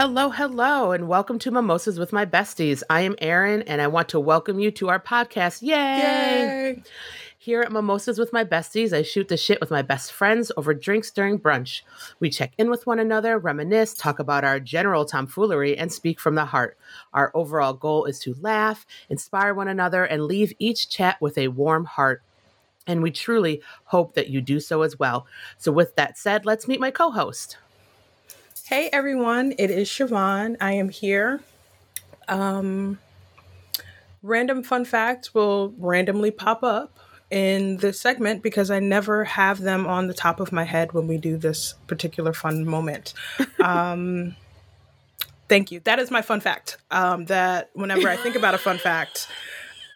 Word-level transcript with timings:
Hello, 0.00 0.30
hello, 0.30 0.92
and 0.92 1.08
welcome 1.08 1.38
to 1.40 1.50
Mimosas 1.50 1.98
with 1.98 2.10
My 2.10 2.24
Besties. 2.24 2.82
I 2.88 3.02
am 3.02 3.16
Erin, 3.18 3.60
and 3.66 3.82
I 3.82 3.86
want 3.86 4.08
to 4.08 4.18
welcome 4.18 4.58
you 4.58 4.70
to 4.70 4.88
our 4.88 4.98
podcast. 4.98 5.60
Yay! 5.60 5.76
Yay! 5.76 6.82
Here 7.36 7.60
at 7.60 7.70
Mimosas 7.70 8.18
with 8.18 8.32
My 8.32 8.42
Besties, 8.42 8.94
I 8.94 9.02
shoot 9.02 9.28
the 9.28 9.36
shit 9.36 9.60
with 9.60 9.70
my 9.70 9.82
best 9.82 10.10
friends 10.10 10.50
over 10.56 10.72
drinks 10.72 11.10
during 11.10 11.38
brunch. 11.38 11.82
We 12.18 12.30
check 12.30 12.54
in 12.56 12.70
with 12.70 12.86
one 12.86 12.98
another, 12.98 13.36
reminisce, 13.36 13.92
talk 13.92 14.18
about 14.18 14.42
our 14.42 14.58
general 14.58 15.04
tomfoolery, 15.04 15.76
and 15.76 15.92
speak 15.92 16.18
from 16.18 16.34
the 16.34 16.46
heart. 16.46 16.78
Our 17.12 17.30
overall 17.34 17.74
goal 17.74 18.06
is 18.06 18.20
to 18.20 18.34
laugh, 18.40 18.86
inspire 19.10 19.52
one 19.52 19.68
another, 19.68 20.04
and 20.04 20.24
leave 20.24 20.54
each 20.58 20.88
chat 20.88 21.20
with 21.20 21.36
a 21.36 21.48
warm 21.48 21.84
heart. 21.84 22.22
And 22.86 23.02
we 23.02 23.10
truly 23.10 23.60
hope 23.84 24.14
that 24.14 24.30
you 24.30 24.40
do 24.40 24.60
so 24.60 24.80
as 24.80 24.98
well. 24.98 25.26
So, 25.58 25.70
with 25.70 25.94
that 25.96 26.16
said, 26.16 26.46
let's 26.46 26.66
meet 26.66 26.80
my 26.80 26.90
co 26.90 27.10
host. 27.10 27.58
Hey 28.70 28.88
everyone, 28.92 29.52
it 29.58 29.68
is 29.68 29.88
Siobhan. 29.88 30.56
I 30.60 30.74
am 30.74 30.90
here. 30.90 31.40
Um, 32.28 33.00
random 34.22 34.62
fun 34.62 34.84
facts 34.84 35.34
will 35.34 35.74
randomly 35.76 36.30
pop 36.30 36.62
up 36.62 36.96
in 37.32 37.78
this 37.78 38.00
segment 38.00 38.44
because 38.44 38.70
I 38.70 38.78
never 38.78 39.24
have 39.24 39.58
them 39.58 39.88
on 39.88 40.06
the 40.06 40.14
top 40.14 40.38
of 40.38 40.52
my 40.52 40.62
head 40.62 40.92
when 40.92 41.08
we 41.08 41.18
do 41.18 41.36
this 41.36 41.74
particular 41.88 42.32
fun 42.32 42.64
moment. 42.64 43.12
Um, 43.60 44.36
thank 45.48 45.72
you. 45.72 45.80
That 45.80 45.98
is 45.98 46.12
my 46.12 46.22
fun 46.22 46.40
fact. 46.40 46.78
Um, 46.92 47.24
that 47.24 47.70
whenever 47.74 48.08
I 48.08 48.14
think 48.14 48.36
about 48.36 48.54
a 48.54 48.58
fun 48.58 48.78
fact, 48.78 49.26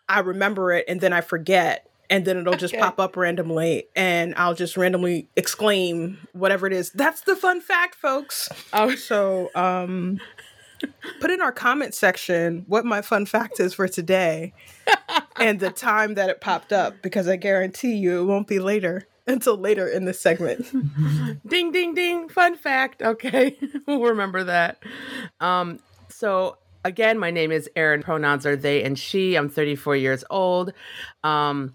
I 0.09 0.19
remember 0.19 0.73
it 0.73 0.85
and 0.89 1.01
then 1.01 1.13
I 1.13 1.21
forget 1.21 1.89
and 2.11 2.25
then 2.25 2.37
it'll 2.37 2.55
just 2.57 2.75
Okay. 2.75 2.83
pop 2.83 2.99
up 3.01 3.17
randomly 3.17 3.85
and 3.97 4.35
I'll 4.37 4.55
just 4.55 4.77
randomly 4.77 5.29
exclaim 5.37 6.19
whatever 6.33 6.67
it 6.67 6.73
is. 6.73 6.91
That's 6.91 7.23
the 7.23 7.37
fun 7.37 7.61
fact, 7.61 7.95
folks. 7.95 8.49
Oh, 8.73 8.95
So, 8.97 9.51
um, 9.55 10.21
put 11.21 11.31
in 11.31 11.41
our 11.41 11.53
comment 11.53 11.95
section 11.95 12.65
what 12.69 12.85
my 12.85 13.01
fun 13.03 13.25
fact 13.27 13.59
is 13.61 13.73
for 13.75 13.89
today 13.89 14.53
and 15.37 15.59
the 15.61 15.71
time 15.71 16.15
that 16.15 16.29
it 16.29 16.41
popped 16.41 16.73
up 16.73 17.01
because 17.03 17.27
I 17.29 17.37
guarantee 17.37 17.95
you 17.95 18.21
it 18.21 18.25
won't 18.25 18.47
be 18.49 18.59
later 18.59 19.07
until 19.27 19.57
later 19.57 19.89
in 19.89 20.05
this 20.05 20.21
segment. 20.21 20.67
Ding 21.47 21.73
ding 21.73 21.95
ding. 21.95 22.29
Fun 22.29 22.57
fact. 22.57 23.01
Okay. 23.01 23.57
we'll 23.87 24.03
remember 24.03 24.45
that. 24.45 24.83
Um 25.41 25.79
so 26.11 26.59
again, 26.85 27.19
my 27.19 27.31
name 27.31 27.51
is 27.51 27.69
Erin. 27.77 28.03
Pronouns 28.03 28.47
are 28.47 28.57
they 28.57 28.83
and 28.83 28.99
she. 28.99 29.35
I'm 29.35 29.49
34 29.49 29.97
years 29.97 30.25
old. 30.31 30.73
Um 31.23 31.75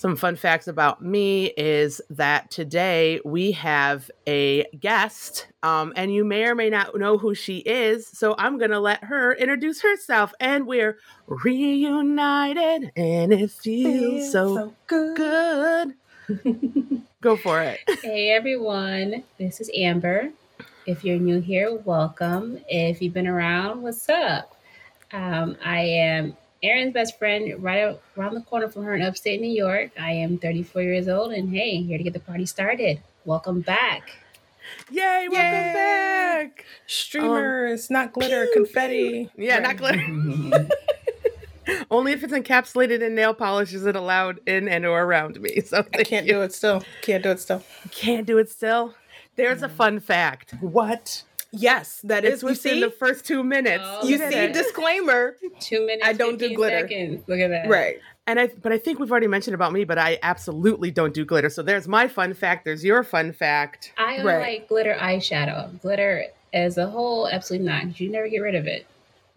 some 0.00 0.16
fun 0.16 0.34
facts 0.34 0.66
about 0.66 1.02
me 1.02 1.52
is 1.58 2.00
that 2.08 2.50
today 2.50 3.20
we 3.22 3.52
have 3.52 4.10
a 4.26 4.64
guest, 4.80 5.46
um, 5.62 5.92
and 5.94 6.10
you 6.10 6.24
may 6.24 6.44
or 6.44 6.54
may 6.54 6.70
not 6.70 6.98
know 6.98 7.18
who 7.18 7.34
she 7.34 7.58
is. 7.58 8.06
So 8.08 8.34
I'm 8.38 8.56
going 8.56 8.70
to 8.70 8.80
let 8.80 9.04
her 9.04 9.34
introduce 9.34 9.82
herself. 9.82 10.32
And 10.40 10.66
we're 10.66 10.96
reunited, 11.26 12.92
and 12.96 13.30
it 13.30 13.50
feels 13.50 14.32
so 14.32 14.72
good. 14.86 15.92
Go 17.20 17.36
for 17.36 17.60
it. 17.60 17.80
Hey 18.02 18.30
everyone, 18.30 19.22
this 19.38 19.60
is 19.60 19.70
Amber. 19.76 20.30
If 20.86 21.04
you're 21.04 21.18
new 21.18 21.40
here, 21.40 21.74
welcome. 21.84 22.58
If 22.68 23.02
you've 23.02 23.12
been 23.12 23.26
around, 23.26 23.82
what's 23.82 24.08
up? 24.08 24.56
Um, 25.12 25.56
I 25.62 25.80
am 25.80 26.36
Erin's 26.62 26.94
best 26.94 27.18
friend, 27.18 27.62
right 27.62 27.98
around 28.16 28.34
the 28.34 28.40
corner 28.40 28.68
from 28.68 28.84
her 28.84 28.94
in 28.94 29.02
upstate 29.02 29.40
New 29.40 29.50
York. 29.50 29.90
I 30.00 30.12
am 30.12 30.38
34 30.38 30.82
years 30.82 31.08
old, 31.08 31.32
and 31.32 31.50
hey, 31.50 31.82
here 31.82 31.98
to 31.98 32.04
get 32.04 32.14
the 32.14 32.20
party 32.20 32.46
started. 32.46 33.00
Welcome 33.26 33.60
back. 33.60 34.10
Yay, 34.90 35.28
welcome 35.30 35.52
Yay. 35.52 35.72
back. 35.74 36.64
Streamers, 36.86 37.90
not 37.90 38.12
glitter, 38.12 38.46
confetti. 38.54 39.30
Yeah, 39.36 39.58
not 39.58 39.76
glitter. 39.76 40.02
Only 41.90 42.12
if 42.12 42.24
it's 42.24 42.32
encapsulated 42.32 43.02
in 43.02 43.14
nail 43.14 43.34
polish 43.34 43.74
is 43.74 43.84
it 43.84 43.96
allowed 43.96 44.40
in 44.46 44.66
and 44.68 44.86
or 44.86 45.02
around 45.02 45.40
me. 45.40 45.60
So 45.60 45.84
I 45.94 46.04
can't 46.04 46.26
do 46.26 46.40
it 46.42 46.52
still. 46.52 46.82
Can't 47.02 47.22
do 47.22 47.30
it 47.30 47.40
still. 47.40 47.62
Can't 47.90 48.26
do 48.26 48.38
it 48.38 48.48
still. 48.48 48.94
There's 49.42 49.62
a 49.62 49.68
fun 49.68 50.00
fact. 50.00 50.54
What? 50.60 51.24
Yes, 51.52 52.00
that 52.04 52.24
It's 52.24 52.36
is. 52.36 52.42
You 52.42 52.48
within 52.50 52.72
see, 52.74 52.80
the 52.80 52.90
first 52.90 53.24
two 53.24 53.42
minutes. 53.42 53.82
Oh, 53.84 54.06
you 54.06 54.18
see, 54.18 54.24
it. 54.24 54.52
disclaimer. 54.52 55.34
Two 55.60 55.84
minutes. 55.84 56.06
I 56.06 56.12
don't 56.12 56.38
do 56.38 56.54
glitter. 56.54 56.80
Seconds. 56.88 57.24
Look 57.26 57.40
at 57.40 57.48
that. 57.48 57.68
Right. 57.68 57.98
and 58.28 58.38
I, 58.38 58.46
but 58.62 58.70
I 58.72 58.78
think 58.78 59.00
we've 59.00 59.10
already 59.10 59.26
mentioned 59.26 59.56
about 59.56 59.72
me, 59.72 59.82
but 59.82 59.98
I 59.98 60.20
absolutely 60.22 60.92
don't 60.92 61.12
do 61.12 61.24
glitter. 61.24 61.50
So 61.50 61.62
there's 61.64 61.88
my 61.88 62.06
fun 62.06 62.34
fact. 62.34 62.64
There's 62.64 62.84
your 62.84 63.02
fun 63.02 63.32
fact. 63.32 63.92
I 63.98 64.18
only 64.18 64.24
Right. 64.32 64.60
like 64.60 64.68
glitter 64.68 64.94
eyeshadow. 65.00 65.80
Glitter 65.82 66.26
as 66.54 66.78
a 66.78 66.86
whole, 66.86 67.26
absolutely 67.26 67.66
not. 67.66 67.98
You 68.00 68.10
never 68.10 68.28
get 68.28 68.38
rid 68.38 68.54
of 68.54 68.68
it. 68.68 68.86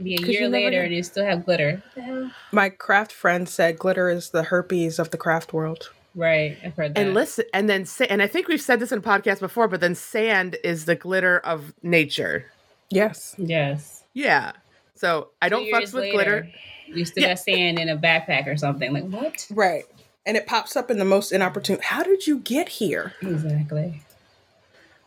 Be 0.01 0.13
a 0.13 0.17
'Cause 0.19 0.27
year 0.29 0.47
later 0.49 0.77
know. 0.79 0.85
and 0.85 0.93
you 0.93 1.01
still 1.01 1.25
have 1.25 1.45
glitter. 1.45 1.81
The 1.95 2.01
hell? 2.01 2.31
My 2.51 2.69
craft 2.69 3.11
friend 3.11 3.49
said 3.49 3.79
glitter 3.79 4.09
is 4.09 4.29
the 4.29 4.43
herpes 4.43 4.99
of 4.99 5.09
the 5.09 5.17
craft 5.17 5.51
world. 5.51 5.89
Right, 6.16 6.57
I've 6.63 6.75
heard 6.75 6.94
that. 6.96 7.01
And 7.01 7.13
listen, 7.13 7.46
and 7.53 7.68
then 7.69 7.85
sa- 7.85 8.06
and 8.09 8.22
I 8.22 8.28
think 8.28 8.47
we've 8.47 8.62
said 8.62 8.79
this 8.79 8.91
in 8.91 9.00
a 9.00 9.01
podcast 9.01 9.40
before, 9.40 9.68
but 9.68 9.81
then 9.81 9.96
sand 9.96 10.57
is 10.63 10.85
the 10.85 10.96
glitter 10.96 11.40
of 11.40 11.74
nature. 11.81 12.46
Yes. 12.90 13.34
yes. 13.38 14.03
Yeah. 14.13 14.51
So 14.96 15.29
I 15.41 15.50
don't 15.50 15.63
fucks 15.66 15.79
years 15.79 15.94
with 15.94 16.03
later, 16.03 16.13
glitter. 16.16 16.51
You 16.88 17.06
still 17.06 17.24
Yeah. 17.24 17.29
got 17.29 17.40
sand 17.40 17.79
in 17.79 17.90
a 17.90 17.97
backpack 17.97 18.46
or 18.46 18.56
something. 18.57 18.94
Like 18.94 19.06
what? 19.06 19.47
Right. 19.50 19.85
And 20.25 20.38
it 20.38 20.46
pops 20.46 20.75
up 20.75 20.91
in 20.91 21.00
the 21.00 21.06
most 21.06 21.31
inopportune. 21.31 21.79
How 21.81 22.03
did 22.03 22.28
you 22.28 22.38
get 22.40 22.69
here? 22.69 23.13
Exactly. 23.22 24.03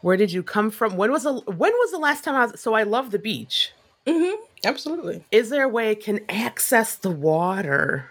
Where 0.00 0.16
did 0.16 0.32
you 0.32 0.42
come 0.42 0.70
from? 0.70 0.96
When 0.96 1.10
was 1.12 1.22
the 1.22 1.32
when 1.34 1.72
was 1.72 1.90
the 1.92 1.98
last 1.98 2.24
time 2.24 2.34
I 2.34 2.46
was 2.46 2.60
so 2.60 2.74
I 2.74 2.82
love 2.82 3.12
the 3.12 3.18
beach. 3.18 3.72
Mm-hmm. 4.06 4.42
Absolutely. 4.64 5.24
Is 5.30 5.50
there 5.50 5.62
a 5.64 5.68
way 5.68 5.90
I 5.90 5.94
can 5.94 6.20
access 6.28 6.96
the 6.96 7.10
water 7.10 8.10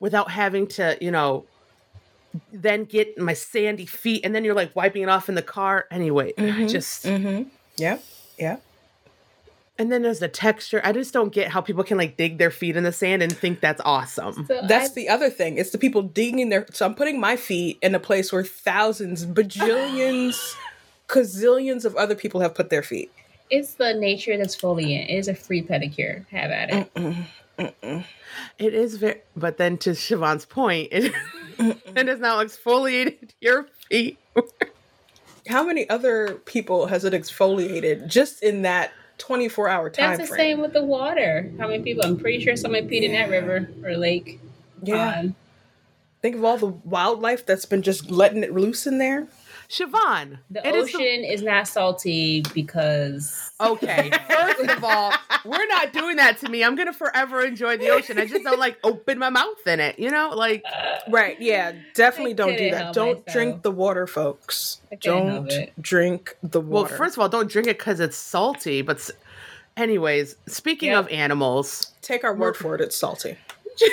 without 0.00 0.30
having 0.32 0.66
to, 0.68 0.96
you 1.00 1.10
know, 1.10 1.44
then 2.52 2.84
get 2.84 3.16
my 3.18 3.32
sandy 3.32 3.86
feet 3.86 4.22
and 4.24 4.34
then 4.34 4.44
you're 4.44 4.54
like 4.54 4.74
wiping 4.76 5.02
it 5.02 5.08
off 5.08 5.28
in 5.28 5.34
the 5.34 5.42
car 5.42 5.86
anyway. 5.90 6.32
I 6.38 6.42
Mhm. 6.42 6.70
just 6.70 7.04
Mm-hmm. 7.04 7.48
Yep. 7.78 8.02
Yep. 8.38 8.62
and 9.78 9.92
then 9.92 10.02
there's 10.02 10.18
the 10.20 10.28
texture. 10.28 10.80
I 10.84 10.92
just 10.92 11.12
don't 11.12 11.32
get 11.32 11.48
how 11.48 11.60
people 11.60 11.84
can 11.84 11.98
like 11.98 12.16
dig 12.16 12.38
their 12.38 12.50
feet 12.50 12.76
in 12.76 12.84
the 12.84 12.92
sand 12.92 13.22
and 13.22 13.34
think 13.36 13.60
that's 13.60 13.80
awesome. 13.84 14.46
So 14.46 14.62
That's 14.66 14.90
I- 14.90 14.94
the 14.94 15.08
other 15.08 15.28
thing. 15.30 15.58
It's 15.58 15.70
the 15.70 15.78
people 15.78 16.02
digging 16.02 16.48
their. 16.48 16.66
So 16.72 16.86
I'm 16.86 16.94
putting 16.94 17.20
my 17.20 17.36
feet 17.36 17.78
in 17.82 17.94
a 17.94 18.00
place 18.00 18.32
where 18.32 18.44
thousands, 18.44 19.26
bajillions, 19.26 20.36
gazillions 21.08 21.84
of 21.84 21.94
other 21.96 22.14
people 22.14 22.40
have 22.40 22.54
put 22.54 22.70
their 22.70 22.82
feet. 22.82 23.10
it's 23.50 23.74
the 23.74 23.94
nature 23.94 24.32
exfoliant. 24.32 25.08
It 25.08 25.14
is 25.18 25.28
a 25.28 25.34
free 25.34 25.62
pedicure. 25.62 26.26
Have 26.30 26.50
at 26.50 26.70
it. 26.72 26.94
Mm-mm. 26.94 27.24
Mm-mm. 27.58 28.04
It 28.58 28.74
is 28.74 28.96
very 28.96 29.20
but 29.36 29.56
then 29.58 29.78
to 29.78 29.90
Siobhan's 29.90 30.44
point, 30.46 30.88
it, 30.90 31.12
it 31.58 32.08
has 32.08 32.20
now 32.20 32.42
exfoliated 32.42 33.30
your 33.40 33.64
feet. 33.88 34.18
How 35.48 35.64
many 35.64 35.88
other 35.88 36.34
people 36.44 36.86
has 36.86 37.04
it 37.04 37.12
exfoliated 37.12 38.08
just 38.08 38.42
in 38.42 38.62
that 38.62 38.92
24 39.18 39.68
hour 39.68 39.90
time 39.90 40.10
That's 40.10 40.22
the 40.22 40.26
frame? 40.26 40.38
same 40.38 40.60
with 40.60 40.72
the 40.72 40.84
water. 40.84 41.50
How 41.58 41.68
many 41.68 41.82
people? 41.82 42.04
I'm 42.04 42.18
pretty 42.18 42.42
sure 42.42 42.56
somebody 42.56 42.86
peed 42.86 43.02
in 43.02 43.12
that 43.12 43.30
river 43.30 43.68
or 43.84 43.96
lake. 43.96 44.40
Yeah. 44.82 45.20
Um, 45.20 45.36
Think 46.22 46.36
of 46.36 46.44
all 46.44 46.56
the 46.56 46.66
wildlife 46.66 47.46
that's 47.46 47.66
been 47.66 47.82
just 47.82 48.10
letting 48.10 48.42
it 48.42 48.52
loose 48.52 48.86
in 48.86 48.98
there. 48.98 49.28
Siobhan, 49.68 50.38
the 50.50 50.66
it 50.66 50.74
is 50.74 50.94
ocean 50.94 51.24
is 51.24 51.42
not 51.42 51.66
salty 51.66 52.42
because 52.54 53.50
Okay, 53.60 54.10
first 54.28 54.60
of 54.70 54.84
all, 54.84 55.12
we're 55.44 55.66
not 55.66 55.92
doing 55.92 56.16
that 56.16 56.38
to 56.38 56.48
me. 56.48 56.62
I'm 56.62 56.76
gonna 56.76 56.92
forever 56.92 57.44
enjoy 57.44 57.76
the 57.76 57.88
ocean. 57.90 58.18
I 58.18 58.26
just 58.26 58.44
don't 58.44 58.60
like 58.60 58.78
open 58.84 59.18
my 59.18 59.28
mouth 59.30 59.66
in 59.66 59.80
it. 59.80 59.98
You 59.98 60.10
know, 60.10 60.30
like 60.30 60.62
uh, 60.72 60.98
Right. 61.08 61.40
Yeah. 61.40 61.72
Definitely 61.94 62.34
don't 62.34 62.56
do 62.56 62.70
that. 62.70 62.92
Don't 62.94 63.18
myself. 63.18 63.26
drink 63.32 63.62
the 63.62 63.70
water, 63.72 64.06
folks. 64.06 64.80
I 64.92 64.96
couldn't 64.96 65.28
help 65.28 65.48
Don't 65.48 65.82
drink 65.82 66.36
the 66.42 66.60
water. 66.60 66.88
well, 66.90 66.96
first 66.98 67.16
of 67.16 67.20
all, 67.22 67.28
don't 67.28 67.50
drink 67.50 67.66
it 67.68 67.78
because 67.78 67.98
it's 68.00 68.16
salty. 68.16 68.82
But, 68.82 68.96
s- 68.98 69.10
anyways, 69.76 70.36
speaking 70.46 70.90
Yep. 70.90 71.06
of 71.06 71.08
animals, 71.12 71.92
take 72.02 72.22
our 72.24 72.34
word 72.34 72.56
for 72.56 72.74
it. 72.74 72.80
It's 72.80 72.96
salty. 72.96 73.36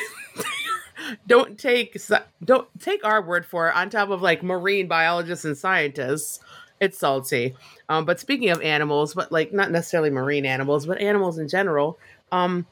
don't 1.27 1.57
take 1.57 1.97
don't 2.43 2.67
take 2.79 3.03
our 3.05 3.21
word 3.21 3.45
for 3.45 3.69
it. 3.69 3.75
On 3.75 3.89
top 3.89 4.09
of 4.09 4.21
like 4.21 4.43
marine 4.43 4.87
biologists 4.87 5.45
and 5.45 5.57
scientists, 5.57 6.39
it's 6.79 6.97
salty. 6.97 7.55
Um, 7.89 8.05
but 8.05 8.19
speaking 8.19 8.49
of 8.49 8.61
animals, 8.61 9.13
but 9.13 9.31
like 9.31 9.53
not 9.53 9.71
necessarily 9.71 10.09
marine 10.09 10.45
animals, 10.45 10.85
but 10.85 10.99
animals 11.01 11.37
in 11.37 11.47
general, 11.47 11.97
um, 12.31 12.65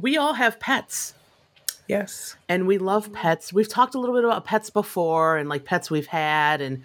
we 0.00 0.16
all 0.16 0.34
have 0.34 0.58
pets. 0.60 1.14
Yes. 1.88 2.36
and 2.48 2.66
we 2.66 2.78
love 2.78 3.12
pets. 3.12 3.52
We've 3.52 3.68
talked 3.68 3.94
a 3.94 3.98
little 3.98 4.14
bit 4.14 4.24
about 4.24 4.46
pets 4.46 4.70
before 4.70 5.36
and 5.36 5.48
like 5.48 5.64
pets 5.64 5.90
we've 5.90 6.06
had 6.06 6.60
and 6.62 6.84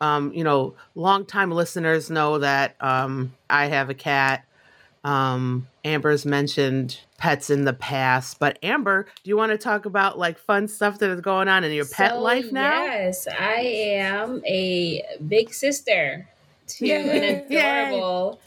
um, 0.00 0.32
you 0.32 0.44
know, 0.44 0.74
longtime 0.94 1.50
listeners 1.50 2.08
know 2.10 2.38
that 2.38 2.76
um 2.80 3.34
I 3.50 3.66
have 3.66 3.90
a 3.90 3.94
cat. 3.94 4.44
Um 5.02 5.66
Amber's 5.84 6.24
mentioned 6.24 7.00
pets 7.24 7.48
in 7.48 7.64
the 7.64 7.72
past, 7.72 8.38
but 8.38 8.58
Amber, 8.62 9.04
do 9.22 9.30
you 9.30 9.34
want 9.34 9.50
to 9.50 9.56
talk 9.56 9.86
about 9.86 10.18
like 10.18 10.36
fun 10.36 10.68
stuff 10.68 10.98
that 10.98 11.08
is 11.08 11.22
going 11.22 11.48
on 11.48 11.64
in 11.64 11.72
your 11.72 11.86
pet 11.86 12.20
life 12.20 12.52
now? 12.52 12.84
Yes, 12.84 13.26
I 13.26 13.60
am 13.60 14.42
a 14.46 15.02
big 15.26 15.54
sister 15.54 16.28
to 16.66 16.86
Yay. 16.86 17.46
an 17.48 17.50
adorable 17.50 18.40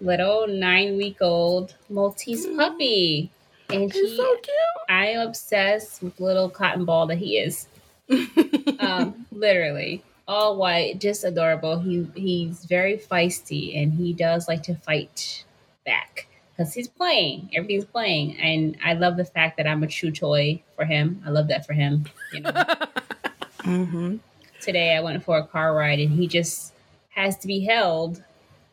little 0.00 0.46
nine 0.46 0.96
week 0.96 1.18
old 1.20 1.74
Maltese 1.90 2.46
puppy. 2.56 3.30
And 3.68 3.92
He's 3.92 4.12
he, 4.12 4.16
so 4.16 4.34
cute. 4.36 4.56
I 4.88 5.08
am 5.08 5.28
obsessed 5.28 6.02
with 6.02 6.18
little 6.18 6.48
cotton 6.48 6.86
ball 6.86 7.06
that 7.08 7.18
he 7.18 7.36
is. 7.36 7.68
um, 8.80 9.26
literally 9.30 10.02
all 10.26 10.56
white, 10.56 10.98
just 11.02 11.22
adorable. 11.22 11.80
He 11.80 12.08
he's 12.14 12.64
very 12.64 12.96
feisty 12.96 13.76
and 13.76 13.92
he 13.92 14.14
does 14.14 14.48
like 14.48 14.62
to 14.62 14.74
fight 14.74 15.44
back 15.84 16.28
because 16.56 16.74
he's 16.74 16.88
playing. 16.88 17.50
Everything's 17.54 17.84
playing, 17.84 18.38
and 18.38 18.76
I 18.84 18.94
love 18.94 19.16
the 19.16 19.24
fact 19.24 19.56
that 19.56 19.66
I'm 19.66 19.82
a 19.82 19.86
chew 19.86 20.10
toy 20.10 20.62
for 20.76 20.84
him. 20.84 21.22
I 21.26 21.30
love 21.30 21.48
that 21.48 21.66
for 21.66 21.72
him. 21.72 22.04
You 22.32 22.40
know. 22.40 22.50
mm-hmm. 23.60 24.16
Today 24.60 24.94
I 24.96 25.00
went 25.00 25.22
for 25.24 25.38
a 25.38 25.46
car 25.46 25.74
ride 25.74 25.98
and 25.98 26.10
he 26.10 26.28
just 26.28 26.72
has 27.10 27.36
to 27.38 27.46
be 27.48 27.64
held. 27.64 28.22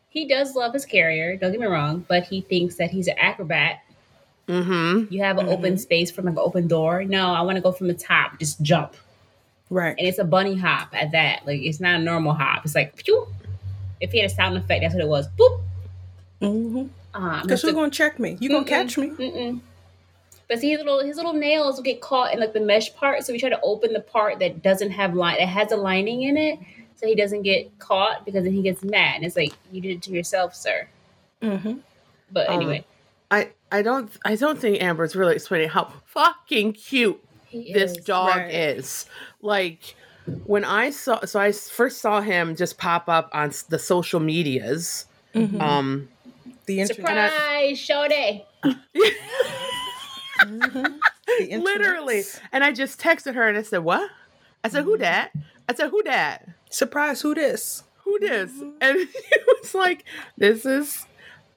He 0.10 0.28
does 0.28 0.56
love 0.56 0.74
his 0.74 0.86
carrier. 0.86 1.36
Don't 1.36 1.52
get 1.52 1.60
me 1.60 1.66
wrong, 1.66 2.06
but 2.08 2.24
he 2.24 2.42
thinks 2.42 2.76
that 2.76 2.92
he's 2.92 3.08
an 3.08 3.16
acrobat. 3.18 3.82
Mm-hmm. 4.48 5.14
You 5.14 5.24
have 5.24 5.38
an 5.38 5.48
open 5.48 5.78
space 5.78 6.10
from 6.12 6.26
like 6.26 6.34
an 6.34 6.40
open 6.40 6.68
door. 6.68 7.04
No, 7.04 7.34
I 7.34 7.42
want 7.42 7.56
to 7.58 7.62
go 7.62 7.72
from 7.72 7.88
the 7.88 7.94
top, 7.94 8.40
just 8.40 8.62
jump. 8.62 8.96
Right. 9.72 9.96
and 10.00 10.08
it's 10.08 10.18
a 10.18 10.24
bunny 10.24 10.58
hop 10.58 10.90
at 10.94 11.12
that. 11.12 11.46
Like 11.46 11.62
it's 11.62 11.80
not 11.80 12.00
a 12.00 12.04
normal 12.04 12.34
hop. 12.34 12.66
It's 12.66 12.74
like 12.74 12.96
pew. 12.96 13.28
If 14.02 14.12
he 14.12 14.20
had 14.20 14.32
a 14.32 14.34
sound 14.34 14.58
effect, 14.58 14.82
that's 14.82 14.96
what 14.96 15.04
it 15.04 15.08
was. 15.08 15.28
Boop. 15.38 16.90
Mm-hmm. 17.14 17.24
Um, 17.26 17.42
Because 17.44 17.62
who's 17.62 17.74
gonna 17.74 17.90
check 17.92 18.20
me? 18.20 18.38
You 18.40 18.50
gonna 18.50 18.66
catch 18.66 18.98
me? 18.98 19.10
Mm-mm. 19.10 19.62
But 20.48 20.60
see, 20.60 20.70
his 20.72 20.80
little 20.80 21.04
his 21.04 21.16
little 21.18 21.34
nails 21.34 21.76
will 21.78 21.84
get 21.84 22.02
caught 22.02 22.34
in 22.34 22.40
like 22.40 22.54
the 22.54 22.60
mesh 22.60 22.94
part. 22.96 23.24
So 23.24 23.34
we 23.34 23.40
try 23.40 23.50
to 23.50 23.60
open 23.62 23.94
the 23.94 24.00
part 24.02 24.40
that 24.40 24.62
doesn't 24.64 24.92
have 24.92 25.14
line 25.14 25.38
that 25.40 25.48
has 25.48 25.72
a 25.72 25.76
lining 25.78 26.24
in 26.24 26.38
it, 26.38 26.60
so 26.96 27.06
he 27.08 27.14
doesn't 27.16 27.44
get 27.44 27.78
caught 27.80 28.26
because 28.26 28.44
then 28.44 28.54
he 28.54 28.62
gets 28.64 28.84
mad. 28.84 29.18
And 29.18 29.26
it's 29.26 29.36
like 29.36 29.54
you 29.72 29.80
did 29.82 29.98
it 29.98 30.02
to 30.04 30.12
yourself, 30.12 30.56
sir. 30.56 30.88
Mm-hmm. 31.42 31.74
But 32.32 32.50
Um, 32.50 32.56
anyway, 32.56 32.86
I 33.32 33.50
I 33.72 33.82
don't 33.84 34.12
I 34.26 34.36
don't 34.36 34.60
think 34.60 34.82
Amber's 34.82 35.16
really 35.16 35.36
explaining 35.36 35.70
how 35.70 35.94
fucking 36.06 36.74
cute 36.74 37.24
he 37.46 37.72
this 37.74 37.92
is- 37.98 38.06
dog 38.06 38.36
Right. 38.36 38.54
is. 38.54 39.06
Like 39.42 39.96
when 40.46 40.66
I 40.66 40.90
saw 40.90 41.26
so 41.26 41.40
I 41.40 41.52
first 41.52 42.02
saw 42.02 42.22
him 42.22 42.56
just 42.56 42.78
pop 42.80 43.08
up 43.08 43.30
on 43.34 43.52
the 43.70 43.78
social 43.80 44.20
medias. 44.20 45.06
Mhm. 45.36 45.62
Um 45.62 46.10
the 46.70 46.80
internet. 46.82 47.32
surprise 47.32 47.80
show 47.80 48.08
day. 48.08 48.46
Mhm. 50.42 51.00
Literally 51.64 52.24
and 52.52 52.64
I 52.64 52.72
just 52.72 53.00
texted 53.00 53.36
her 53.36 53.48
and 53.48 53.58
I 53.58 53.62
said, 53.62 53.80
"What?" 53.80 54.10
I 54.64 54.70
said, 54.70 54.84
"Who 54.84 54.98
that?" 54.98 55.32
I 55.68 55.74
said, 55.74 55.90
"Who 55.90 56.02
that?" 56.04 56.48
Surprise! 56.70 57.22
Who 57.22 57.36
this? 57.36 57.84
who 58.10 58.20
this? 58.20 58.52
And 58.82 58.98
he 59.30 59.38
was 59.48 59.76
like, 59.76 60.06
this 60.38 60.66
is 60.66 61.06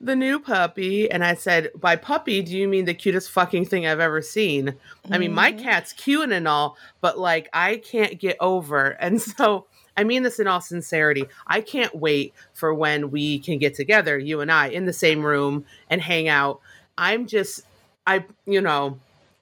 the 0.01 0.17
new 0.17 0.39
puppy. 0.39 1.11
And 1.11 1.25
I 1.25 1.35
said, 1.35 1.71
by 1.81 1.97
puppy, 1.97 2.43
do 2.43 2.57
you 2.57 2.69
mean 2.69 2.85
the 2.85 2.95
cutest 2.95 3.31
fucking 3.31 3.67
thing 3.67 3.87
I've 3.87 4.01
ever 4.01 4.21
seen? 4.21 4.75
I 5.11 5.19
mean, 5.19 5.33
my 5.33 5.53
cat's 5.53 5.93
cute 5.93 6.31
and 6.33 6.47
all, 6.49 6.77
but 7.01 7.19
like, 7.19 7.49
I 7.53 7.77
can't 7.77 8.19
get 8.19 8.37
over. 8.41 8.91
And 9.01 9.21
so, 9.23 9.67
I 9.97 10.05
mean 10.05 10.23
this 10.23 10.39
in 10.41 10.47
all 10.47 10.61
sincerity. 10.61 11.27
I 11.47 11.61
can't 11.61 11.95
wait 11.95 12.35
for 12.53 12.73
when 12.75 13.11
we 13.11 13.39
can 13.39 13.59
get 13.59 13.75
together, 13.75 14.19
you 14.19 14.41
and 14.41 14.51
I, 14.51 14.69
in 14.69 14.87
the 14.87 14.93
same 14.93 15.25
room 15.25 15.65
and 15.91 16.01
hang 16.01 16.29
out. 16.29 16.61
I'm 16.97 17.27
just, 17.27 17.63
I, 18.07 18.25
you 18.47 18.61
know, 18.61 18.99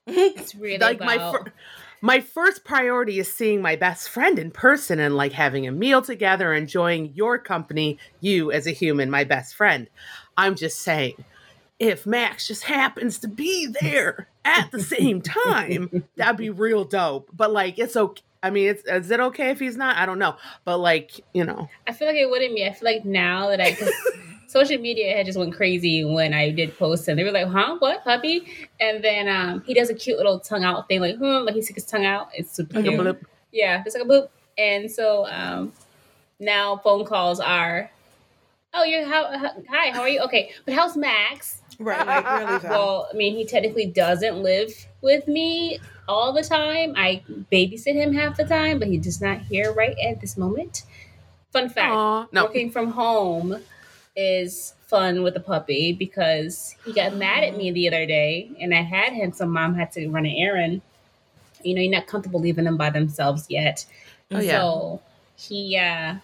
It's 0.07 0.55
really 0.55 0.79
like 0.79 1.01
my 1.01 1.15
about 1.15 1.33
fir- 1.33 1.53
my 2.01 2.21
first 2.21 2.65
priority 2.65 3.19
is 3.19 3.33
seeing 3.33 3.61
my 3.61 3.77
best 3.77 4.09
friend 4.09 4.39
in 4.39 4.51
person 4.51 4.99
and 4.99 5.17
like 5.17 5.33
having 5.33 5.67
a 5.67 5.73
meal 5.73 6.03
together 6.03 6.53
enjoying 6.53 7.13
your 7.15 7.39
company 7.39 7.99
you 8.21 8.51
as 8.51 8.67
a 8.67 8.71
human 8.71 9.11
my 9.11 9.25
best 9.25 9.55
friend 9.55 9.89
i'm 10.37 10.55
just 10.55 10.81
saying 10.81 11.25
if 11.79 12.07
max 12.07 12.47
just 12.47 12.65
happens 12.65 13.19
to 13.19 13.29
be 13.29 13.67
there 13.81 14.29
at 14.45 14.71
the 14.71 14.83
same 14.83 15.21
time 15.47 16.05
that'd 16.17 16.37
be 16.37 16.51
real 16.51 16.85
dope 16.85 17.29
but 17.33 17.53
like 17.53 17.79
it's 17.79 17.97
okay 17.97 18.23
i 18.43 18.51
mean 18.51 18.69
it's, 18.69 18.83
is 18.85 19.11
it 19.11 19.21
okay 19.21 19.51
if 19.51 19.59
he's 19.59 19.77
not 19.77 19.97
i 19.97 20.07
don't 20.07 20.19
know 20.19 20.35
but 20.65 20.79
like 20.79 21.21
you 21.35 21.45
know 21.45 21.69
I 21.87 21.93
feel 21.93 22.07
like 22.09 22.17
it 22.17 22.31
wouldn't 22.31 22.55
be. 22.55 22.65
I 22.65 22.73
feel 22.73 22.91
like 22.93 23.05
now 23.05 23.49
that 23.49 23.61
I, 23.61 23.77
social 24.47 24.79
media 24.79 25.17
had 25.17 25.27
just 25.27 25.39
went 25.39 25.55
crazy 25.55 26.05
when 26.05 26.33
I 26.33 26.51
did 26.51 26.77
post 26.79 27.09
and 27.09 27.19
they 27.19 27.25
were 27.25 27.33
like, 27.33 27.49
"Huh, 27.49 27.77
what 27.81 28.05
puppy?" 28.05 28.47
And 28.81 29.03
then 29.03 29.29
um, 29.29 29.63
he 29.67 29.75
does 29.75 29.91
a 29.91 29.95
cute 29.95 30.17
little 30.17 30.39
tongue 30.39 30.65
out 30.65 30.87
thing, 30.89 31.01
like, 31.01 31.17
"Hmm," 31.17 31.45
like 31.45 31.55
he 31.55 31.63
sticks 31.63 31.83
his 31.83 31.91
tongue 31.91 32.05
out. 32.07 32.29
It's 32.33 32.53
super 32.53 32.77
like 32.77 32.87
a 32.87 32.91
cute. 32.91 33.23
Yeah, 33.53 33.83
it's 33.85 33.95
like 33.97 34.05
a 34.05 34.09
boop. 34.09 34.29
And 34.57 34.91
so 34.91 35.27
um, 35.27 35.73
now 36.39 36.77
phone 36.77 37.05
calls 37.05 37.41
are, 37.41 37.91
"Oh, 38.73 38.85
you're 38.85 39.05
how, 39.05 39.37
how? 39.37 39.51
Hi, 39.69 39.91
how 39.91 40.03
are 40.03 40.09
you? 40.09 40.21
Okay, 40.21 40.53
but 40.65 40.75
how's 40.75 40.97
Max?" 40.97 41.63
Right. 41.81 42.07
Like 42.07 42.25
really. 42.25 42.61
Well, 42.71 43.09
I 43.13 43.17
mean, 43.17 43.35
he 43.35 43.45
technically 43.45 43.87
doesn't 43.87 44.43
live 44.43 44.73
with 45.03 45.27
me 45.27 45.79
all 46.09 46.33
the 46.33 46.43
time. 46.43 46.95
I 46.97 47.23
babysit 47.53 47.95
him 47.95 48.13
half 48.13 48.37
the 48.37 48.45
time, 48.45 48.79
but 48.79 48.89
he's 48.89 49.05
just 49.05 49.23
not 49.23 49.41
here 49.43 49.73
right 49.73 49.97
at 49.99 50.21
this 50.21 50.37
moment. 50.37 50.83
Fun 51.53 51.69
fact 51.69 51.93
Aw, 51.93 52.27
no 52.33 52.45
working 52.45 52.71
from 52.71 52.93
home 52.93 53.57
is 54.15 54.75
fun 54.87 55.23
with 55.23 55.35
the 55.35 55.41
puppy 55.41 55.93
because 55.93 56.75
he 56.85 56.93
got 56.93 57.15
mad 57.15 57.45
at 57.45 57.57
me 57.57 57.71
the 57.71 57.89
other 57.89 58.07
day 58.07 58.51
and 58.61 58.75
I 58.75 58.83
had 58.83 59.13
him, 59.13 59.33
so 59.33 59.47
mom 59.47 59.75
had 59.75 59.93
to 59.93 60.09
run 60.09 60.27
an 60.27 60.35
errand. 60.37 60.83
You 61.63 61.75
know, 61.75 61.83
you're 61.83 61.93
not 61.93 62.07
comfortable 62.07 62.41
leaving 62.41 62.65
them 62.65 62.77
by 62.77 62.91
themselves 62.91 63.47
yet. 63.49 63.85
Oh, 64.31 64.41
yeah. 64.41 64.59
So 64.59 65.03
he, 65.37 65.77
uh, 65.77 66.17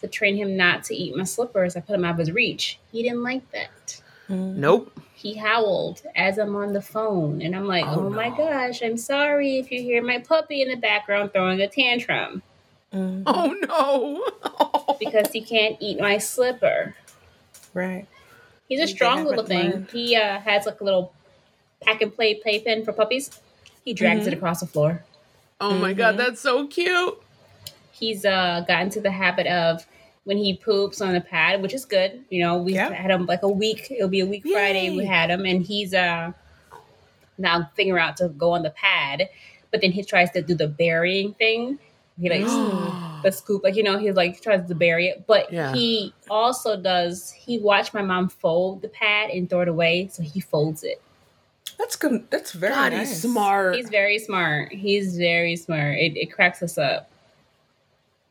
to 0.00 0.08
train 0.08 0.36
him 0.36 0.56
not 0.56 0.84
to 0.84 0.94
eat 0.94 1.16
my 1.16 1.24
slippers, 1.24 1.76
I 1.76 1.80
put 1.80 1.94
him 1.94 2.04
out 2.04 2.12
of 2.12 2.18
his 2.18 2.32
reach. 2.32 2.78
He 2.92 3.02
didn't 3.02 3.22
like 3.22 3.50
that. 3.52 4.00
Mhm. 4.28 4.54
nope 4.56 4.92
He 5.14 5.34
howled 5.34 6.02
as 6.16 6.38
I'm 6.38 6.54
on 6.56 6.72
the 6.72 6.82
phone. 6.82 7.40
And 7.42 7.54
I'm 7.56 7.66
like, 7.66 7.86
Oh, 7.86 8.06
oh, 8.06 8.10
my 8.10 8.30
gosh, 8.30 8.82
I'm 8.82 8.96
sorry 8.96 9.58
if 9.58 9.70
you 9.70 9.80
hear 9.82 10.02
my 10.02 10.18
puppy 10.18 10.60
in 10.62 10.68
the 10.68 10.76
background 10.76 11.32
throwing 11.32 11.60
a 11.60 11.68
tantrum 11.68 12.42
Mhm. 12.92 13.22
oh 13.26 13.54
no 13.68 14.96
because 15.00 15.32
he 15.32 15.40
can't 15.40 15.76
eat 15.80 15.98
my 16.00 16.18
slipper. 16.18 16.94
Right. 17.72 18.06
He's 18.68 18.80
a 18.80 18.86
They 18.86 18.92
strong 18.92 19.24
little 19.24 19.44
thing. 19.44 19.70
learned. 19.70 19.90
He 19.90 20.16
uh, 20.16 20.38
has 20.40 20.64
like 20.66 20.80
a 20.80 20.84
little 20.84 21.12
pack 21.82 22.00
and 22.02 22.14
play 22.14 22.34
playpen 22.34 22.84
for 22.84 22.92
puppies. 22.92 23.30
He 23.84 23.92
drags 23.94 24.20
Mm-hmm. 24.20 24.28
it 24.28 24.34
across 24.34 24.60
the 24.60 24.66
floor. 24.66 25.04
oh 25.60 25.74
my 25.78 25.92
god 25.92 26.14
Mhm. 26.14 26.18
that's 26.18 26.40
so 26.40 26.66
cute 26.66 27.20
He's 27.92 28.24
uh, 28.24 28.64
gotten 28.66 28.90
to 28.90 29.00
the 29.00 29.10
habit 29.12 29.46
of 29.46 29.86
when 30.24 30.36
he 30.38 30.56
poops 30.56 31.00
on 31.00 31.12
the 31.12 31.20
pad, 31.20 31.60
which 31.62 31.74
is 31.74 31.84
good. 31.84 32.24
You 32.30 32.42
know, 32.42 32.58
we 32.58 32.74
Yeah. 32.74 32.92
had 32.92 33.10
him 33.10 33.26
like 33.26 33.42
a 33.42 33.48
week. 33.48 33.90
It'll 33.90 34.08
be 34.08 34.20
a 34.20 34.26
week 34.26 34.44
Friday. 34.50 34.90
We 34.90 35.04
had 35.04 35.30
him, 35.30 35.44
and 35.44 35.62
he's 35.64 35.94
uh 35.94 36.32
now 37.38 37.70
figuring 37.74 38.02
out 38.02 38.16
to 38.18 38.28
go 38.28 38.52
on 38.52 38.62
the 38.62 38.70
pad, 38.70 39.28
but 39.70 39.80
then 39.80 39.90
he 39.92 40.02
tries 40.04 40.30
to 40.32 40.42
do 40.42 40.54
the 40.54 40.68
burying 40.68 41.34
thing. 41.34 41.78
He 42.20 42.30
like 42.30 42.46
the 43.22 43.32
scoop, 43.32 43.62
like 43.64 43.74
you 43.76 43.82
know, 43.82 43.98
he 43.98 44.12
like 44.12 44.40
tries 44.40 44.66
to 44.68 44.74
bury 44.74 45.08
it, 45.08 45.26
but 45.26 45.52
Yeah. 45.52 45.72
he 45.74 46.14
also 46.30 46.76
does. 46.76 47.32
He 47.32 47.58
watched 47.58 47.92
my 47.94 48.02
mom 48.02 48.28
fold 48.28 48.82
the 48.82 48.88
pad 48.88 49.30
and 49.30 49.48
throw 49.50 49.60
it 49.62 49.68
away, 49.68 50.08
so 50.12 50.22
he 50.22 50.40
folds 50.40 50.84
it. 50.84 51.00
That's 51.78 51.96
good. 51.96 52.30
That's 52.30 52.52
very 52.52 52.72
god 52.72 52.92
nice. 52.92 53.10
he's 53.10 53.22
smart 53.22 53.74
He's 53.74 53.88
very 53.90 54.18
smart. 54.20 54.72
He's 54.72 55.16
very 55.18 55.56
smart. 55.56 55.96
It, 55.98 56.16
it 56.16 56.26
cracks 56.32 56.62
us 56.62 56.78
up. 56.78 57.10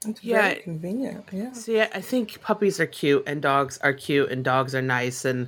It's 0.06 0.24
Yeah. 0.24 0.42
very 0.42 0.62
convenient. 0.62 1.26
Yeah. 1.32 1.52
See, 1.54 1.80
I 1.82 1.90
I 1.94 2.02
think 2.02 2.42
puppies 2.42 2.80
are 2.80 2.86
cute 2.88 3.24
and 3.28 3.42
dogs 3.42 3.78
are 3.82 3.94
cute 3.94 4.30
and 4.32 4.44
dogs 4.44 4.74
are 4.76 4.82
nice 4.82 5.26
and 5.26 5.48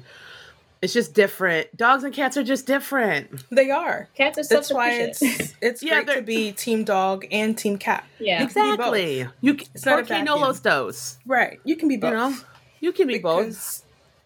it's 0.82 0.94
just 0.94 1.14
different. 1.14 1.76
Dogs 1.76 2.04
and 2.04 2.14
cats 2.14 2.38
are 2.38 2.44
just 2.44 2.68
different. 2.68 3.44
They 3.50 3.72
are. 3.72 4.08
Cats 4.16 4.38
are 4.38 4.44
That's 4.48 4.72
why 4.72 4.92
it's 4.92 5.22
it's 5.62 5.82
Yeah, 5.82 5.96
great 5.96 6.08
they're- 6.08 6.16
to 6.18 6.22
be 6.22 6.52
team 6.52 6.84
dog 6.84 7.26
and 7.32 7.58
team 7.58 7.78
cat. 7.78 8.04
yeah. 8.20 8.42
You 8.44 8.48
can. 8.50 8.74
Exactly. 8.74 9.28
You 9.42 9.54
can, 9.56 9.68
It's 9.74 9.86
not 9.86 10.00
a 10.00 10.04
porque 10.04 10.24
no 10.24 10.36
los 10.38 10.60
dos. 10.60 11.18
Right. 11.26 11.60
You 11.64 11.76
can 11.76 11.88
be 11.88 11.98
both. 11.98 12.12
You 12.12 12.18
know, 12.18 12.36
you 12.82 12.92
can 12.92 13.08
be 13.08 13.18
both. 13.20 13.82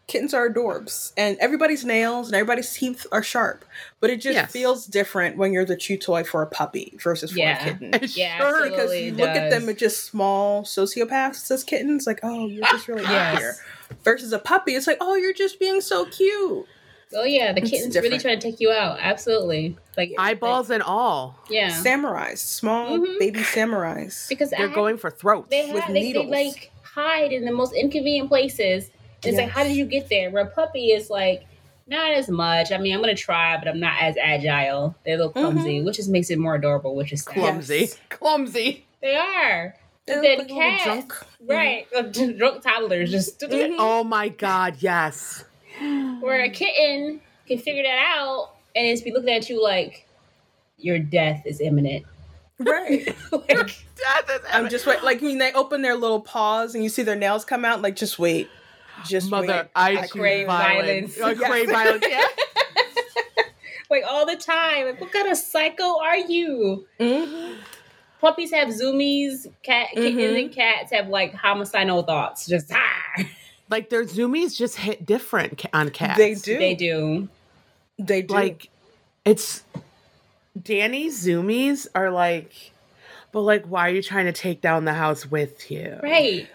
Because 0.09 0.19
kittens 0.19 0.33
are 0.33 0.49
adorbs 0.49 1.13
and 1.17 1.37
everybody's 1.39 1.85
nails 1.85 2.27
and 2.27 2.35
everybody's 2.35 2.73
teeth 2.73 3.05
are 3.11 3.23
sharp 3.23 3.63
but 3.99 4.09
it 4.09 4.17
just 4.21 4.33
Yes. 4.35 4.51
feels 4.51 4.85
different 4.85 5.37
when 5.37 5.53
you're 5.53 5.65
the 5.65 5.75
chew 5.77 5.97
toy 5.97 6.23
for 6.23 6.41
a 6.41 6.47
puppy 6.47 6.97
versus 7.01 7.31
for 7.31 7.37
Yeah. 7.39 7.59
a 7.59 7.63
kitten 7.73 7.91
Yeah, 8.15 8.37
Sure, 8.37 8.63
because 8.63 8.79
absolutely 8.79 9.05
you 9.05 9.13
look 9.13 9.29
at 9.29 9.49
them 9.49 9.69
as 9.69 9.75
just 9.75 10.05
small 10.05 10.63
sociopaths 10.63 11.49
as 11.51 11.63
kittens 11.63 12.07
like 12.07 12.19
oh 12.23 12.47
you're 12.47 12.65
just 12.67 12.87
really 12.87 13.03
Yes. 13.09 13.35
out 13.35 13.39
here 13.39 13.55
versus 14.03 14.33
a 14.33 14.39
puppy 14.39 14.73
it's 14.73 14.87
like 14.87 14.97
oh 15.01 15.15
you're 15.15 15.33
just 15.33 15.59
being 15.59 15.81
so 15.81 16.05
cute 16.05 16.65
Oh 17.11 17.23
yeah, 17.23 17.53
the 17.53 17.61
kitten's 17.61 17.95
really 17.95 18.09
different. 18.09 18.21
trying 18.21 18.39
to 18.39 18.51
take 18.51 18.59
you 18.59 18.69
out. 18.69 18.99
Absolutely. 19.01 19.75
Like 19.97 20.13
Eyeballs 20.19 20.69
and 20.69 20.83
all. 20.83 21.39
yeah. 21.49 21.69
samurais 21.71 22.37
small 22.37 22.99
Mhm. 22.99 23.17
baby 23.17 23.39
samurais 23.39 24.29
Because 24.29 24.51
They're 24.51 24.69
I- 24.69 24.73
going 24.75 24.99
for 24.99 25.09
throats. 25.09 25.47
they 25.49 25.71
with 25.73 25.81
have 25.85 25.87
they, 25.91 26.01
they 26.01 26.07
needles. 26.09 26.27
like 26.29 26.69
hide 26.83 27.31
in 27.33 27.45
the 27.45 27.51
most 27.51 27.73
inconvenient 27.73 28.29
places. 28.29 28.91
And 29.23 29.33
it's 29.33 29.37
like, 29.37 29.49
how 29.49 29.63
did 29.63 29.75
you 29.75 29.85
get 29.85 30.09
there? 30.09 30.29
Where 30.31 30.43
a 30.43 30.49
puppy 30.49 30.91
is 30.91 31.09
like 31.09 31.45
not 31.87 32.11
as 32.11 32.29
much. 32.29 32.71
I 32.71 32.77
mean, 32.77 32.93
I'm 32.93 33.01
gonna 33.01 33.15
try, 33.15 33.57
but 33.57 33.67
I'm 33.67 33.79
not 33.79 34.01
as 34.01 34.15
agile. 34.17 34.95
They're 35.05 35.15
a 35.15 35.17
little 35.17 35.33
Mm-hmm. 35.33 35.39
clumsy, 35.57 35.81
which 35.81 35.95
just 35.97 36.09
makes 36.09 36.29
it 36.29 36.37
more 36.39 36.55
adorable, 36.55 36.95
which 36.95 37.11
is 37.11 37.23
sad. 37.23 37.33
Clumsy. 37.33 37.75
Yes. 37.79 37.99
Clumsy. 38.09 38.85
They 39.01 39.15
are. 39.15 39.75
They 40.05 40.13
But 40.15 40.21
then 40.21 40.37
like 40.39 40.47
little 40.49 40.57
cats, 40.61 40.83
drunk. 40.83 41.13
right? 41.47 41.87
Drunk 42.37 42.61
toddlers 42.63 43.11
just 43.11 43.43
Oh 43.51 44.03
my 44.03 44.29
god, 44.29 44.75
yes. 44.79 45.43
Where 45.79 46.41
a 46.43 46.49
kitten 46.49 47.21
can 47.47 47.57
figure 47.59 47.83
that 47.83 48.15
out 48.17 48.51
and 48.75 48.85
it's 48.87 49.01
be 49.01 49.11
looking 49.11 49.29
at 49.29 49.49
you 49.49 49.61
like 49.63 50.07
your 50.77 50.99
death 50.99 51.43
is 51.45 51.59
imminent. 51.61 52.05
Right. 52.59 53.07
like, 53.31 53.47
Death 53.49 54.29
is 54.29 54.41
I'm 54.51 54.69
just 54.69 54.85
wait. 54.85 55.03
Like 55.03 55.21
when 55.21 55.37
they 55.37 55.53
open 55.53 55.81
their 55.81 55.95
little 55.95 56.19
paws 56.21 56.75
and 56.75 56.83
you 56.83 56.89
see 56.89 57.03
their 57.03 57.15
nails 57.15 57.45
come 57.45 57.63
out, 57.65 57.81
like 57.81 57.95
just 57.95 58.19
wait, 58.19 58.49
just 59.05 59.29
Mother. 59.29 59.69
I, 59.75 59.97
I 59.97 60.07
crave 60.07 60.47
violence. 60.47 61.15
violence. 61.15 61.41
I 61.41 61.47
crave 61.47 61.69
violence. 61.69 62.05
Yeah. 62.09 62.25
like 63.89 64.03
all 64.07 64.25
the 64.25 64.35
time. 64.35 64.85
Like, 64.87 65.01
what 65.01 65.11
kind 65.11 65.27
of 65.29 65.37
psycho 65.37 65.99
are 65.99 66.17
you? 66.17 66.85
Mhm. 66.99 67.57
Puppies 68.21 68.51
have 68.51 68.67
zoomies. 68.69 69.47
Cat 69.63 69.89
kittens 69.93 70.15
Mhm. 70.17 70.39
and 70.45 70.51
cats 70.53 70.91
have 70.91 71.07
like 71.07 71.33
homicidal 71.33 72.03
thoughts. 72.03 72.45
Just 72.47 72.71
ah, 72.73 73.23
Like 73.69 73.89
their 73.89 74.03
zoomies 74.03 74.55
just 74.57 74.75
hit 74.75 75.05
different 75.05 75.63
on 75.73 75.89
cats. 75.89 76.17
They 76.17 76.35
do. 76.35 76.57
they 76.59 76.75
do. 76.75 77.29
They 77.97 78.21
do. 78.23 78.33
Like 78.33 78.69
it's 79.25 79.63
Danny's 80.61 81.25
zoomies 81.25 81.87
are 81.95 82.11
like, 82.11 82.71
but 83.31 83.41
like, 83.41 83.65
why 83.65 83.87
are 83.89 83.91
you 83.93 84.01
trying 84.03 84.25
to 84.25 84.31
take 84.33 84.61
down 84.61 84.85
the 84.85 84.93
house 84.93 85.25
with 85.29 85.69
you? 85.71 85.97
Right. 86.03 86.47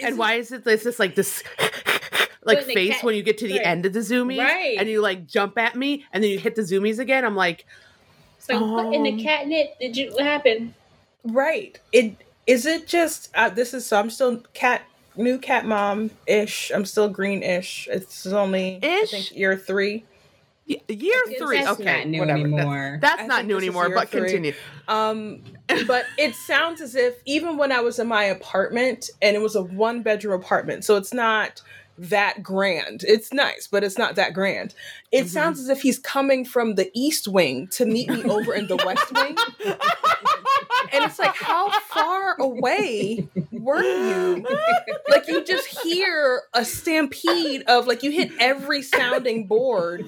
And 0.00 0.16
why 0.18 0.34
is 0.34 0.50
it 0.52 0.64
this 0.64 0.84
just 0.84 0.98
like 0.98 1.14
this 1.14 1.42
like 2.44 2.62
face 2.62 2.94
cat- 2.96 3.04
when 3.04 3.14
you 3.14 3.22
get 3.22 3.38
to 3.38 3.46
the 3.48 3.58
right. 3.58 3.66
end 3.66 3.86
of 3.86 3.92
the 3.92 4.00
zoomies 4.00 4.38
Right. 4.38 4.76
and 4.78 4.88
you 4.88 5.00
like 5.00 5.26
jump 5.26 5.56
at 5.58 5.76
me 5.76 6.04
and 6.12 6.22
then 6.24 6.30
you 6.30 6.38
hit 6.38 6.54
the 6.56 6.62
zoomies 6.62 6.98
again? 6.98 7.24
I'm 7.24 7.36
like, 7.36 7.66
It's 8.38 8.48
like 8.48 8.60
what 8.60 8.92
in 8.94 9.02
the 9.04 9.12
Um, 9.12 9.18
catnip 9.20 9.78
did 9.80 9.96
you 9.96 10.10
what 10.12 10.24
happened? 10.24 10.74
right. 11.24 11.78
It 11.92 12.16
is 12.46 12.66
it 12.66 12.86
just 12.88 13.30
uh, 13.34 13.48
this 13.50 13.72
is 13.74 13.86
so 13.86 13.98
I'm 14.00 14.10
still 14.10 14.38
cat 14.54 14.82
new 15.16 15.38
cat 15.38 15.64
mom 15.66 16.10
ish. 16.26 16.72
I'm 16.74 16.84
still 16.84 17.08
green 17.08 17.42
ish. 17.42 17.88
It's 17.90 18.26
only 18.26 18.80
I 18.82 18.86
Ish? 19.02 19.10
think 19.10 19.36
year 19.36 19.56
three. 19.56 20.04
y- 20.68 20.80
year 20.88 21.14
three. 21.38 21.58
That's 21.62 21.78
okay, 21.80 21.98
not 21.98 22.06
new 22.08 22.18
whatever. 22.20 22.38
Anymore. 22.40 22.98
that's 23.00 23.22
I 23.22 23.26
not 23.26 23.46
new 23.46 23.56
anymore. 23.58 23.90
But 23.94 24.08
three. 24.08 24.22
continue. 24.22 24.54
Um, 24.88 25.42
but 25.86 26.06
it 26.18 26.34
sounds 26.34 26.80
as 26.80 26.94
if 26.96 27.14
even 27.26 27.56
when 27.58 27.70
I 27.70 27.80
was 27.80 27.98
in 28.00 28.08
my 28.08 28.24
apartment 28.24 29.10
and 29.20 29.36
it 29.36 29.40
was 29.40 29.54
a 29.54 29.62
one 29.62 30.02
bedroom 30.02 30.40
apartment, 30.40 30.84
so 30.84 30.96
it's 30.96 31.12
not 31.14 31.60
that 31.98 32.42
grand. 32.42 33.04
It's 33.06 33.32
nice, 33.32 33.68
but 33.70 33.84
it's 33.84 33.98
not 33.98 34.14
that 34.16 34.32
grand. 34.34 34.74
It 35.10 35.24
Mhm. 35.24 35.28
sounds 35.28 35.60
as 35.60 35.68
if 35.68 35.82
he's 35.82 35.98
coming 35.98 36.44
from 36.44 36.74
the 36.74 36.90
east 36.94 37.28
wing 37.28 37.68
to 37.72 37.84
meet 37.84 38.08
me 38.08 38.22
over 38.24 38.54
in 38.54 38.66
the 38.66 38.76
west 38.76 39.12
wing. 39.12 39.36
And 40.92 41.04
it's 41.04 41.18
like, 41.18 41.34
how 41.34 41.70
far 41.80 42.36
away 42.38 43.26
were 43.50 43.82
you? 43.82 44.44
Like 45.08 45.26
you 45.26 45.42
just 45.44 45.66
hear 45.82 46.42
a 46.52 46.64
stampede 46.64 47.62
of 47.66 47.86
like 47.86 48.02
you 48.02 48.10
hit 48.10 48.30
every 48.38 48.82
sounding 48.82 49.46
board 49.46 50.04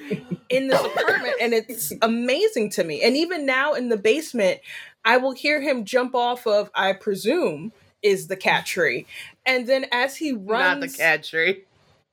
in 0.50 0.68
this 0.68 0.80
apartment, 0.84 1.34
and 1.40 1.54
it's 1.54 1.92
amazing 2.02 2.70
to 2.70 2.84
me. 2.84 3.02
And 3.02 3.16
even 3.16 3.46
now 3.46 3.72
in 3.72 3.88
the 3.88 3.96
basement, 3.96 4.60
I 5.04 5.16
will 5.16 5.32
hear 5.32 5.62
him 5.62 5.84
jump 5.84 6.14
off 6.14 6.46
of, 6.46 6.70
I 6.74 6.92
presume, 6.92 7.72
is 8.02 8.26
the 8.26 8.36
cat 8.36 8.66
tree. 8.66 9.06
And 9.46 9.66
then 9.66 9.86
as 9.90 10.16
he 10.16 10.32
runs, 10.32 10.80
Not 10.80 10.80
the 10.80 10.88
cat 10.88 11.24
tree. 11.24 11.64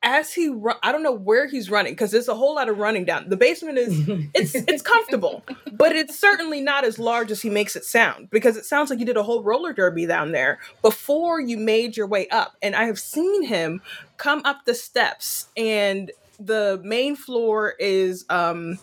As 0.03 0.33
he 0.33 0.49
run, 0.49 0.77
I 0.81 0.91
don't 0.91 1.03
know 1.03 1.11
where 1.11 1.47
he's 1.47 1.69
running 1.69 1.93
because 1.93 2.11
there's 2.11 2.27
a 2.27 2.35
whole 2.35 2.55
lot 2.55 2.69
of 2.69 2.77
running 2.77 3.05
down. 3.05 3.29
The 3.29 3.37
basement 3.37 3.77
is 3.77 4.07
it's 4.33 4.55
it's 4.67 4.81
comfortable, 4.81 5.43
but 5.71 5.95
it's 5.95 6.17
certainly 6.17 6.59
not 6.61 6.83
as 6.83 6.97
large 6.97 7.29
as 7.31 7.41
he 7.41 7.49
makes 7.49 7.75
it 7.75 7.85
sound 7.85 8.29
because 8.31 8.57
it 8.57 8.65
sounds 8.65 8.89
like 8.89 8.99
you 8.99 9.05
did 9.05 9.17
a 9.17 9.23
whole 9.23 9.43
roller 9.43 9.73
derby 9.73 10.05
down 10.05 10.31
there 10.31 10.59
before 10.81 11.39
you 11.39 11.57
made 11.57 11.95
your 11.95 12.07
way 12.07 12.27
up. 12.29 12.55
And 12.61 12.75
I 12.75 12.85
have 12.85 12.99
seen 12.99 13.43
him 13.43 13.81
come 14.17 14.41
up 14.43 14.65
the 14.65 14.73
steps 14.73 15.47
and 15.55 16.11
the 16.39 16.81
main 16.83 17.15
floor 17.15 17.75
is 17.79 18.25
um 18.29 18.79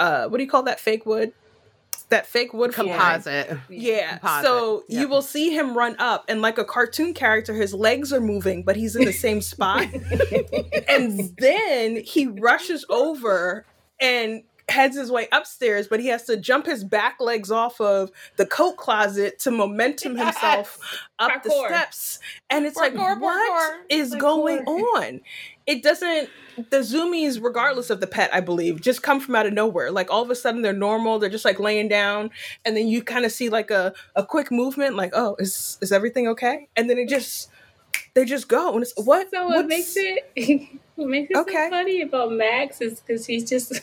uh 0.00 0.26
what 0.26 0.38
do 0.38 0.44
you 0.44 0.50
call 0.50 0.64
that 0.64 0.80
fake 0.80 1.06
wood? 1.06 1.32
That 2.12 2.26
fake 2.26 2.52
wood. 2.54 2.72
Composite. 2.72 3.58
Yeah. 3.68 4.18
Composite. 4.18 4.44
So 4.44 4.84
Yeah. 4.88 5.00
you 5.00 5.08
will 5.08 5.22
see 5.22 5.50
him 5.56 5.76
run 5.76 5.96
up, 5.98 6.24
and 6.28 6.40
like 6.42 6.58
a 6.58 6.64
cartoon 6.64 7.14
character, 7.14 7.54
his 7.54 7.74
legs 7.74 8.12
are 8.12 8.20
moving, 8.20 8.62
but 8.62 8.76
he's 8.76 8.94
in 8.94 9.04
the 9.04 9.12
same 9.12 9.40
spot. 9.52 9.86
and 10.88 11.34
then 11.38 11.96
he 11.96 12.26
rushes 12.26 12.84
over 12.88 13.64
and 14.00 14.42
heads 14.68 14.96
his 14.96 15.10
way 15.10 15.26
upstairs, 15.32 15.88
but 15.88 16.00
he 16.00 16.06
has 16.06 16.24
to 16.24 16.36
jump 16.36 16.66
his 16.66 16.84
back 16.84 17.16
legs 17.20 17.50
off 17.50 17.80
of 17.80 18.10
the 18.36 18.46
coat 18.46 18.76
closet 18.76 19.38
to 19.40 19.50
momentum 19.50 20.16
himself 20.16 20.78
up 21.18 21.42
the 21.42 21.50
steps. 21.50 22.18
And 22.48 22.64
it's 22.64 22.76
like, 22.76 22.94
Parkour, 22.94 23.20
what 23.20 23.72
parkour, 23.72 23.78
is 23.90 24.14
parkour. 24.14 24.20
going 24.20 24.58
on? 24.60 25.20
It 25.66 25.82
doesn't. 25.82 26.28
The 26.70 26.78
zoomies, 26.78 27.42
regardless 27.42 27.88
of 27.88 28.00
the 28.00 28.06
pet, 28.06 28.28
I 28.34 28.40
believe, 28.40 28.80
just 28.80 29.02
come 29.02 29.20
from 29.20 29.34
out 29.36 29.46
of 29.46 29.52
nowhere. 29.54 29.90
Like 29.90 30.10
all 30.10 30.22
of 30.22 30.28
a 30.30 30.34
sudden, 30.34 30.60
they're 30.62 30.72
normal. 30.72 31.18
They're 31.18 31.30
just 31.30 31.44
like 31.44 31.58
laying 31.60 31.88
down, 31.88 32.30
and 32.64 32.76
then 32.76 32.88
you 32.88 33.02
kind 33.02 33.24
of 33.24 33.32
see 33.32 33.48
like 33.48 33.70
a, 33.70 33.94
a 34.16 34.24
quick 34.26 34.50
movement, 34.50 34.96
like, 34.96 35.12
oh, 35.14 35.36
is 35.38 35.78
is 35.80 35.92
everything 35.92 36.28
okay? 36.28 36.68
And 36.76 36.90
then 36.90 36.98
it 36.98 37.08
just 37.08 37.48
they 38.14 38.24
just 38.24 38.48
go, 38.48 38.74
and 38.74 38.82
it's 38.82 38.92
what? 38.96 39.30
So 39.30 39.46
what 39.46 39.66
makes 39.66 39.94
it 39.96 40.24
what 40.96 41.08
makes 41.08 41.30
it 41.30 41.36
Okay. 41.38 41.52
so 41.52 41.70
funny 41.70 42.02
about 42.02 42.32
Max 42.32 42.80
is 42.80 43.00
because 43.00 43.24
he's 43.24 43.48
just 43.48 43.80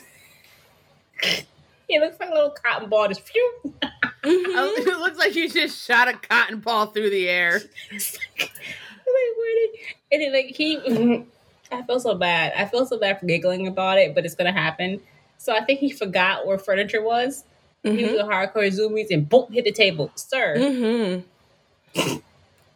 he 1.88 1.98
looks 1.98 2.18
like 2.20 2.30
a 2.30 2.34
little 2.34 2.50
cotton 2.50 2.88
ball 2.88 3.08
just 3.08 3.22
phew. 3.22 3.52
Mhm. 3.62 3.82
it 4.22 4.98
looks 4.98 5.18
like 5.18 5.34
you 5.34 5.48
just 5.48 5.84
shot 5.84 6.08
a 6.08 6.12
cotton 6.12 6.60
ball 6.60 6.86
through 6.86 7.10
the 7.10 7.28
air. 7.28 7.60
It's 7.90 8.16
like, 8.38 8.38
like 8.38 9.36
where 9.36 9.66
did 9.66 9.80
and 10.12 10.22
then 10.22 10.32
like 10.32 10.54
he 10.54 11.24
I 11.72 11.82
feel 11.82 12.00
so 12.00 12.14
bad. 12.14 12.52
I 12.56 12.64
feel 12.66 12.84
so 12.86 12.98
bad 12.98 13.20
for 13.20 13.26
giggling 13.26 13.66
about 13.66 13.98
it, 13.98 14.14
but 14.14 14.24
it's 14.24 14.34
gonna 14.34 14.52
happen. 14.52 15.00
So 15.38 15.54
I 15.54 15.64
think 15.64 15.80
he 15.80 15.90
forgot 15.90 16.46
where 16.46 16.58
furniture 16.58 17.02
was. 17.02 17.44
He 17.82 18.04
was 18.04 18.18
a 18.20 18.24
hardcore 18.24 18.68
zoomies 18.68 19.06
and 19.10 19.26
boom 19.26 19.50
hit 19.50 19.64
the 19.64 19.72
table. 19.72 20.10
Sir. 20.14 20.56
Mm-hmm. 20.58 22.18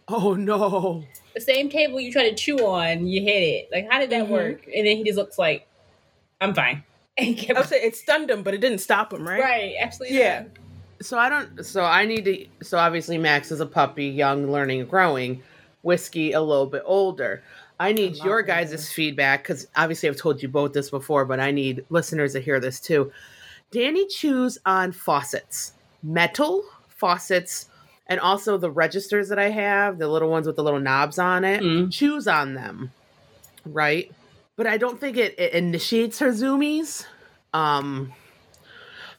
Oh 0.08 0.34
no. 0.34 1.04
The 1.34 1.40
same 1.40 1.68
table 1.68 2.00
you 2.00 2.12
try 2.12 2.28
to 2.28 2.34
chew 2.34 2.58
on, 2.66 3.06
you 3.06 3.20
hit 3.22 3.42
it. 3.42 3.68
Like 3.72 3.90
how 3.90 3.98
did 3.98 4.10
that 4.10 4.26
Mhm. 4.26 4.30
work? 4.30 4.66
And 4.66 4.86
then 4.86 4.96
he 4.96 5.04
just 5.04 5.16
looks 5.18 5.38
like, 5.38 5.66
I'm 6.40 6.54
fine. 6.54 6.84
And 7.16 7.38
kept 7.38 7.56
I 7.56 7.60
would 7.60 7.68
say 7.68 7.76
it 7.80 7.94
stunned 7.94 8.28
him, 8.28 8.42
but 8.42 8.54
it 8.54 8.60
didn't 8.60 8.78
stop 8.80 9.12
him, 9.12 9.26
right? 9.28 9.40
right, 9.40 9.74
absolutely. 9.80 10.18
Yeah. 10.18 10.44
So 11.00 11.16
I 11.16 11.28
don't. 11.28 11.64
So 11.64 11.84
I 11.84 12.06
need 12.06 12.24
to. 12.24 12.46
So 12.64 12.76
obviously 12.76 13.18
Max 13.18 13.52
is 13.52 13.60
a 13.60 13.66
puppy, 13.66 14.06
young, 14.06 14.50
learning, 14.50 14.86
growing. 14.86 15.40
Whiskey 15.82 16.32
a 16.32 16.40
little 16.40 16.66
bit 16.66 16.82
older. 16.84 17.44
I 17.78 17.92
need 17.92 18.16
lot 18.16 18.26
your 18.26 18.42
guys' 18.42 18.92
feedback 18.92 19.42
because 19.42 19.66
obviously 19.76 20.08
I've 20.08 20.16
told 20.16 20.42
you 20.42 20.48
both 20.48 20.72
this 20.72 20.90
before, 20.90 21.24
but 21.24 21.40
I 21.40 21.50
need 21.50 21.84
listeners 21.90 22.32
to 22.34 22.40
hear 22.40 22.60
this 22.60 22.80
too. 22.80 23.12
Danny 23.70 24.06
chews 24.06 24.58
on 24.64 24.92
faucets, 24.92 25.72
metal 26.02 26.64
faucets, 26.88 27.68
and 28.06 28.20
also 28.20 28.56
the 28.56 28.70
registers 28.70 29.28
that 29.28 29.38
I 29.38 29.50
have, 29.50 29.98
the 29.98 30.08
little 30.08 30.30
ones 30.30 30.46
with 30.46 30.56
the 30.56 30.62
little 30.62 30.80
knobs 30.80 31.18
on 31.18 31.44
it. 31.44 31.62
Mm. 31.62 31.92
Chews 31.92 32.28
on 32.28 32.54
them, 32.54 32.92
right? 33.64 34.10
But 34.56 34.66
I 34.66 34.76
don't 34.76 35.00
think 35.00 35.16
it, 35.16 35.34
it 35.38 35.52
initiates 35.52 36.20
her 36.20 36.28
zoomies. 36.28 37.06
Um, 37.52 38.12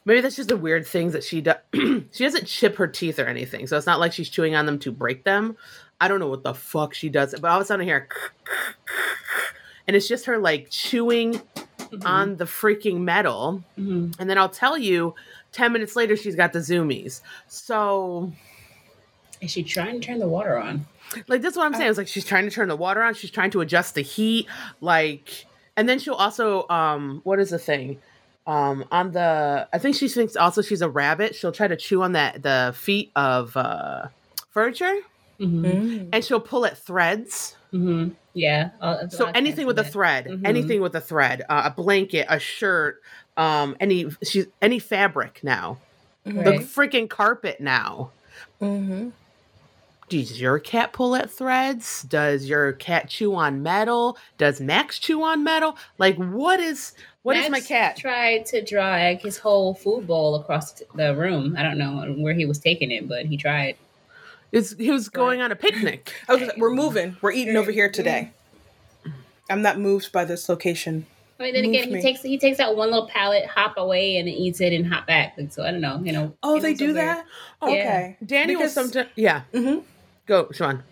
maybe 0.04 0.20
that's 0.20 0.36
just 0.36 0.50
a 0.50 0.56
weird 0.56 0.86
thing 0.86 1.10
that 1.10 1.24
she 1.24 1.42
does. 1.42 1.56
she 1.74 2.24
doesn't 2.24 2.46
chip 2.46 2.76
her 2.76 2.86
teeth 2.86 3.18
or 3.18 3.26
anything, 3.26 3.66
so 3.66 3.76
it's 3.76 3.86
not 3.86 4.00
like 4.00 4.12
she's 4.12 4.30
chewing 4.30 4.54
on 4.54 4.64
them 4.64 4.78
to 4.78 4.92
break 4.92 5.24
them. 5.24 5.56
I 6.00 6.08
don't 6.08 6.20
know 6.20 6.28
what 6.28 6.42
the 6.42 6.54
fuck 6.54 6.94
she 6.94 7.08
does, 7.08 7.34
but 7.40 7.50
all 7.50 7.56
of 7.56 7.62
a 7.62 7.64
sudden 7.64 7.82
I 7.82 7.84
hear, 7.84 8.08
and 9.86 9.96
it's 9.96 10.08
just 10.08 10.26
her 10.26 10.38
like 10.38 10.68
chewing 10.70 11.40
Mhm. 11.78 12.04
on 12.04 12.36
the 12.36 12.44
freaking 12.44 13.00
metal. 13.00 13.62
Mhm. 13.78 14.14
And 14.18 14.28
then 14.28 14.36
I'll 14.38 14.48
tell 14.48 14.76
you, 14.76 15.14
10 15.52 15.72
minutes 15.72 15.94
later, 15.96 16.16
she's 16.16 16.34
got 16.34 16.52
the 16.52 16.58
zoomies. 16.58 17.20
So, 17.46 18.32
Is 19.40 19.50
she 19.52 19.62
trying 19.62 20.00
to 20.00 20.06
turn 20.06 20.18
the 20.18 20.28
water 20.28 20.58
on? 20.58 20.86
like, 21.28 21.42
that's 21.42 21.56
what 21.56 21.64
I'm 21.64 21.74
saying. 21.74 21.88
It's 21.90 21.98
like 21.98 22.08
she's 22.08 22.24
trying 22.24 22.44
to 22.44 22.50
turn 22.50 22.68
the 22.68 22.76
water 22.76 23.02
on, 23.02 23.14
she's 23.14 23.30
trying 23.30 23.50
to 23.52 23.60
adjust 23.60 23.94
the 23.94 24.02
heat. 24.02 24.46
Like, 24.80 25.46
and 25.76 25.88
then 25.88 25.98
she'll 25.98 26.14
also, 26.14 26.66
um, 26.68 27.20
what 27.24 27.38
is 27.38 27.50
the 27.50 27.58
thing? 27.58 28.00
Um, 28.46 28.84
on 28.90 29.12
the, 29.12 29.68
I 29.72 29.78
think 29.78 29.94
she 29.96 30.08
thinks 30.08 30.36
also 30.36 30.62
she's 30.62 30.82
a 30.82 30.88
rabbit. 30.88 31.34
She'll 31.34 31.52
try 31.52 31.68
to 31.68 31.76
chew 31.76 32.02
on 32.02 32.12
that, 32.12 32.42
the 32.42 32.74
feet 32.76 33.10
of, 33.14 33.56
uh, 33.56 34.08
furniture 34.50 34.96
Mm-hmm. 35.40 35.64
Mm. 35.66 36.08
and 36.12 36.24
she'll 36.24 36.40
pull 36.40 36.64
at 36.66 36.78
threads. 36.78 37.56
Mm-hmm. 37.72 38.10
Yeah. 38.34 38.70
I'll- 38.80 39.10
So 39.10 39.26
I'll 39.26 39.32
anything 39.34 39.66
cancel 39.66 39.66
with 39.66 39.78
a 39.78 39.82
that. 39.82 39.92
thread, 39.92 40.24
Mhm. 40.26 40.46
anything 40.46 40.80
with 40.80 40.94
a 40.94 41.00
thread, 41.00 41.42
uh, 41.48 41.62
a 41.66 41.70
blanket, 41.70 42.26
a 42.28 42.38
shirt, 42.38 43.02
um, 43.36 43.76
any, 43.80 44.06
she's, 44.22 44.46
any 44.62 44.78
fabric 44.78 45.40
now. 45.42 45.78
Mhm. 46.26 46.44
the 46.44 46.50
freaking 46.64 47.08
carpet 47.08 47.60
now. 47.60 48.10
Mhm. 48.60 49.12
Does 50.08 50.40
your 50.40 50.58
cat 50.58 50.92
pull 50.92 51.14
at 51.16 51.30
threads? 51.30 52.02
Does 52.02 52.48
your 52.48 52.72
cat 52.72 53.08
chew 53.08 53.34
on 53.34 53.62
metal? 53.62 54.16
Does 54.38 54.60
Max 54.60 54.98
chew 54.98 55.22
on 55.22 55.42
metal? 55.44 55.76
Like, 55.98 56.16
what 56.16 56.60
is 56.60 56.92
what 57.22 57.36
is 57.36 57.50
my 57.50 57.60
cat? 57.60 57.96
tried 57.96 58.46
to 58.46 58.62
drag 58.64 59.20
his 59.20 59.36
whole 59.38 59.74
food 59.74 60.06
bowl 60.06 60.36
across 60.36 60.80
the 60.94 61.14
room. 61.16 61.56
I 61.58 61.62
don't 61.64 61.76
know 61.78 62.14
where 62.18 62.34
he 62.34 62.44
was 62.46 62.58
taking 62.60 62.90
it, 62.92 63.08
but 63.08 63.26
he 63.26 63.36
tried. 63.36 63.76
Is 64.52 64.74
he 64.78 64.90
was 64.90 65.08
going 65.08 65.40
on 65.40 65.52
a 65.52 65.56
picnic? 65.56 66.14
I 66.28 66.34
was, 66.36 66.50
we're 66.56 66.70
moving. 66.74 67.16
We're 67.20 67.32
eating 67.32 67.56
over 67.56 67.70
here 67.70 67.90
today. 67.90 68.30
I'm 69.50 69.62
not 69.62 69.78
moved 69.78 70.12
by 70.12 70.24
this 70.24 70.48
location. 70.48 71.06
I 71.38 71.42
mean, 71.44 71.54
then 71.54 71.64
Move 71.64 71.74
again, 71.74 71.92
me. 71.92 71.96
he 71.96 72.02
takes 72.02 72.22
he 72.22 72.38
takes 72.38 72.56
that 72.58 72.74
one 72.76 72.90
little 72.90 73.08
pallet, 73.08 73.46
hop 73.46 73.74
away, 73.76 74.16
and 74.16 74.26
then 74.26 74.34
eats 74.34 74.60
it 74.60 74.72
and 74.72 74.86
hop 74.86 75.06
back. 75.06 75.34
Like, 75.36 75.52
so 75.52 75.62
I 75.64 75.70
don't 75.70 75.82
know, 75.82 76.00
you 76.02 76.12
know. 76.12 76.34
Oh, 76.42 76.58
they 76.58 76.72
do 76.72 76.94
that? 76.94 77.26
Oh, 77.60 77.68
Okay. 77.68 78.16
Danny 78.24 78.54
will 78.56 78.62
Because- 78.62 78.72
sometimes. 78.72 79.10
Yeah. 79.16 79.42
Mhm. 79.52 79.82
Go, 80.26 80.48
Sean. 80.52 80.82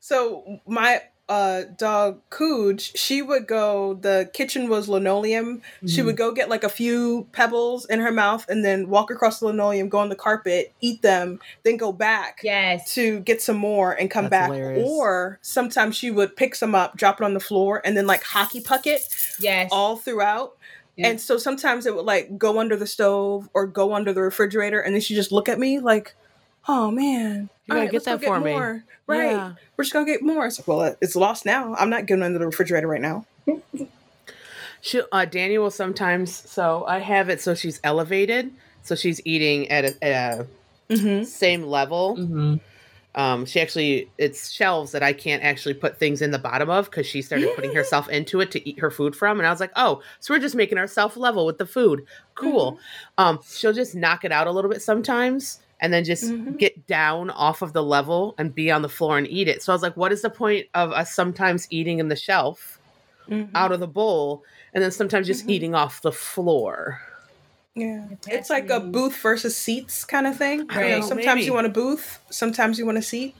So 0.00 0.60
my 0.66 1.00
uh 1.28 1.62
dog 1.76 2.20
Cooge, 2.30 2.96
she 2.96 3.20
would 3.22 3.46
go 3.48 3.94
the 3.94 4.30
kitchen 4.32 4.68
was 4.68 4.88
linoleum. 4.88 5.60
She 5.84 5.98
Mm-hmm. 6.00 6.06
would 6.06 6.16
go 6.16 6.32
get 6.32 6.48
like 6.48 6.62
a 6.64 6.68
few 6.68 7.26
pebbles 7.32 7.84
in 7.86 8.00
her 8.00 8.12
mouth 8.12 8.46
and 8.48 8.64
then 8.64 8.88
walk 8.88 9.10
across 9.10 9.40
the 9.40 9.46
linoleum, 9.46 9.88
go 9.88 9.98
on 9.98 10.08
the 10.08 10.14
carpet, 10.16 10.72
eat 10.80 11.02
them, 11.02 11.40
then 11.64 11.76
go 11.76 11.92
back 11.92 12.40
Yes. 12.44 12.94
to 12.94 13.20
get 13.20 13.42
some 13.42 13.56
more 13.56 13.92
and 13.92 14.10
come 14.10 14.24
That's 14.24 14.30
back. 14.30 14.50
hilarious. 14.52 14.88
Or 14.88 15.38
sometimes 15.42 15.96
she 15.96 16.10
would 16.12 16.36
pick 16.36 16.54
some 16.54 16.74
up, 16.74 16.96
drop 16.96 17.20
it 17.20 17.24
on 17.24 17.34
the 17.34 17.40
floor, 17.40 17.82
and 17.84 17.96
then 17.96 18.06
like 18.06 18.22
hockey 18.22 18.60
puck 18.60 18.86
it 18.86 19.02
Yes. 19.40 19.70
all 19.72 19.96
throughout. 19.96 20.52
And 20.98 21.20
so 21.20 21.36
sometimes 21.36 21.84
it 21.84 21.94
would 21.94 22.06
like 22.06 22.38
go 22.38 22.58
under 22.58 22.74
the 22.76 22.86
stove 22.86 23.50
or 23.52 23.66
go 23.66 23.92
under 23.94 24.12
the 24.14 24.22
refrigerator, 24.22 24.80
and 24.80 24.94
then 24.94 25.02
she 25.02 25.14
just 25.14 25.30
look 25.30 25.46
at 25.48 25.58
me 25.58 25.78
like, 25.78 26.14
"Oh 26.68 26.90
man, 26.90 27.50
You 27.66 27.72
gotta 27.74 27.80
all 27.80 27.84
right, 27.84 27.90
get 27.92 27.92
let's 27.94 28.06
go 28.06 28.16
that 28.16 28.24
for 28.26 28.40
me." 28.40 28.52
more." 28.52 28.84
Right? 29.06 29.30
Yeah. 29.36 29.52
We're 29.76 29.84
just 29.84 29.92
gonna 29.92 30.06
get 30.06 30.22
more. 30.22 30.46
It's 30.46 30.58
like, 30.58 30.68
well, 30.68 30.96
it's 31.00 31.16
lost 31.16 31.44
now. 31.46 31.74
I'm 31.74 31.90
not 31.90 32.06
getting 32.06 32.22
under 32.22 32.38
the 32.38 32.46
refrigerator 32.46 32.86
right 32.88 33.00
now. 33.00 33.26
She, 34.82 35.00
uh, 35.10 35.24
Danny 35.24 35.58
will 35.58 35.70
sometimes. 35.70 36.32
So 36.48 36.84
I 36.86 36.98
have 36.98 37.28
it 37.28 37.40
so 37.40 37.54
she's 37.54 37.80
elevated, 37.82 38.52
so 38.82 38.94
she's 38.94 39.20
eating 39.24 39.68
at 39.70 39.84
a, 39.84 40.04
at 40.04 40.38
a 40.40 40.46
Mm-hmm. 40.88 41.24
same 41.24 41.64
level. 41.64 42.14
hmm 42.14 42.54
Um, 43.16 43.44
she 43.46 43.60
actually 43.60 44.08
it's 44.18 44.50
shelves 44.52 44.92
that 44.92 45.02
I 45.02 45.12
can't 45.12 45.42
actually 45.42 45.74
put 45.74 45.98
things 45.98 46.22
in 46.22 46.30
the 46.30 46.38
bottom 46.38 46.70
of 46.70 46.84
because 46.84 47.06
she 47.06 47.22
started 47.22 47.48
putting 47.56 47.72
herself 47.74 48.08
into 48.08 48.40
it 48.40 48.52
to 48.52 48.68
eat 48.68 48.78
her 48.78 48.90
food 48.92 49.16
from, 49.16 49.40
and 49.40 49.46
I 49.46 49.50
was 49.50 49.58
like, 49.58 49.72
oh, 49.74 50.02
so 50.20 50.32
we're 50.34 50.38
just 50.40 50.54
making 50.54 50.78
ourselves 50.78 51.16
level 51.16 51.44
with 51.46 51.58
the 51.58 51.66
food. 51.66 52.06
Cool. 52.36 52.78
Um, 53.18 53.40
she'll 53.44 53.72
just 53.72 53.96
knock 53.96 54.24
it 54.24 54.30
out 54.30 54.46
a 54.46 54.52
little 54.52 54.70
bit 54.70 54.80
sometimes. 54.82 55.58
And 55.80 55.92
then 55.92 56.04
just 56.04 56.24
Mhm. 56.24 56.58
get 56.58 56.86
down 56.86 57.28
off 57.30 57.60
of 57.60 57.72
the 57.74 57.82
level 57.82 58.34
and 58.38 58.54
be 58.54 58.70
on 58.70 58.80
the 58.82 58.88
floor 58.88 59.18
and 59.18 59.28
eat 59.28 59.46
it. 59.46 59.62
So 59.62 59.72
I 59.72 59.74
was 59.74 59.82
like, 59.82 59.96
what 59.96 60.10
is 60.12 60.22
the 60.22 60.30
point 60.30 60.66
of 60.74 60.90
us 60.92 61.14
sometimes 61.14 61.66
eating 61.70 61.98
in 61.98 62.08
the 62.08 62.16
shelf 62.16 62.78
Mm-hmm. 63.28 63.56
out 63.56 63.72
of 63.72 63.80
the 63.80 63.88
bowl 63.88 64.44
and 64.72 64.82
then 64.82 64.90
sometimes 64.92 65.26
just 65.26 65.46
Mhm. 65.46 65.50
eating 65.50 65.74
off 65.74 66.00
the 66.00 66.12
floor? 66.12 67.02
Yeah, 67.74 68.06
it's 68.28 68.48
like 68.48 68.70
a 68.70 68.80
booth 68.80 69.16
versus 69.16 69.54
seats 69.54 70.04
kind 70.04 70.26
of 70.26 70.36
thing. 70.38 70.66
I 70.70 70.74
You 70.76 70.80
know, 70.80 70.88
don't 70.88 71.00
know, 71.00 71.06
sometimes 71.08 71.26
maybe. 71.40 71.44
you 71.46 71.52
want 71.52 71.66
a 71.66 71.70
booth, 71.70 72.20
sometimes 72.30 72.78
you 72.78 72.86
want 72.86 72.96
a 72.96 73.02
seat. 73.02 73.34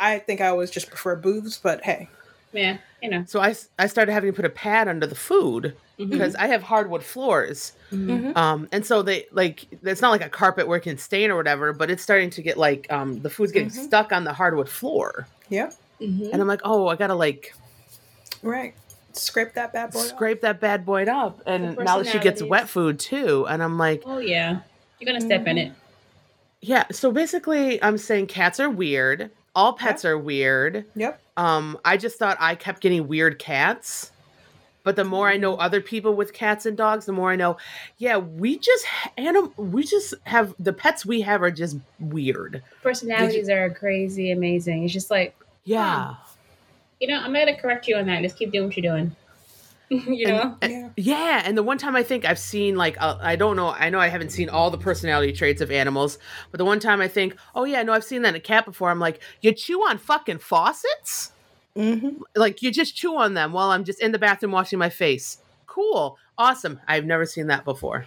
I 0.00 0.18
think 0.18 0.40
I 0.40 0.48
always 0.48 0.70
just 0.72 0.88
prefer 0.88 1.14
booths, 1.14 1.58
but 1.62 1.84
hey, 1.84 2.08
Yeah. 2.52 2.78
You 3.02 3.10
know. 3.10 3.24
So 3.26 3.40
I, 3.40 3.54
I 3.78 3.86
started 3.86 4.12
having 4.12 4.30
to 4.32 4.36
put 4.36 4.44
a 4.44 4.50
pad 4.50 4.88
under 4.88 5.06
the 5.06 5.14
food 5.14 5.76
Mhm. 5.98 6.10
because 6.10 6.34
I 6.36 6.46
have 6.46 6.62
hardwood 6.62 7.02
floors. 7.02 7.72
Mhm. 7.92 8.36
Um, 8.36 8.68
and 8.72 8.84
so 8.84 9.02
they 9.02 9.26
like 9.32 9.66
it's 9.82 10.00
not 10.00 10.10
like 10.10 10.24
a 10.24 10.28
carpet 10.28 10.66
where 10.66 10.78
it 10.78 10.82
can 10.82 10.98
stain 10.98 11.30
or 11.30 11.36
whatever, 11.36 11.72
but 11.72 11.90
it's 11.90 12.02
starting 12.02 12.30
to 12.30 12.42
get 12.42 12.56
like 12.56 12.86
um 12.90 13.20
the 13.22 13.30
food's 13.30 13.52
getting 13.52 13.68
Mhm. 13.70 13.84
stuck 13.84 14.12
on 14.12 14.24
the 14.24 14.32
hardwood 14.32 14.68
floor. 14.68 15.26
yeah, 15.48 15.70
Mhm. 16.00 16.32
And 16.32 16.42
I'm 16.42 16.48
like, 16.48 16.60
oh, 16.64 16.88
I 16.88 16.96
gotta 16.96 17.14
like 17.14 17.54
right. 18.42 18.74
Scrape 19.12 19.54
that 19.54 19.72
bad 19.72 19.92
boy. 19.92 20.00
off. 20.00 20.06
scrape 20.06 20.40
that 20.42 20.60
bad 20.60 20.84
boy 20.84 21.04
up. 21.04 21.40
And 21.46 21.76
now 21.78 21.98
that 21.98 22.06
she 22.06 22.18
gets 22.18 22.42
wet 22.42 22.68
food 22.68 22.98
too. 22.98 23.46
And 23.48 23.62
I'm 23.62 23.78
like, 23.78 24.02
Oh 24.06 24.18
yeah. 24.18 24.60
You're 24.98 25.06
gonna 25.06 25.20
step 25.24 25.46
in 25.46 25.56
it. 25.58 25.72
yeah. 26.60 26.84
So 26.90 27.10
basically 27.12 27.82
I'm 27.82 27.96
saying 27.98 28.26
cats 28.26 28.60
are 28.60 28.68
weird. 28.70 29.30
All 29.56 29.72
pets 29.72 30.04
are 30.04 30.16
weird. 30.18 30.84
Yep. 30.94 31.20
Um, 31.36 31.78
I 31.84 31.96
just 31.96 32.18
thought 32.18 32.36
I 32.38 32.54
kept 32.54 32.80
getting 32.80 33.08
weird 33.08 33.38
cats. 33.40 34.12
But 34.84 34.94
the 34.94 35.02
more 35.04 35.28
I 35.28 35.36
know 35.36 35.56
other 35.56 35.80
people 35.80 36.14
with 36.14 36.32
cats 36.32 36.64
and 36.64 36.76
dogs, 36.76 37.06
the 37.06 37.12
more 37.12 37.32
I 37.32 37.36
know, 37.36 37.56
yeah, 37.98 38.18
we 38.18 38.56
just 38.56 38.86
anim- 39.18 39.52
we 39.56 39.82
just 39.82 40.14
have 40.22 40.54
the 40.60 40.72
pets 40.72 41.04
we 41.04 41.22
have 41.22 41.42
are 41.42 41.50
just 41.50 41.76
weird. 41.98 42.62
Personalities 42.84 43.48
are 43.48 43.68
crazy, 43.70 44.30
amazing. 44.30 44.84
It's 44.84 44.92
just 44.92 45.10
like 45.10 45.34
Yeah. 45.64 46.14
you 47.00 47.08
know, 47.08 47.18
I'm 47.18 47.32
gonna 47.32 47.56
correct 47.56 47.88
you 47.88 47.96
on 47.96 48.06
that. 48.06 48.22
Just 48.22 48.38
keep 48.38 48.52
doing 48.52 48.66
what 48.68 48.76
you're 48.76 48.92
doing. 48.94 49.16
you 49.90 50.26
know. 50.28 50.56
And- 50.62 50.72
Yeah. 50.72 50.88
Yeah, 50.96 51.42
and 51.44 51.56
the 51.56 51.62
one 51.62 51.78
time 51.78 51.94
I 51.96 52.02
think 52.02 52.24
I've 52.24 52.38
seen 52.38 52.76
like 52.76 52.96
uh, 53.00 53.18
I 53.20 53.36
don't 53.36 53.56
know, 53.56 53.68
I 53.68 53.90
know 53.90 53.98
I 54.00 54.08
haven't 54.08 54.30
seen 54.30 54.48
all 54.48 54.70
the 54.70 54.78
personality 54.78 55.32
traits 55.32 55.60
of 55.60 55.70
animals, 55.70 56.18
but 56.50 56.58
the 56.58 56.64
one 56.64 56.80
time 56.80 57.00
I 57.00 57.08
think, 57.08 57.36
oh 57.54 57.64
yeah, 57.64 57.82
no, 57.82 57.92
I've 57.92 58.04
seen 58.04 58.22
that 58.22 58.30
in 58.30 58.34
a 58.36 58.40
cat 58.40 58.64
before. 58.64 58.90
I'm 58.90 58.98
like, 59.00 59.20
you 59.42 59.52
chew 59.52 59.80
on 59.82 59.98
fucking 59.98 60.38
faucets? 60.38 61.32
Mm-hmm. 61.76 62.22
Like 62.34 62.62
you 62.62 62.70
just 62.72 62.96
chew 62.96 63.16
on 63.16 63.34
them 63.34 63.52
while 63.52 63.70
I'm 63.70 63.84
just 63.84 64.00
in 64.00 64.12
the 64.12 64.18
bathroom 64.18 64.52
washing 64.52 64.78
my 64.78 64.88
face. 64.88 65.38
Cool, 65.66 66.18
awesome. 66.38 66.80
I've 66.88 67.04
never 67.04 67.26
seen 67.26 67.48
that 67.48 67.64
before. 67.64 68.06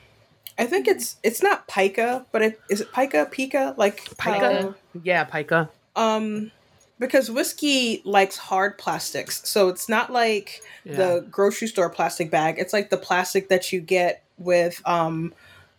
I 0.57 0.65
think 0.65 0.87
it's 0.87 1.15
it's 1.23 1.41
not 1.43 1.67
pica, 1.67 2.25
but 2.31 2.41
it 2.41 2.59
is 2.69 2.81
it 2.81 2.91
pica, 2.91 3.27
pica, 3.31 3.75
like 3.77 4.03
Pica? 4.17 4.75
Yeah, 5.03 5.23
pica. 5.23 5.69
Um, 5.95 6.51
because 6.99 7.31
whiskey 7.31 8.01
likes 8.05 8.37
hard 8.37 8.77
plastics, 8.77 9.41
so 9.47 9.69
it's 9.69 9.87
not 9.89 10.11
like 10.11 10.61
Yeah. 10.83 10.95
the 10.97 11.21
grocery 11.31 11.67
store 11.67 11.89
plastic 11.89 12.29
bag. 12.29 12.55
It's 12.57 12.73
like 12.73 12.89
the 12.89 12.97
plastic 12.97 13.49
that 13.49 13.71
you 13.71 13.81
get 13.81 14.23
with 14.37 14.81
um 14.85 15.33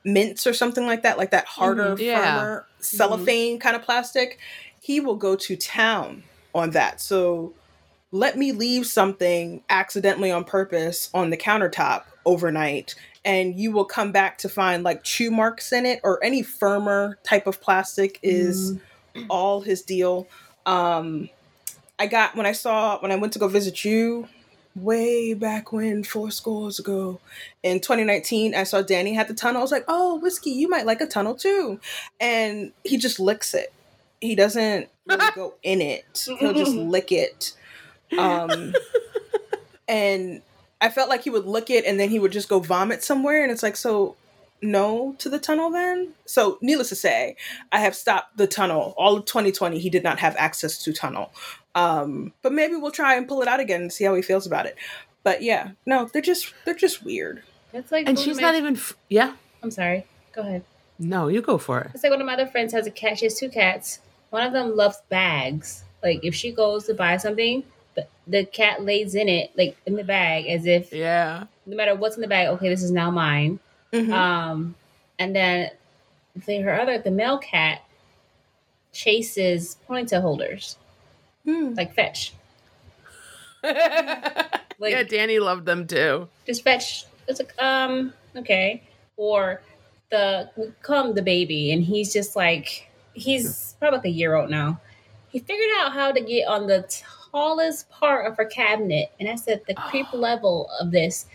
mints 0.04 0.46
or 0.46 0.54
something 0.54 0.86
like 0.86 1.02
that, 1.02 1.18
like 1.18 1.30
that 1.30 1.44
harder, 1.44 1.94
Mhm. 1.94 2.00
Yeah. 2.00 2.22
firmer 2.22 2.66
cellophane 2.80 3.58
kind 3.58 3.76
of 3.76 3.82
plastic. 3.82 4.38
He 4.80 4.98
will 4.98 5.16
go 5.16 5.36
to 5.36 5.56
town 5.56 6.22
on 6.54 6.70
that. 6.70 7.00
So 7.02 7.52
let 8.10 8.36
me 8.38 8.50
leave 8.52 8.86
something 8.86 9.62
accidentally 9.68 10.30
on 10.32 10.44
purpose 10.44 11.10
on 11.14 11.30
the 11.30 11.36
countertop 11.36 12.04
overnight 12.24 12.94
and 13.24 13.58
you 13.58 13.70
will 13.70 13.84
come 13.84 14.10
back 14.10 14.36
to 14.38 14.48
find 14.48 14.82
like 14.82 15.04
chew 15.04 15.30
marks 15.30 15.72
in 15.72 15.84
it 15.86 16.00
or 16.02 16.22
any 16.24 16.42
firmer 16.42 17.18
type 17.22 17.46
of 17.46 17.60
plastic 17.60 18.18
is 18.22 18.72
all 19.28 19.60
his 19.60 19.82
deal 19.82 20.26
um 20.66 21.28
i 21.98 22.06
got 22.06 22.36
when 22.36 22.46
i 22.46 22.52
saw 22.52 22.98
when 23.00 23.12
i 23.12 23.16
went 23.16 23.32
to 23.32 23.38
go 23.38 23.48
visit 23.48 23.84
you 23.84 24.28
way 24.76 25.34
back 25.34 25.72
when 25.72 26.04
four 26.04 26.30
scores 26.30 26.78
ago 26.78 27.18
in 27.62 27.80
2019 27.80 28.54
i 28.54 28.62
saw 28.62 28.80
danny 28.82 29.14
had 29.14 29.26
the 29.28 29.34
tunnel. 29.34 29.60
I 29.60 29.62
was 29.62 29.72
like 29.72 29.84
oh 29.88 30.16
whiskey 30.20 30.50
you 30.50 30.68
might 30.68 30.86
like 30.86 31.00
a 31.00 31.06
tunnel 31.06 31.34
too. 31.34 31.80
And 32.20 32.72
he 32.84 32.96
just 32.96 33.18
licks 33.18 33.52
it. 33.52 33.72
He 34.20 34.34
doesn't 34.34 34.88
really 35.06 35.30
go 35.34 35.54
in 35.62 35.80
it. 35.80 36.26
He'll 36.38 36.54
just 36.54 36.74
lick 36.74 37.10
it. 37.10 37.52
Um 38.16 38.74
and 39.88 40.42
i 40.80 40.88
felt 40.88 41.08
like 41.08 41.24
he 41.24 41.30
would 41.30 41.46
lick 41.46 41.68
it 41.68 41.84
and 41.84 41.98
then 41.98 42.08
he 42.08 42.18
would 42.20 42.32
just 42.32 42.48
go 42.48 42.60
vomit 42.60 43.02
somewhere. 43.02 43.42
And 43.42 43.50
it's 43.50 43.62
like 43.64 43.76
so 43.76 44.14
no 44.62 45.14
to 45.18 45.28
the 45.28 45.38
tunnel 45.38 45.70
then 45.70 46.12
so 46.26 46.58
needless 46.60 46.88
to 46.90 46.94
say 46.94 47.36
i 47.72 47.78
have 47.80 47.94
stopped 47.94 48.36
the 48.36 48.46
tunnel 48.46 48.94
all 48.98 49.16
of 49.16 49.24
2020 49.24 49.78
he 49.78 49.88
did 49.90 50.02
not 50.04 50.18
have 50.18 50.34
access 50.36 50.82
to 50.82 50.92
tunnel 50.92 51.32
um 51.74 52.32
but 52.42 52.52
maybe 52.52 52.76
we'll 52.76 52.90
try 52.90 53.14
and 53.16 53.26
pull 53.28 53.42
it 53.42 53.48
out 53.48 53.60
again 53.60 53.80
and 53.82 53.92
see 53.92 54.04
how 54.04 54.14
he 54.14 54.22
feels 54.22 54.46
about 54.46 54.66
it 54.66 54.76
but 55.22 55.42
yeah 55.42 55.70
no 55.86 56.06
they're 56.12 56.20
just 56.22 56.52
they're 56.64 56.74
just 56.74 57.02
weird 57.04 57.42
That's 57.72 57.90
like 57.92 58.08
And 58.08 58.18
she's 58.18 58.36
my- 58.36 58.42
not 58.42 58.54
even. 58.56 58.74
F- 58.76 58.96
yeah. 59.08 59.34
I'm 59.62 59.70
sorry. 59.70 60.04
Go 60.34 60.40
ahead. 60.42 60.64
No, 60.98 61.28
you 61.28 61.40
go 61.40 61.56
for 61.56 61.80
it. 61.82 61.90
It's 61.94 62.02
like 62.02 62.10
one 62.10 62.20
of 62.20 62.26
my 62.26 62.32
other 62.34 62.46
friends 62.48 62.72
has 62.72 62.86
a 62.86 62.90
cat. 62.90 63.18
She 63.18 63.26
has 63.26 63.38
two 63.38 63.48
cats. 63.48 64.00
One 64.30 64.44
of 64.44 64.52
them 64.52 64.74
loves 64.74 64.98
bags. 65.08 65.84
Like 66.02 66.24
if 66.24 66.34
she 66.34 66.50
goes 66.50 66.86
to 66.86 66.94
buy 66.94 67.16
something, 67.18 67.62
the, 67.94 68.06
the 68.26 68.44
cat 68.44 68.82
lays 68.82 69.14
in 69.14 69.28
it, 69.28 69.52
like 69.56 69.76
in 69.86 69.94
the 69.94 70.02
bag, 70.02 70.46
as 70.48 70.66
if 70.66 70.92
Yeah. 70.92 71.44
no 71.64 71.76
matter 71.76 71.94
what's 71.94 72.16
in 72.16 72.22
the 72.22 72.28
bag, 72.28 72.48
okay, 72.48 72.68
this 72.68 72.82
is 72.82 72.90
now 72.90 73.10
mine. 73.10 73.60
Mhm. 73.92 74.12
Um, 74.12 74.74
and 75.18 75.34
then 75.34 75.70
the, 76.46 76.60
her 76.60 76.80
other, 76.80 76.98
the 76.98 77.10
male 77.10 77.38
cat, 77.38 77.82
chases 78.92 79.76
ponytail 79.88 80.20
holders, 80.22 80.76
Hmm. 81.44 81.74
like 81.74 81.94
fetch, 81.94 82.32
like 83.62 84.92
yeah, 84.92 85.02
Danny 85.02 85.38
loved 85.38 85.66
them 85.66 85.86
too. 85.86 86.28
just 86.46 86.62
fetch. 86.64 87.04
It's 87.28 87.40
like 87.40 87.54
um 87.62 88.12
okay, 88.36 88.82
or 89.16 89.60
the 90.10 90.50
we 90.56 90.66
call 90.82 91.08
him 91.08 91.14
the 91.14 91.22
baby, 91.22 91.72
and 91.72 91.82
he's 91.82 92.12
just 92.12 92.36
like 92.36 92.88
he's 93.12 93.76
probably 93.78 93.98
like 93.98 94.06
a 94.06 94.10
year 94.10 94.34
old 94.34 94.50
now. 94.50 94.80
He 95.28 95.38
figured 95.38 95.70
out 95.78 95.92
how 95.92 96.10
to 96.12 96.20
get 96.20 96.48
on 96.48 96.66
the 96.66 96.84
tallest 97.30 97.88
part 97.90 98.26
of 98.26 98.36
her 98.36 98.44
cabinet, 98.46 99.12
and 99.20 99.28
that's 99.28 99.46
at 99.48 99.64
the 99.66 99.74
creep 99.74 100.06
level 100.12 100.68
of 100.80 100.90
this. 100.90 101.26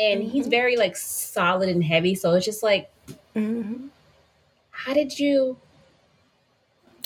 And 0.00 0.22
he's 0.22 0.46
Mhm. 0.46 0.50
very 0.50 0.76
like 0.76 0.96
solid 0.96 1.68
and 1.68 1.84
heavy, 1.84 2.14
so 2.14 2.32
it's 2.34 2.46
just 2.46 2.62
like, 2.62 2.90
Mhm. 3.36 3.88
how 4.70 4.94
did 4.94 5.18
you? 5.18 5.58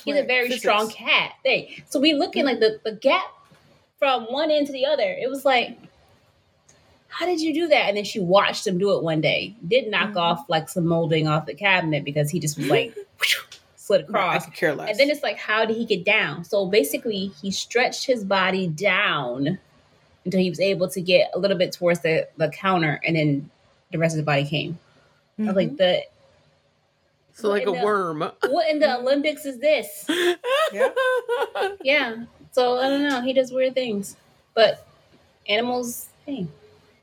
He's 0.05 0.17
a 0.17 0.23
very 0.23 0.45
physics. 0.49 0.61
strong 0.63 0.91
cat. 0.91 1.33
Hey, 1.45 1.83
so 1.89 1.99
we 1.99 2.13
looking 2.15 2.45
like 2.45 2.61
the 2.61 2.79
the 2.85 2.93
gap 2.93 3.25
from 3.99 4.25
one 4.25 4.51
end 4.51 4.67
to 4.67 4.73
the 4.73 4.85
other. 4.87 5.03
It 5.21 5.29
was 5.31 5.45
like, 5.45 5.79
how 7.09 7.27
did 7.27 7.41
you 7.41 7.55
do 7.55 7.69
that? 7.69 7.89
And 7.89 7.97
then 7.97 8.05
she 8.05 8.21
watched 8.21 8.67
him 8.67 8.77
do 8.79 8.93
it 8.97 9.03
one 9.03 9.21
day. 9.21 9.55
Did 9.67 9.89
knock 9.89 10.11
Mhm. 10.11 10.17
off 10.17 10.45
like 10.49 10.69
some 10.69 10.87
molding 10.87 11.27
off 11.27 11.47
the 11.47 11.55
cabinet 11.55 12.05
because 12.05 12.31
he 12.31 12.39
just 12.39 12.59
was 12.59 12.67
like 12.69 12.95
slid 13.77 14.03
across. 14.03 14.45
could 14.45 14.55
care 14.55 14.75
less. 14.75 14.91
And 14.91 14.99
then 14.99 15.11
it's 15.11 15.23
like, 15.23 15.39
how 15.39 15.65
did 15.65 15.77
he 15.77 15.85
get 15.87 16.05
down? 16.05 16.45
So 16.45 16.67
basically, 16.67 17.31
he 17.41 17.51
stretched 17.51 18.05
his 18.07 18.25
body 18.25 18.67
down 18.67 19.59
until 20.25 20.41
he 20.41 20.49
was 20.51 20.61
able 20.61 20.89
to 20.89 21.01
get 21.01 21.31
a 21.35 21.39
little 21.39 21.57
bit 21.59 21.73
towards 21.73 22.01
the, 22.01 22.27
the 22.37 22.49
counter, 22.49 23.01
and 23.07 23.17
then 23.17 23.51
the 23.93 23.99
rest 23.99 24.15
of 24.15 24.19
the 24.19 24.23
body 24.25 24.45
came. 24.45 24.79
I 25.39 25.43
was 25.43 25.49
Mm-hmm. 25.49 25.57
like, 25.57 25.77
the 25.77 26.03
So 27.35 27.49
like 27.49 27.63
a 27.63 27.67
the- 27.67 27.73
worm. 27.85 28.21
what 28.49 28.71
in 28.71 28.79
the 28.79 28.99
Olympics 28.99 29.45
is 29.45 29.59
this? 29.59 30.07
Yeah. 30.73 30.89
Yeah. 31.83 32.17
So 32.53 32.79
I 32.79 32.89
don't 32.89 33.03
know. 33.09 33.21
He 33.21 33.33
does 33.33 33.53
weird 33.53 33.75
things, 33.75 34.17
but 34.55 34.87
animals, 35.49 36.07
hey, 36.27 36.47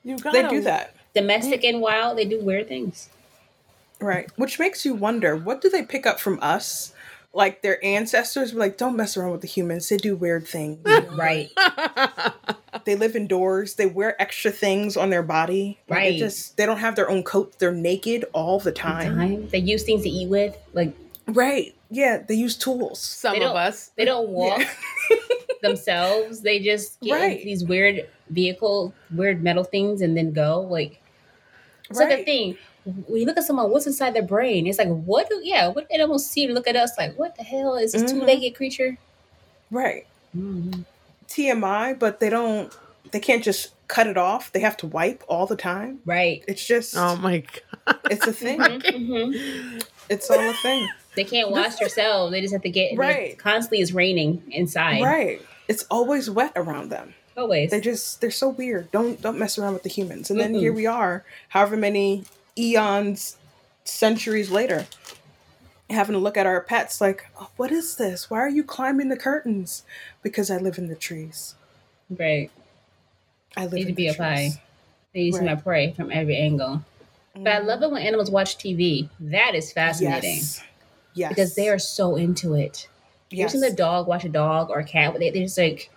You 0.04 0.18
got 0.18 0.34
they 0.34 0.48
do 0.48 0.62
that. 0.62 0.96
domestic 1.14 1.64
and 1.64 1.80
wild, 1.82 2.18
they 2.18 2.26
do 2.26 2.40
weird 2.42 2.68
things. 2.68 3.10
Right. 4.00 4.30
Which 4.38 4.58
makes 4.60 4.84
you 4.86 4.94
wonder 4.96 5.36
what 5.38 5.62
do 5.62 5.70
they 5.70 5.84
pick 5.84 6.06
up 6.06 6.20
from 6.20 6.40
us? 6.42 6.94
Like 7.34 7.62
their 7.62 7.84
ancestors 7.86 8.52
were 8.54 8.60
like, 8.60 8.78
don't 8.78 8.98
mess 8.98 9.16
around 9.16 9.32
with 9.32 9.42
the 9.42 9.48
humans. 9.48 9.88
They 9.88 9.98
do 9.98 10.16
weird 10.16 10.48
things. 10.48 10.80
Right. 11.12 11.50
they 12.86 12.96
live 12.96 13.16
indoors. 13.16 13.76
They 13.76 13.86
wear 13.86 14.20
extra 14.22 14.52
things 14.52 14.96
on 14.98 15.10
their 15.10 15.24
body. 15.24 15.80
Like, 15.88 15.98
it 15.98 16.02
Right. 16.12 16.20
just 16.20 16.58
they 16.58 16.66
don't 16.66 16.78
have 16.80 16.96
their 16.96 17.10
own 17.10 17.24
coat. 17.24 17.58
They're 17.60 17.72
naked 17.74 18.26
all 18.34 18.60
the 18.60 18.72
time. 18.72 19.16
Time. 19.16 19.48
They 19.50 19.60
use 19.60 19.84
things 19.84 20.04
to 20.04 20.10
eat 20.10 20.30
with. 20.30 20.58
Like 20.74 20.94
Right. 21.28 21.74
Yeah. 21.90 22.18
They 22.28 22.36
use 22.36 22.56
tools. 22.58 23.00
Some 23.00 23.36
of 23.42 23.56
us. 23.56 23.92
they 23.96 24.06
don't 24.06 24.30
walk 24.30 24.60
Yeah. 24.60 24.70
themselves. 25.62 26.42
They 26.42 26.60
just 26.60 27.00
get 27.02 27.14
Right. 27.14 27.32
into 27.34 27.46
these 27.46 27.64
weird 27.64 28.08
vehicle, 28.30 28.94
weird 29.14 29.44
metal 29.44 29.64
things, 29.64 30.02
and 30.02 30.18
then 30.18 30.32
go. 30.34 30.62
Like 30.62 31.00
it's 31.90 32.00
like 32.00 32.12
a 32.20 32.24
thing. 32.24 32.58
When 32.84 33.20
you 33.22 33.28
look 33.28 33.38
at 33.38 33.44
someone, 33.44 33.70
what's 33.70 33.86
inside 33.86 34.16
their 34.16 34.24
brain? 34.24 34.66
It's 34.66 34.80
like, 34.80 34.88
what 34.88 35.30
do, 35.30 35.40
yeah, 35.44 35.68
what 35.68 35.86
animals 35.94 36.26
see 36.26 36.46
and 36.46 36.56
look 36.56 36.68
at 36.68 36.76
us 36.76 36.98
like, 36.98 37.16
what 37.20 37.36
the 37.36 37.44
hell 37.44 37.76
is 37.76 37.92
this 37.92 38.04
Mhm. 38.04 38.10
two 38.10 38.22
legged 38.24 38.56
creature? 38.56 38.98
Right. 39.70 40.08
Mhm. 40.36 40.86
TMI, 41.36 41.98
but 41.98 42.20
they 42.20 42.30
don't. 42.30 42.76
They 43.12 43.20
can't 43.20 43.44
just 43.44 43.72
cut 43.88 44.08
it 44.08 44.18
off. 44.18 44.52
They 44.52 44.62
have 44.62 44.78
to 44.78 44.88
wipe 44.88 45.24
all 45.28 45.46
the 45.46 45.56
time. 45.56 46.00
Right. 46.06 46.44
It's 46.48 46.66
just. 46.66 46.96
Oh 46.96 47.16
my 47.18 47.44
god. 47.86 48.00
it's 48.10 48.28
a 48.28 48.34
thing. 48.34 48.60
Mhm. 48.60 49.84
It's 50.10 50.30
all 50.30 50.38
a 50.42 50.52
thing. 50.54 50.90
They 51.16 51.24
can't 51.24 51.52
wash 51.52 51.78
themselves. 51.78 52.34
They 52.34 52.42
just 52.42 52.52
have 52.52 52.64
to 52.64 52.70
get 52.70 52.98
Right. 52.98 53.38
Constantly, 53.38 53.80
it's 53.80 53.94
raining 53.94 54.44
inside. 54.52 55.02
Right. 55.02 55.42
It's 55.70 55.84
always 55.90 56.30
wet 56.30 56.52
around 56.58 56.90
them. 56.90 57.14
Always. 57.38 57.72
They 57.72 57.80
just 57.80 58.20
they're 58.20 58.30
so 58.30 58.50
weird. 58.50 58.92
Don't 58.92 59.22
don't 59.22 59.40
mess 59.40 59.58
around 59.58 59.74
with 59.74 59.84
the 59.84 59.90
humans. 59.90 60.30
And 60.30 60.38
then 60.38 60.54
Mm-mm. 60.54 60.60
here 60.60 60.74
we 60.74 60.86
are, 60.86 61.24
however 61.50 61.78
many 61.78 62.26
eons, 62.58 63.38
centuries 63.86 64.52
later, 64.52 64.86
having 65.92 66.14
to 66.14 66.20
look 66.20 66.38
at 66.38 66.46
our 66.46 66.62
pets 66.62 67.02
like, 67.02 67.26
oh, 67.40 67.50
what 67.58 67.72
is 67.72 67.96
this? 67.96 68.30
Why 68.30 68.40
are 68.40 68.50
you 68.50 68.64
climbing 68.64 69.10
the 69.10 69.18
curtains? 69.18 69.84
Because 70.22 70.50
I 70.52 70.58
live 70.58 70.78
in 70.78 70.88
the 70.88 70.96
trees. 70.96 71.56
right. 72.10 72.50
I 73.58 73.64
live 73.66 73.74
Need 73.74 73.82
in 73.82 73.88
to 73.88 73.94
be 73.94 74.04
the 74.06 74.12
up 74.12 74.18
high. 74.18 74.36
trees. 74.36 74.58
They 75.14 75.20
use 75.22 75.36
Right. 75.38 75.46
my 75.46 75.56
prey 75.56 75.92
from 75.92 76.10
every 76.10 76.38
angle. 76.38 76.86
But 77.36 77.48
I 77.48 77.60
mm. 77.60 77.66
love 77.66 77.84
it 77.84 77.92
when 77.92 78.02
animals 78.02 78.32
watch 78.32 78.58
TV. 78.58 79.10
That 79.20 79.56
is 79.56 79.74
fascinating. 79.74 80.36
Yes. 80.38 80.64
Yes. 81.14 81.30
Because 81.30 81.56
they 81.56 81.68
are 81.68 81.80
so 81.80 82.16
into 82.16 82.54
it. 82.54 82.88
Yes. 83.30 83.52
seen 83.52 83.62
the 83.62 83.72
dog 83.72 84.08
watch 84.08 84.24
a 84.24 84.30
dog 84.30 84.70
or 84.70 84.80
a 84.80 84.84
cat? 84.84 85.18
They, 85.20 85.30
they're 85.30 85.44
just 85.44 85.58
like, 85.58 85.90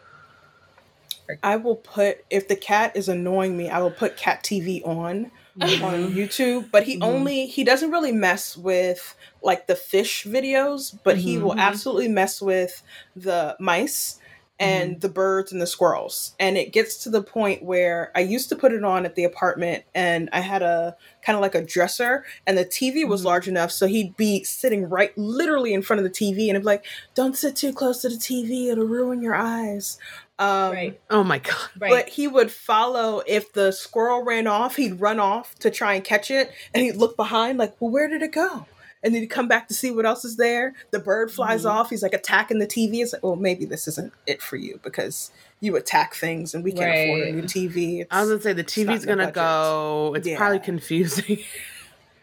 I 1.43 1.57
will 1.57 1.77
put 1.77 2.25
if 2.31 2.49
the 2.49 2.57
cat 2.57 2.97
is 2.97 3.09
annoying 3.09 3.57
me, 3.57 3.69
I 3.69 3.79
will 3.79 3.91
put 3.91 4.17
cat 4.17 4.43
TV 4.43 4.87
on. 4.87 5.31
On 5.61 6.13
YouTube. 6.13 6.71
But 6.71 6.85
he 6.85 6.97
Mhm. 6.97 7.03
only 7.03 7.47
he 7.47 7.65
doesn't 7.65 7.91
really 7.91 8.13
mess 8.13 8.57
with 8.57 9.15
like 9.43 9.67
the 9.67 9.77
fish 9.77 10.25
videos, 10.25 10.97
but 11.05 11.19
he 11.19 11.39
will 11.39 11.55
Mhm. 11.55 11.59
absolutely 11.59 12.09
mess 12.09 12.41
with 12.43 12.83
the 13.17 13.57
mice 13.61 14.19
and 14.61 15.01
the 15.01 15.09
birds 15.09 15.51
and 15.51 15.61
the 15.61 15.67
squirrels. 15.67 16.35
And 16.39 16.57
it 16.57 16.73
gets 16.73 16.99
to 17.03 17.11
the 17.11 17.23
point 17.23 17.65
where 17.65 18.13
I 18.15 18.21
used 18.21 18.49
to 18.51 18.57
put 18.57 18.73
it 18.73 18.85
on 18.85 19.05
at 19.05 19.17
the 19.17 19.25
apartment 19.25 19.83
and 19.97 20.29
I 20.33 20.41
had 20.41 20.63
a 20.63 20.97
kind 21.27 21.35
of 21.37 21.43
like 21.43 21.57
a 21.57 21.61
dresser 21.65 22.25
and 22.47 22.57
the 22.57 22.65
TV 22.65 23.05
was 23.05 23.23
Mhm. 23.23 23.25
large 23.25 23.49
enough 23.49 23.73
so 23.73 23.87
he'd 23.89 24.17
be 24.17 24.45
sitting 24.45 24.89
right 24.89 25.11
literally 25.19 25.75
in 25.75 25.83
front 25.83 25.99
of 25.99 26.05
the 26.05 26.11
TV 26.11 26.49
and 26.49 26.57
I'd 26.57 26.61
be 26.61 26.67
like, 26.67 26.87
Don't 27.17 27.37
sit 27.37 27.57
too 27.57 27.73
close 27.73 28.01
to 28.03 28.09
the 28.09 28.17
TV, 28.17 28.69
it'll 28.71 28.85
ruin 28.87 29.23
your 29.23 29.35
eyes. 29.35 29.99
Um, 30.39 30.73
right, 30.73 31.01
Oh 31.11 31.23
my 31.23 31.39
god. 31.39 31.55
right. 31.79 31.91
but 31.91 32.09
he 32.09 32.27
would 32.27 32.51
follow 32.51 33.23
if 33.27 33.53
the 33.53 33.71
squirrel 33.71 34.25
ran 34.25 34.47
off, 34.49 34.75
he'd 34.77 35.01
run 35.01 35.21
off 35.21 35.55
to 35.61 35.71
try 35.71 35.95
and 35.95 36.03
catch 36.05 36.31
it, 36.31 36.51
and 36.75 36.83
he'd 36.83 36.97
look 36.97 37.17
behind 37.17 37.57
like, 37.59 37.75
"Well, 37.81 37.91
where 37.93 38.09
did 38.09 38.21
it 38.23 38.33
go?" 38.33 38.67
And 39.03 39.15
then 39.15 39.21
he'd 39.23 39.29
come 39.29 39.47
back 39.49 39.69
to 39.69 39.75
see 39.75 39.91
what 39.91 40.07
else 40.07 40.25
is 40.25 40.37
there. 40.37 40.75
The 40.91 40.99
bird 40.99 41.31
flies 41.31 41.65
Mhm. 41.65 41.71
off. 41.71 41.91
He's 41.91 42.03
like 42.03 42.15
attacking 42.15 42.59
the 42.59 42.67
TV. 42.67 43.03
It's 43.03 43.13
like, 43.13 43.23
well, 43.23 43.37
maybe 43.37 43.65
this 43.67 43.87
isn't 43.87 44.13
it 44.27 44.41
for 44.43 44.57
you 44.57 44.81
because 44.83 45.31
you 45.61 45.77
attack 45.77 46.15
things, 46.15 46.53
and 46.55 46.65
we 46.65 46.73
can't 46.73 46.91
afford 47.11 47.29
a 47.29 47.33
new 47.33 47.43
TV. 47.43 48.01
It's, 48.01 48.09
I 48.11 48.21
was 48.23 48.31
gonna 48.31 48.41
say 48.43 48.53
the 48.55 48.65
TV's 48.65 49.05
gonna 49.05 49.25
budget. 49.25 49.35
go. 49.35 50.15
It's 50.17 50.27
Yeah. 50.27 50.37
probably 50.39 50.59
confusing. 50.59 51.39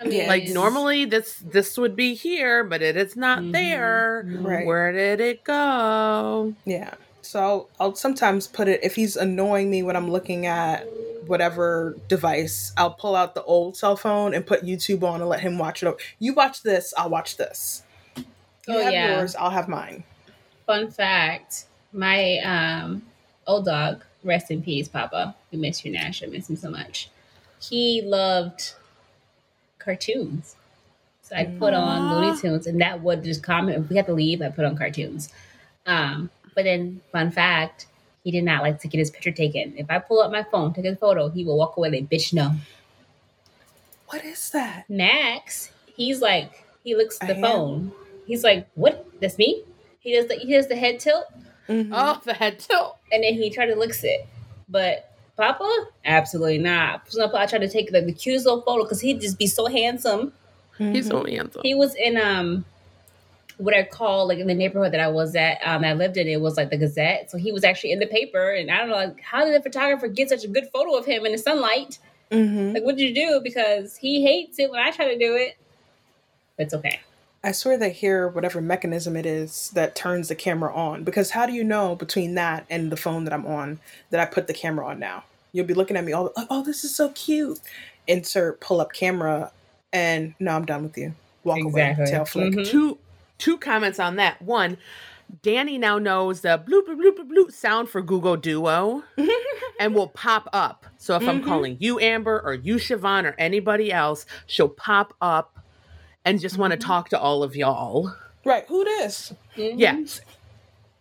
I 0.02 0.06
mean, 0.06 0.28
like 0.28 0.50
normally 0.50 1.06
this 1.06 1.36
this 1.46 1.78
would 1.78 1.96
be 1.96 2.16
here, 2.16 2.64
but 2.64 2.82
it 2.82 2.98
is 2.98 3.16
not 3.16 3.40
Mhm. 3.40 3.54
there. 3.54 4.26
Right. 4.40 4.66
Where 4.66 4.92
did 4.92 5.22
it 5.22 5.44
go? 5.44 6.56
Yeah. 6.66 6.96
So 7.22 7.40
I'll, 7.40 7.70
I'll 7.80 7.96
sometimes 7.96 8.48
put 8.48 8.68
it 8.68 8.80
if 8.84 8.96
he's 8.96 9.16
annoying 9.16 9.70
me 9.70 9.84
when 9.84 9.96
I'm 9.96 10.10
looking 10.12 10.46
at 10.46 10.86
whatever 11.28 11.96
device. 12.08 12.74
I'll 12.78 12.92
pull 12.94 13.16
out 13.16 13.36
the 13.36 13.44
old 13.44 13.78
cell 13.78 13.96
phone 13.96 14.34
and 14.34 14.46
put 14.46 14.64
YouTube 14.64 15.04
on 15.04 15.22
and 15.22 15.30
let 15.30 15.42
him 15.42 15.58
watch 15.58 15.84
it. 15.84 15.96
You 16.20 16.34
watch 16.34 16.64
this, 16.64 16.94
I'll 16.98 17.10
watch 17.10 17.38
this. 17.38 17.84
You 18.16 18.26
Oh, 18.68 18.84
have 18.84 18.94
yeah. 18.94 19.18
yours, 19.20 19.36
I'll 19.36 19.50
have 19.50 19.68
mine. 19.68 20.04
Fun 20.66 20.90
fact: 20.92 21.66
My 21.94 22.38
um, 22.40 23.02
old 23.48 23.66
dog, 23.66 24.04
rest 24.24 24.52
in 24.52 24.62
peace, 24.62 24.88
Papa. 24.88 25.36
We 25.52 25.58
miss 25.58 25.84
you, 25.84 25.92
Nash. 25.92 26.24
I 26.24 26.28
miss 26.28 26.50
him 26.50 26.56
so 26.56 26.70
much. 26.70 27.10
He 27.62 28.02
loved 28.04 28.74
cartoons, 29.80 30.56
so 31.24 31.36
I'd 31.36 31.58
put 31.60 31.74
on 31.74 32.14
Looney 32.22 32.40
Tunes, 32.40 32.68
and 32.68 32.80
that 32.82 33.02
would 33.02 33.24
just 33.24 33.42
comment. 33.44 33.84
If 33.84 33.90
we 33.90 33.96
had 33.96 34.06
to 34.08 34.14
leave, 34.14 34.42
I 34.42 34.50
put 34.50 34.66
on 34.66 34.78
cartoons. 34.78 35.30
Um, 35.86 36.30
but 36.56 36.64
then, 36.64 37.02
fun 37.12 37.32
fact: 37.32 37.88
he 38.24 38.32
did 38.32 38.44
not 38.44 38.62
like 38.64 38.80
to 38.82 38.88
get 38.88 38.98
his 39.00 39.10
picture 39.12 39.32
taken. 39.32 39.74
If 39.78 39.88
I 39.90 40.00
pull 40.00 40.22
up 40.22 40.32
my 40.32 40.44
phone, 40.44 40.74
take 40.74 40.86
a 40.86 40.96
photo, 40.96 41.30
he 41.30 41.44
will 41.46 41.58
walk 41.58 41.78
away 41.78 41.90
like, 41.92 42.10
"Bitch, 42.10 42.34
no." 42.34 42.54
What 44.08 44.26
is 44.26 44.50
that? 44.52 44.90
Max, 44.90 45.72
he's 45.96 46.22
like, 46.22 46.66
he 46.84 46.96
looks 46.96 47.18
at 47.22 47.30
I 47.30 47.34
the 47.34 47.40
am. 47.40 47.42
phone. 47.44 47.92
He's 48.28 48.44
like, 48.44 48.68
"What? 48.76 49.06
That's 49.22 49.38
me." 49.38 49.64
He 50.00 50.14
does 50.16 50.28
the 50.28 50.36
he 50.36 50.52
does 50.54 50.68
the 50.68 50.76
head 50.76 51.00
tilt. 51.00 51.26
Mhm. 51.70 51.92
Oh, 51.94 52.20
the 52.26 52.34
head 52.34 52.60
tilt. 52.60 52.98
and 53.12 53.24
then 53.24 53.34
he 53.34 53.50
tried 53.50 53.68
to 53.68 53.76
licks 53.76 54.04
it. 54.04 54.26
But 54.68 55.12
Papa, 55.38 55.88
absolutely 56.06 56.58
not. 56.58 57.02
For 57.04 57.08
example, 57.10 57.38
I 57.40 57.46
tried 57.46 57.60
to 57.60 57.70
take 57.70 57.92
the, 57.92 58.02
the 58.02 58.12
cutest 58.14 58.46
little 58.46 58.62
photo 58.62 58.84
because 58.84 59.02
he'd 59.02 59.22
just 59.22 59.38
be 59.38 59.48
so 59.48 59.68
handsome. 59.68 60.34
He's 60.78 61.08
Mhm. 61.08 61.10
so 61.12 61.26
handsome. 61.26 61.62
He 61.64 61.76
was 61.76 61.94
in 61.96 62.18
um 62.18 62.66
what 63.62 63.76
I 63.76 63.84
call 63.84 64.28
like 64.28 64.40
in 64.40 64.48
the 64.48 64.54
neighborhood 64.54 64.92
that 64.94 65.00
I 65.00 65.08
was 65.08 65.36
at, 65.36 65.60
um, 65.64 65.84
I 65.84 65.94
lived 65.94 66.18
in, 66.18 66.28
it 66.28 66.42
was 66.42 66.58
like 66.58 66.70
the 66.70 66.78
Gazette. 66.78 67.30
So 67.32 67.38
he 67.38 67.52
was 67.52 67.64
actually 67.64 67.92
in 67.92 68.00
the 68.00 68.08
paper, 68.08 68.52
and 68.52 68.70
I 68.72 68.78
don't 68.80 68.90
know 68.90 68.96
like, 68.96 69.22
how 69.22 69.46
did 69.46 69.54
the 69.54 69.62
photographer 69.62 70.08
get 70.08 70.30
such 70.30 70.44
a 70.44 70.48
good 70.48 70.68
photo 70.74 70.96
of 70.96 71.06
him 71.06 71.26
in 71.26 71.32
the 71.32 71.38
sunlight? 71.38 72.00
Mhm. 72.32 72.74
Like, 72.74 72.84
what 72.84 72.98
did 72.98 73.10
you 73.10 73.16
do? 73.16 73.42
Because 73.42 73.98
he 73.98 74.24
hates 74.24 74.58
it 74.60 74.72
when 74.72 74.80
I 74.80 74.92
try 74.92 75.14
to 75.14 75.18
do 75.18 75.36
it. 75.36 75.58
But 76.58 76.66
it's 76.68 76.74
okay. 76.74 77.00
I 77.44 77.52
swear 77.54 77.78
that 77.78 77.94
here, 77.94 78.28
whatever 78.28 78.62
mechanism 78.62 79.16
it 79.16 79.26
is 79.26 79.72
that 79.74 79.96
turns 79.96 80.28
the 80.28 80.36
camera 80.36 80.74
on. 80.74 81.04
Because 81.04 81.32
how 81.32 81.46
do 81.46 81.54
you 81.54 81.64
know 81.64 81.96
between 81.96 82.36
that 82.36 82.66
and 82.70 82.92
the 82.92 82.98
phone 82.98 83.24
that 83.24 83.34
I'm 83.34 83.48
on 83.48 83.80
that 84.12 84.20
I 84.20 84.26
put 84.26 84.48
the 84.48 84.54
camera 84.54 84.86
on 84.86 85.00
now? 85.00 85.24
You'll 85.52 85.66
be 85.66 85.74
looking 85.74 85.98
at 85.98 86.04
me 86.06 86.14
all, 86.14 86.32
oh, 86.38 86.64
this 86.64 86.84
is 86.84 86.96
so 86.96 87.10
cute. 87.10 87.60
Insert 88.08 88.60
pull 88.62 88.80
up 88.80 88.94
camera, 88.94 89.52
and 89.92 90.34
no, 90.40 90.56
I'm 90.56 90.66
done 90.66 90.84
with 90.84 90.98
you. 90.98 91.14
Walk 91.44 91.58
Exactly. 91.60 92.04
away, 92.04 92.12
tail 92.12 92.26
flick. 92.26 92.54
Mhm. 92.54 92.68
Two 92.68 92.98
two 93.42 93.58
comments 93.58 94.00
on 94.00 94.16
that. 94.18 94.42
One, 94.42 94.78
Danny 95.42 95.78
now 95.78 95.98
knows 95.98 96.42
the 96.42 96.64
bloop 96.66 96.86
bloop 96.88 96.98
bloop 97.02 97.18
bloop, 97.18 97.32
bloop 97.32 97.52
sound 97.52 97.90
for 97.90 98.02
Google 98.02 98.38
Duo 98.38 99.04
and 99.80 99.96
will 99.96 100.08
pop 100.10 100.48
up. 100.54 100.86
So 100.98 101.16
if 101.16 101.28
I'm 101.28 101.42
Mhm. 101.42 101.46
calling 101.46 101.78
you 101.80 102.00
Amber 102.00 102.40
or 102.40 102.54
you 102.54 102.76
Siobhan 102.76 103.24
or 103.26 103.36
anybody 103.40 103.92
else, 103.92 104.26
she'll 104.46 104.70
pop 104.70 105.14
up 105.22 105.58
and 106.24 106.40
just 106.40 106.58
want 106.58 106.72
to 106.72 106.78
Mhm. 106.78 106.86
talk 106.86 107.10
to 107.10 107.20
all 107.20 107.42
of 107.44 107.56
y'all. 107.56 108.14
Right, 108.46 108.66
who 108.68 108.84
this? 108.84 109.34
Mhm. 109.58 109.74
Yes. 109.78 110.22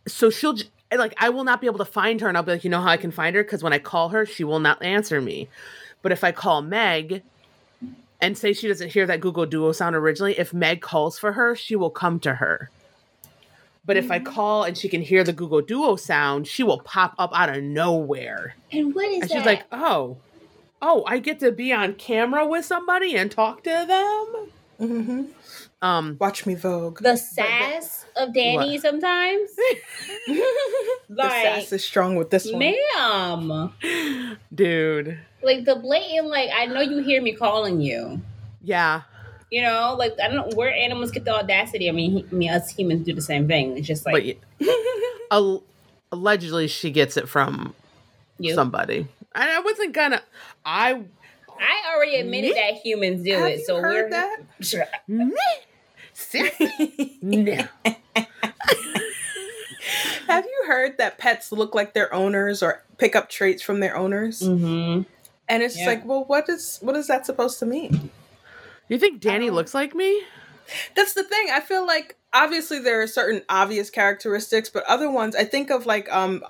So 0.09 0.31
she'll 0.31 0.55
j- 0.55 0.69
like 0.97 1.15
I 1.19 1.29
will 1.29 1.45
not 1.45 1.61
be 1.61 1.67
able 1.67 1.79
to 1.79 1.85
find 1.85 2.21
her 2.21 2.29
and 2.29 2.37
I'll 2.37 2.43
be 2.43 2.53
like, 2.53 2.65
"You 2.65 2.71
know 2.71 2.81
how 2.81 2.89
I 2.89 2.97
can 2.97 3.11
find 3.11 3.37
her 3.37 3.43
because 3.45 3.63
when 3.63 3.73
I 3.73 3.79
call 3.79 4.09
her, 4.11 4.25
she 4.27 4.45
will 4.45 4.59
not 4.61 4.83
answer 4.83 5.21
me." 5.21 5.49
But 6.03 6.11
if 6.13 6.25
I 6.25 6.33
call 6.33 6.63
Meg 6.63 7.23
and 8.21 8.37
say 8.37 8.53
she 8.53 8.69
doesn't 8.69 8.91
hear 8.93 9.07
that 9.07 9.21
Google 9.21 9.47
Duo 9.47 9.73
sound 9.73 9.97
originally, 9.97 10.39
if 10.39 10.53
Meg 10.55 10.81
calls 10.81 11.19
for 11.19 11.33
her, 11.33 11.55
she 11.57 11.77
will 11.77 11.91
come 11.91 12.21
to 12.21 12.35
her. 12.35 12.71
But 13.85 13.97
if 13.97 14.11
I 14.11 14.19
call 14.21 14.65
and 14.65 14.77
she 14.77 14.89
can 14.89 15.01
hear 15.03 15.25
the 15.25 15.33
Google 15.33 15.63
Duo 15.63 15.97
sound, 15.97 16.47
she 16.47 16.63
will 16.63 16.81
pop 16.81 17.15
up 17.19 17.31
out 17.35 17.49
of 17.49 17.63
nowhere. 17.63 18.55
And 18.71 18.95
what 18.95 19.07
is 19.09 19.23
And 19.23 19.31
that? 19.31 19.37
she's 19.37 19.47
like, 19.47 19.65
"Oh. 19.73 20.19
Oh, 20.83 21.03
I 21.07 21.19
get 21.19 21.41
to 21.41 21.51
be 21.51 21.73
on 21.73 21.95
camera 21.95 22.47
with 22.47 22.65
somebody 22.65 23.17
and 23.17 23.31
talk 23.31 23.65
to 23.65 23.85
them?" 23.89 24.89
hmm 24.89 25.25
Um, 25.83 26.17
Watch 26.21 26.45
me 26.47 26.55
Vogue. 26.55 27.01
The 27.03 27.17
sass 27.17 28.05
of 28.17 28.33
Danny 28.35 28.79
sometimes. 28.79 29.51
the 31.09 31.29
sass 31.29 31.73
is 31.73 31.83
strong 31.83 32.17
with 32.17 32.31
this 32.31 32.51
one. 32.53 32.75
ma'am. 32.99 33.73
dude, 34.55 35.19
Like 35.43 35.65
the 35.65 35.77
blatant, 35.77 36.29
like, 36.29 36.51
I 36.55 36.67
know 36.67 36.81
you 36.81 36.99
hear 36.99 37.23
me 37.23 37.35
calling 37.35 37.81
you. 37.81 38.21
yeah, 38.63 39.03
You 39.51 39.63
know, 39.63 39.95
like 39.99 40.15
I 40.23 40.29
don't 40.29 40.37
know 40.37 40.57
where 40.57 40.73
animals 40.73 41.11
get 41.11 41.25
the 41.25 41.35
audacity. 41.35 41.89
I 41.89 41.93
mean, 41.93 42.11
he, 42.13 42.25
I 42.31 42.35
mean, 42.35 42.51
us 42.51 42.71
humans 42.71 43.05
do 43.07 43.15
the 43.15 43.23
same 43.23 43.49
thing. 43.49 43.77
It's 43.79 43.87
just 43.87 44.05
like 44.07 44.39
but 44.61 44.67
al- 45.31 45.63
allegedly 46.13 46.69
she 46.69 46.91
gets 46.91 47.17
it 47.17 47.29
from 47.29 47.75
you. 48.39 48.55
somebody. 48.55 49.07
And 49.35 49.51
I 49.51 49.61
wasn't 49.61 49.93
gonna. 49.95 50.21
I 50.65 51.03
I 51.59 51.95
already 51.95 52.17
admitted 52.17 52.51
Me? 52.51 52.61
that 52.61 52.75
humans 52.85 53.23
do 53.23 53.33
Have 53.35 53.47
it. 53.49 53.59
you 53.61 53.65
so 53.65 53.77
heard 53.81 54.05
we're 54.05 54.11
that? 54.11 54.39
Sure. 54.61 54.87
Seriously? 56.13 57.19
no. 57.23 57.65
Have 60.27 60.45
you 60.45 60.65
heard 60.67 60.99
that 60.99 61.19
pets 61.19 61.51
look 61.51 61.75
like 61.75 61.93
their 61.95 62.13
owners 62.15 62.63
or 62.63 62.83
pick 62.99 63.17
up 63.17 63.29
traits 63.29 63.63
from 63.63 63.81
their 63.81 63.97
owners? 63.97 64.41
Mm-hmm. 64.43 65.03
And 65.51 65.63
it's 65.63 65.77
Yeah. 65.79 65.87
like, 65.87 66.07
well, 66.07 66.25
what 66.25 66.49
is 66.49 66.79
what 66.81 66.97
is 66.97 67.09
that 67.09 67.27
supposed 67.27 67.59
to 67.59 67.67
mean? 67.67 68.11
You 68.89 68.99
think 68.99 69.21
Danny 69.21 69.47
don't- 69.47 69.57
looks 69.57 69.75
like 69.75 69.95
me? 69.95 70.23
That's 70.95 71.13
the 71.15 71.25
thing. 71.25 71.49
I 71.53 71.61
feel 71.61 71.85
like 71.87 72.17
obviously 72.33 72.79
there 72.79 73.03
are 73.03 73.07
certain 73.09 73.43
obvious 73.49 73.91
characteristics, 73.91 74.69
but 74.71 74.85
other 74.85 75.11
ones 75.11 75.35
I 75.35 75.45
think 75.45 75.71
of 75.71 75.85
like 75.87 76.11
um 76.15 76.45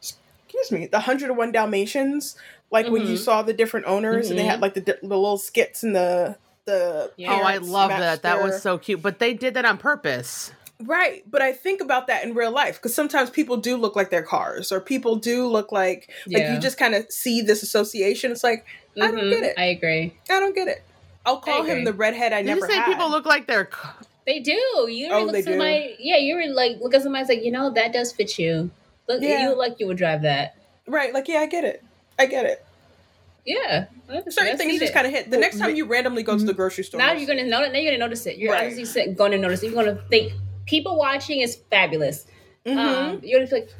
excuse 0.00 0.70
me, 0.70 0.86
the 0.86 0.98
101 0.98 1.50
Dalmatians, 1.52 2.36
like 2.70 2.88
when 2.88 3.06
you 3.06 3.14
Mhm. 3.16 3.24
saw 3.24 3.42
the 3.42 3.52
different 3.52 3.86
owners 3.86 4.30
and 4.30 4.38
they 4.38 4.44
had 4.44 4.60
like 4.60 4.74
the 4.74 4.80
the 4.80 4.96
little 5.02 5.38
skits 5.38 5.82
and 5.82 5.94
the 5.96 6.36
the 6.64 7.10
Yeah. 7.16 7.32
Oh, 7.32 7.42
I 7.44 7.56
love 7.56 7.88
matched 7.90 8.00
that. 8.00 8.22
That 8.22 8.42
was 8.42 8.62
so 8.62 8.78
cute. 8.78 9.02
But 9.02 9.18
they 9.18 9.34
did 9.34 9.54
that 9.54 9.64
on 9.64 9.78
purpose. 9.78 10.52
Right, 10.84 11.22
but 11.30 11.42
I 11.42 11.52
think 11.52 11.80
about 11.80 12.06
that 12.08 12.24
in 12.24 12.34
real 12.34 12.50
life 12.50 12.76
because 12.76 12.94
sometimes 12.94 13.30
people 13.30 13.56
do 13.56 13.76
look 13.76 13.94
like 13.96 14.10
their 14.10 14.22
cars, 14.22 14.72
or 14.72 14.80
people 14.80 15.16
do 15.16 15.46
look 15.46 15.70
like 15.72 16.10
like 16.26 16.48
you 16.48 16.58
just 16.58 16.78
kind 16.78 16.94
of 16.94 17.10
see 17.10 17.40
this 17.42 17.62
association. 17.62 18.32
It's 18.32 18.42
like 18.44 18.66
I 19.00 19.10
don't 19.10 19.16
get 19.16 19.24
mm-hmm, 19.24 19.44
it. 19.44 19.54
I 19.58 19.64
agree. 19.64 20.14
I 20.30 20.40
don't 20.40 20.54
get 20.54 20.68
it. 20.68 20.82
I'll 21.24 21.38
call 21.38 21.62
him 21.62 21.84
the 21.84 21.92
redhead 21.92 22.32
I 22.32 22.38
Did 22.42 22.46
never 22.46 22.60
you 22.60 22.66
say 22.72 22.76
had. 22.78 22.86
people 22.86 23.10
look 23.10 23.24
like 23.26 23.46
they're? 23.46 23.70
c- 23.72 24.06
They 24.26 24.40
do. 24.40 24.52
You 24.90 25.06
ever 25.06 25.14
Oh, 25.14 25.22
look 25.24 25.32
they 25.32 25.38
at 25.38 25.44
somebody? 25.44 25.96
Yeah, 26.00 26.16
you 26.16 26.34
were 26.34 26.46
like 26.52 26.78
look 26.80 26.94
at 26.94 27.02
somebody's 27.02 27.28
like, 27.28 27.44
you 27.44 27.52
know, 27.52 27.70
that 27.74 27.92
does 27.92 28.12
fit 28.12 28.38
you. 28.38 28.70
Look, 29.08 29.22
Yeah. 29.22 29.42
you 29.42 29.48
look 29.50 29.58
like 29.58 29.78
you 29.80 29.86
would 29.86 29.96
drive 29.98 30.22
that. 30.22 30.56
right? 30.86 31.12
Like, 31.14 31.28
yeah, 31.28 31.38
I 31.38 31.46
get 31.46 31.64
it. 31.64 31.82
I 32.18 32.26
get 32.26 32.44
it. 32.46 32.64
Yeah, 33.44 33.86
That's- 34.06 34.34
Certain 34.34 34.50
that's 34.56 34.62
things 34.62 34.78
just 34.78 34.94
kind 34.94 35.06
of 35.06 35.12
hit. 35.12 35.28
The 35.30 35.36
next 35.38 35.58
time 35.58 35.74
you 35.74 35.84
randomly 35.86 36.22
go 36.22 36.36
to 36.38 36.44
the 36.44 36.52
mm-hmm. 36.52 36.56
grocery 36.56 36.84
store, 36.84 36.98
Now 36.98 37.12
you're 37.12 37.26
gonna 37.26 37.44
know. 37.44 37.60
Now 37.66 37.78
you're 37.78 37.90
gonna 37.92 37.98
notice 37.98 38.26
it. 38.26 38.36
You're 38.38 38.52
Right. 38.52 38.66
obviously 38.68 39.08
going 39.12 39.32
to 39.32 39.38
notice. 39.38 39.62
it. 39.62 39.72
You're 39.72 39.84
gonna 39.84 40.00
think 40.10 40.32
people 40.66 40.96
watching 40.96 41.40
is 41.40 41.56
fabulous. 41.70 42.26
Mhm. 42.66 42.76
Um, 42.76 43.20
you're 43.22 43.44
gonna 43.44 43.50
like 43.52 43.70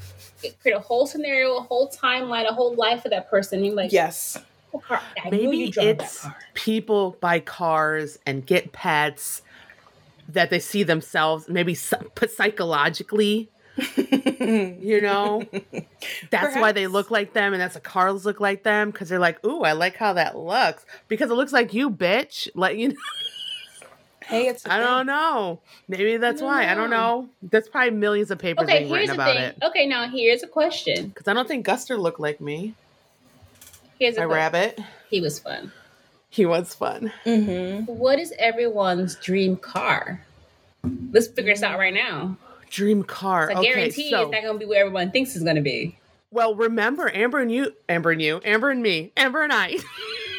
create 0.61 0.75
a 0.75 0.81
whole 0.81 1.07
scenario, 1.07 1.57
a 1.57 1.63
whole 1.63 1.89
timeline, 1.89 2.49
a 2.49 2.53
whole 2.53 2.75
life 2.75 3.03
for 3.03 3.09
that 3.11 3.31
person. 3.31 3.65
You're 3.65 3.75
like, 3.75 3.93
yes, 3.93 4.37
"Oh, 4.75 5.01
Maybe 5.31 5.57
you 5.57 5.71
drove 5.71 5.99
that 5.99 6.03
it's 6.03 6.21
car." 6.23 6.37
people 6.55 7.17
buy 7.21 7.39
cars 7.41 8.19
and 8.27 8.45
get 8.45 8.73
pets 8.73 9.43
that 10.29 10.51
they 10.51 10.59
see 10.59 10.83
themselves 10.83 11.49
maybe 11.49 11.77
put 12.15 12.31
psychologically. 12.31 13.49
You 14.43 15.01
know, 15.01 15.45
that's 16.31 16.57
why 16.57 16.73
they 16.73 16.89
look 16.89 17.11
like 17.13 17.33
them, 17.33 17.53
and 17.53 17.63
that's 17.63 17.75
the 17.75 17.81
cars 17.81 18.25
look 18.27 18.41
like 18.41 18.65
them 18.65 18.91
because 18.91 19.09
they're 19.09 19.21
like, 19.21 19.43
"Ooh, 19.47 19.63
I 19.63 19.73
like 19.73 19.97
how 19.97 20.13
that 20.15 20.37
looks," 20.37 20.85
because 21.07 21.31
it 21.31 21.35
looks 21.35 21.53
like 21.53 21.73
you, 21.73 21.89
bitch. 21.89 22.49
Like 22.57 22.77
you, 22.77 22.89
know, 22.89 22.95
hey, 24.27 24.49
it's. 24.49 24.65
a 24.67 24.73
I 24.73 24.77
thing. 24.79 24.87
don't 24.87 25.07
know. 25.07 25.61
Maybe 25.89 26.17
that's 26.17 26.41
don't 26.41 26.49
why. 26.49 26.71
I 26.71 26.75
don't 26.75 26.91
know. 26.91 27.23
know. 27.23 27.29
There's 27.43 27.69
probably 27.69 27.91
millions 27.91 28.31
of 28.31 28.39
papers 28.39 28.65
Okay, 28.65 28.81
being 28.81 28.89
here's 28.89 29.09
written 29.09 29.17
the 29.17 29.23
about 29.23 29.37
thing. 29.37 29.45
it. 29.45 29.59
Okay, 29.63 29.87
now 29.87 30.09
here's 30.09 30.43
a 30.43 30.47
question. 30.49 31.09
Because 31.09 31.29
I 31.29 31.33
don't 31.35 31.47
think 31.49 31.67
Guster 31.67 31.99
looked 31.99 32.21
like 32.21 32.41
me. 32.41 32.75
Here's 33.99 34.17
a 34.17 34.21
My 34.21 34.25
rabbit. 34.27 34.79
He 35.11 35.21
was 35.21 35.39
fun. 35.39 35.73
He 36.31 36.47
was 36.47 36.75
fun. 36.75 37.13
Mhm. 37.25 37.87
What 37.87 38.19
is 38.19 38.33
everyone's 38.39 39.15
dream 39.17 39.57
car? 39.57 40.25
Let's 41.13 41.29
figure 41.29 41.53
this 41.53 41.63
out 41.63 41.79
right 41.79 41.93
now. 41.95 42.37
Dream 42.71 43.03
car. 43.05 43.51
I 43.51 43.55
okay, 43.55 43.63
guarantee 43.75 44.11
so 44.11 44.23
it's 44.23 44.33
not 44.33 44.43
going 44.43 44.55
to 44.55 44.59
be 44.59 44.65
where 44.65 44.81
everyone 44.81 45.11
thinks 45.11 45.35
it's 45.37 45.45
going 45.45 45.57
to 45.57 45.63
be. 45.63 45.97
well, 46.31 46.55
remember 46.55 47.11
Amber 47.15 47.39
and 47.41 47.53
you, 47.53 47.75
Amber 47.89 48.13
and 48.13 48.23
you, 48.23 48.41
Amber 48.45 48.71
and 48.71 48.83
me, 48.83 49.13
Amber 49.17 49.43
and 49.43 49.53
I, 49.53 49.77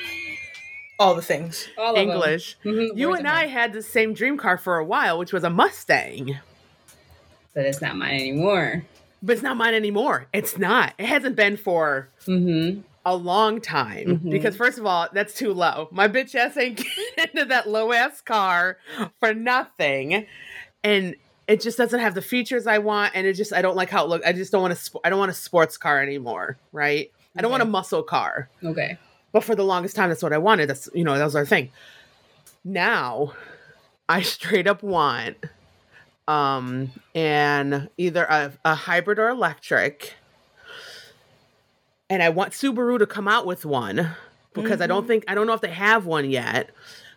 All 0.99 1.15
the 1.15 1.21
things. 1.21 1.67
All 1.77 1.91
of 1.91 1.95
them. 1.95 2.09
English. 2.09 2.57
Mhm, 2.65 2.91
You 2.95 3.09
words 3.09 3.19
and 3.19 3.27
I 3.27 3.47
had 3.47 3.73
the 3.73 3.81
same 3.81 4.13
dream 4.13 4.37
car 4.37 4.57
for 4.57 4.77
a 4.77 4.85
while, 4.85 5.17
which 5.17 5.33
was 5.33 5.43
a 5.43 5.49
Mustang. 5.49 6.37
But 7.53 7.65
it's 7.65 7.81
not 7.81 7.95
mine 7.97 8.15
anymore. 8.15 8.83
But 9.21 9.33
it's 9.33 9.41
not 9.43 9.57
mine 9.57 9.73
anymore. 9.73 10.27
It's 10.33 10.57
not. 10.57 10.93
It 10.97 11.05
hasn't 11.05 11.35
been 11.35 11.57
for 11.57 12.09
Mm-hmm. 12.25 12.81
a 13.05 13.15
long 13.15 13.59
time. 13.61 14.19
Mhm. 14.19 14.29
Because 14.31 14.55
first 14.55 14.77
of 14.77 14.85
all, 14.85 15.07
that's 15.13 15.33
too 15.33 15.53
low. 15.53 15.87
My 15.91 16.07
bitch 16.07 16.35
ass 16.35 16.57
ain't 16.57 16.77
getting 17.07 17.31
into 17.33 17.45
that 17.45 17.67
low 17.69 17.91
ass 17.91 18.21
car 18.21 18.77
for 19.19 19.33
nothing. 19.33 20.25
And 20.83 21.15
it 21.47 21.61
just 21.61 21.77
doesn't 21.77 21.99
have 21.99 22.15
the 22.15 22.21
features 22.21 22.67
I 22.67 22.77
want, 22.77 23.13
and 23.15 23.27
it 23.27 23.33
just 23.33 23.51
I 23.53 23.61
don't 23.61 23.75
like 23.75 23.89
how 23.89 24.03
it 24.05 24.09
looks. 24.09 24.25
I 24.25 24.31
just 24.33 24.51
don't 24.51 24.61
want 24.61 24.77
to. 24.77 24.99
I 25.03 25.09
don't 25.09 25.19
want 25.19 25.31
a 25.31 25.35
sports 25.35 25.75
car 25.77 26.01
anymore, 26.01 26.57
right? 26.71 27.11
I 27.37 27.41
don't 27.41 27.51
want 27.51 27.63
a 27.63 27.65
muscle 27.67 28.03
car. 28.03 28.49
Okay. 28.63 28.97
But 29.33 29.43
for 29.43 29.55
the 29.55 29.65
longest 29.65 29.95
time, 29.97 30.09
that's 30.09 30.23
what 30.23 30.31
I 30.31 30.37
wanted. 30.37 30.69
That's 30.69 30.87
you 30.93 31.03
know 31.03 31.17
that 31.17 31.23
was 31.25 31.35
our 31.35 31.45
thing. 31.45 31.71
Now, 32.63 33.33
I 34.07 34.21
straight 34.21 34.67
up 34.67 34.81
want 34.83 35.35
um 36.27 36.89
and 37.13 37.89
either 37.97 38.23
a, 38.23 38.53
a 38.63 38.75
hybrid 38.75 39.19
or 39.19 39.27
electric 39.27 40.13
and 42.09 42.23
i 42.23 42.29
want 42.29 42.53
subaru 42.53 42.97
to 42.97 43.05
come 43.05 43.27
out 43.27 43.45
with 43.45 43.65
one 43.65 44.09
because 44.53 44.79
i 44.79 44.87
don't 44.87 45.05
think 45.05 45.25
i 45.27 45.35
don't 45.35 45.47
know 45.47 45.53
if 45.53 45.59
they 45.59 45.67
have 45.69 46.05
one 46.05 46.29
yet 46.29 46.69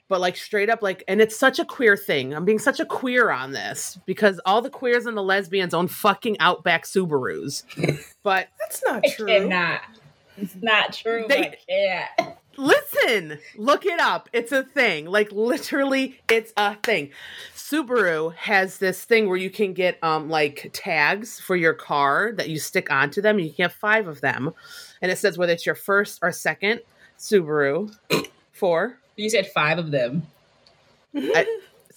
but 0.09 0.21
like 0.21 0.37
straight 0.37 0.69
up 0.69 0.83
like 0.83 1.05
and 1.07 1.21
it's 1.21 1.37
such 1.37 1.61
a 1.61 1.65
queer 1.65 1.97
thing 1.97 2.35
i'm 2.35 2.45
being 2.45 2.59
such 2.59 2.81
a 2.81 2.85
queer 2.85 3.31
on 3.31 3.53
this 3.53 3.97
because 4.07 4.41
all 4.45 4.61
the 4.61 4.71
queers 4.71 5.07
and 5.07 5.17
the 5.17 5.23
lesbians 5.23 5.73
own 5.73 5.87
fucking 5.87 6.37
outback 6.41 6.83
subarus 6.85 7.63
but 8.25 8.49
That's 8.59 8.83
not 8.85 9.05
I 9.05 9.09
true. 9.11 9.27
cannot. 9.29 9.83
It's 10.37 10.57
not 10.61 10.93
true. 10.93 11.27
They- 11.29 11.59
I 11.69 12.09
can't. 12.19 12.37
Listen, 12.59 13.39
look 13.57 13.85
it 13.85 14.01
up. 14.01 14.31
It's 14.33 14.51
a 14.51 14.63
thing. 14.63 15.05
Like 15.07 15.31
literally, 15.31 16.19
it's 16.31 16.55
a 16.57 16.75
thing. 16.77 17.11
Subaru 17.55 18.35
has 18.35 18.79
this 18.79 19.05
thing 19.05 19.29
where 19.29 19.37
you 19.37 19.51
can 19.51 19.75
get 19.75 20.03
um 20.03 20.31
like 20.31 20.71
tags 20.73 21.39
for 21.39 21.55
your 21.55 21.75
car 21.75 22.33
that 22.37 22.49
you 22.49 22.59
stick 22.59 22.91
onto 22.91 23.21
them. 23.21 23.39
You 23.39 23.51
can 23.53 23.65
have 23.65 23.73
five 23.75 24.09
of 24.09 24.23
them, 24.23 24.55
and 25.03 25.13
it 25.13 25.19
says 25.19 25.37
whether 25.37 25.53
it's 25.53 25.67
your 25.67 25.75
first 25.75 26.19
or 26.23 26.33
second 26.33 26.81
Subaru. 27.19 27.95
Four. 28.53 28.99
You 29.17 29.29
said 29.29 29.49
five 29.53 29.79
of 29.79 29.91
them. 29.91 30.27
I, 31.15 31.47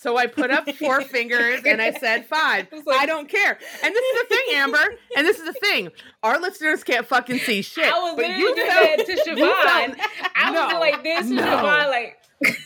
so 0.01 0.15
I 0.17 0.27
put 0.27 0.49
up 0.49 0.69
four 0.75 1.01
fingers 1.15 1.61
and 1.65 1.81
I 1.81 1.91
said 1.91 2.25
five. 2.25 2.67
I 2.71 2.75
like- 2.77 3.01
I 3.01 3.05
don't 3.05 3.27
care. 3.27 3.57
And 3.83 3.93
this 3.93 4.05
is 4.05 4.21
the 4.21 4.35
thing, 4.35 4.45
Amber. 4.55 4.95
And 5.17 5.27
this 5.27 5.37
is 5.39 5.45
the 5.45 5.53
thing. 5.59 5.89
Our 6.23 6.39
listeners 6.39 6.83
can't 6.85 7.05
fucking 7.05 7.39
see 7.39 7.61
shit. 7.61 7.85
I 7.85 7.99
was 7.99 8.15
but 8.15 8.21
literally 8.23 8.39
you 8.41 8.55
doing 8.55 8.67
felt- 8.69 8.97
that 8.97 9.05
to 9.05 9.11
you 9.11 9.45
Siobhan. 9.45 9.95
felt- 9.97 10.31
I 10.35 10.51
was 10.51 10.53
no, 10.61 10.69
doing 10.69 10.79
like 10.79 11.03
this 11.03 11.27
to 11.27 11.33
no. 11.33 11.41
Siobhan, 11.43 11.89
like 11.89 12.15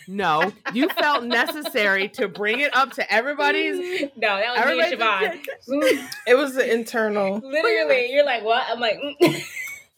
No, 0.08 0.52
you 0.74 0.88
felt 0.90 1.24
necessary 1.24 2.08
to 2.10 2.28
bring 2.28 2.60
it 2.60 2.76
up 2.76 2.92
to 2.94 3.12
everybody's. 3.14 4.02
no, 4.16 4.38
that 4.38 4.68
was 4.68 4.78
me 4.78 4.84
and 4.84 5.00
Siobhan. 5.00 6.08
It 6.28 6.36
was 6.38 6.54
the 6.54 6.72
internal. 6.72 7.40
Literally, 7.40 8.12
you're 8.14 8.26
like, 8.26 8.44
what? 8.44 8.64
I'm 8.70 8.80
like, 8.80 9.00
mm. 9.02 9.42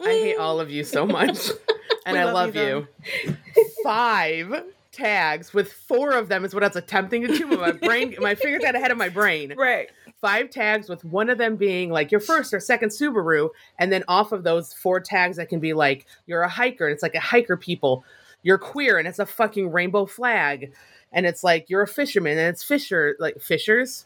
I 0.02 0.04
hate 0.06 0.38
all 0.38 0.60
of 0.62 0.72
you 0.72 0.84
so 0.86 1.06
much, 1.06 1.50
and 2.06 2.14
We 2.16 2.20
I 2.20 2.24
love 2.26 2.34
love 2.34 2.56
you, 2.56 2.88
you. 3.26 3.38
Five 3.84 4.64
tags 4.96 5.54
with 5.54 5.72
four 5.72 6.12
of 6.12 6.30
them 6.30 6.46
is 6.46 6.54
what 6.54 6.64
I 6.64 6.68
was 6.68 6.76
attempting 6.76 7.28
to 7.28 7.38
do. 7.38 7.46
My 7.46 7.72
brain, 7.72 8.16
my 8.20 8.34
fingers 8.34 8.64
got 8.64 8.76
ahead 8.76 8.92
of 8.92 8.98
my 8.98 9.10
brain. 9.10 9.54
Right. 9.66 9.90
Five 10.22 10.50
tags 10.50 10.90
with 10.90 11.04
one 11.04 11.30
of 11.30 11.38
them 11.38 11.56
being 11.56 11.92
like 11.92 12.12
your 12.12 12.22
first 12.22 12.54
or 12.54 12.60
second 12.60 12.90
Subaru, 12.90 13.50
and 13.78 13.92
then 13.92 14.04
off 14.08 14.32
of 14.32 14.44
those 14.44 14.74
four 14.74 15.00
tags 15.00 15.38
that 15.38 15.50
can 15.50 15.60
be 15.60 15.74
like 15.74 16.06
you're 16.26 16.42
a 16.42 16.50
hiker, 16.50 16.86
and 16.86 16.94
it's 16.94 17.04
like 17.04 17.16
a 17.16 17.20
hiker 17.20 17.58
people. 17.58 18.04
You're 18.42 18.58
queer, 18.58 18.98
and 18.98 19.08
it's 19.08 19.20
a 19.20 19.26
fucking 19.26 19.72
rainbow 19.72 20.06
flag. 20.06 20.72
And 21.12 21.26
it's 21.26 21.44
like 21.44 21.70
you're 21.70 21.82
a 21.82 21.88
fisherman, 21.88 22.38
and 22.38 22.48
it's 22.48 22.64
fisher 22.64 23.16
like 23.20 23.40
fishers. 23.40 24.06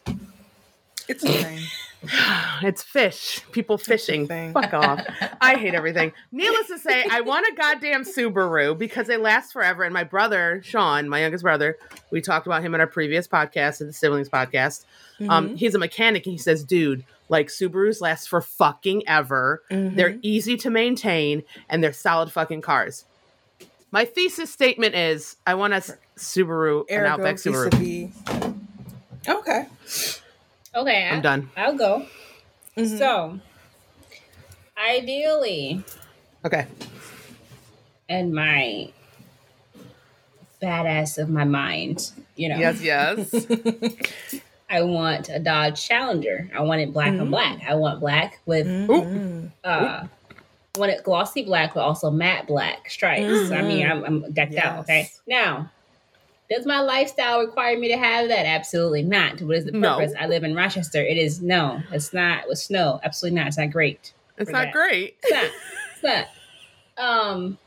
It's 1.10 1.22
the 1.22 1.32
same. 1.32 1.60
It's 2.62 2.82
fish. 2.82 3.42
People 3.52 3.76
fishing. 3.76 4.26
thing. 4.26 4.54
Fuck 4.54 4.72
off. 4.72 5.04
I 5.40 5.56
hate 5.56 5.74
everything. 5.74 6.12
Needless 6.32 6.68
to 6.68 6.78
say, 6.78 7.04
I 7.10 7.20
want 7.20 7.46
a 7.46 7.54
goddamn 7.54 8.04
Subaru 8.04 8.76
because 8.78 9.06
they 9.06 9.18
last 9.18 9.52
forever. 9.52 9.82
And 9.84 9.92
my 9.92 10.04
brother, 10.04 10.62
Sean, 10.64 11.08
my 11.10 11.20
youngest 11.20 11.42
brother, 11.44 11.76
we 12.10 12.22
talked 12.22 12.46
about 12.46 12.62
him 12.62 12.74
in 12.74 12.80
our 12.80 12.86
previous 12.86 13.28
podcast, 13.28 13.82
in 13.82 13.86
the 13.88 13.92
siblings 13.92 14.30
podcast. 14.30 14.84
Um, 15.28 15.56
he's 15.56 15.74
a 15.74 15.78
mechanic 15.78 16.24
and 16.24 16.32
he 16.32 16.38
says, 16.38 16.64
dude, 16.64 17.04
like 17.28 17.48
Subarus 17.48 18.00
last 18.00 18.30
for 18.30 18.40
fucking 18.40 19.06
ever. 19.06 19.62
Mhm. 19.70 19.94
They're 19.96 20.18
easy 20.22 20.56
to 20.58 20.70
maintain 20.70 21.42
and 21.68 21.84
they're 21.84 21.92
solid 21.92 22.32
fucking 22.32 22.62
cars. 22.62 23.04
My 23.90 24.06
thesis 24.06 24.50
statement 24.50 24.94
is 24.94 25.36
I 25.46 25.52
want 25.54 25.74
a 25.74 25.82
Subaru, 26.16 26.86
an 26.88 26.96
Ergo 27.00 27.08
Outback 27.10 27.36
Subaru. 27.36 28.10
Okay. 29.28 29.66
Okay, 30.74 31.08
I'm 31.08 31.18
I, 31.18 31.20
done. 31.20 31.50
I'll 31.56 31.76
go. 31.76 32.06
Mhm. 32.76 32.98
So, 32.98 33.40
ideally, 34.78 35.82
Okay. 36.44 36.66
and 38.08 38.32
my 38.32 38.90
badass 40.62 41.18
of 41.18 41.28
my 41.28 41.44
mind, 41.44 42.12
you 42.36 42.48
know, 42.48 42.58
Yes, 42.58 42.80
yes. 42.82 43.34
I 44.70 44.82
want 44.82 45.28
a 45.28 45.40
Dodge 45.40 45.82
Challenger. 45.84 46.48
I 46.54 46.60
want 46.60 46.80
it 46.80 46.92
black 46.92 47.14
Mhm. 47.14 47.20
on 47.22 47.30
black. 47.30 47.58
I 47.68 47.74
want 47.74 47.98
black 48.00 48.38
with 48.46 48.66
Mhm. 48.66 49.50
uh, 49.64 50.06
I 50.76 50.78
want 50.78 50.92
it 50.92 51.02
glossy 51.02 51.42
black, 51.42 51.74
but 51.74 51.80
also 51.80 52.10
matte 52.10 52.46
black 52.46 52.88
stripes. 52.88 53.50
I 53.50 53.62
mean, 53.62 53.90
I'm, 53.90 54.04
I'm 54.04 54.32
decked 54.32 54.54
out. 54.56 54.80
Okay, 54.80 55.10
now. 55.26 55.70
Does 56.50 56.66
my 56.66 56.80
lifestyle 56.80 57.40
require 57.40 57.78
me 57.78 57.88
to 57.88 57.96
have 57.96 58.28
that? 58.28 58.44
Absolutely 58.44 59.02
not. 59.04 59.40
What 59.40 59.56
is 59.58 59.64
the 59.66 59.72
No. 59.72 59.98
purpose? 59.98 60.12
I 60.18 60.26
live 60.26 60.42
in 60.42 60.54
Rochester. 60.54 61.00
It 61.00 61.16
is 61.16 61.40
no. 61.40 61.80
It's 61.92 62.12
not 62.12 62.48
with 62.48 62.58
snow. 62.58 63.00
Absolutely 63.04 63.38
not. 63.38 63.46
It's 63.48 63.56
not 63.58 63.70
great. 63.70 64.12
It's 64.36 64.50
not 64.50 64.64
that. 64.66 64.72
great. 64.72 65.16
It's 65.22 65.32
not. 65.32 65.50
It's 65.94 66.28
not. 66.98 67.04
Um, 67.04 67.58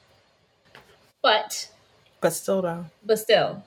but 1.21 1.69
But 2.19 2.31
still 2.31 2.61
though. 2.61 2.85
but 3.05 3.17
still, 3.19 3.63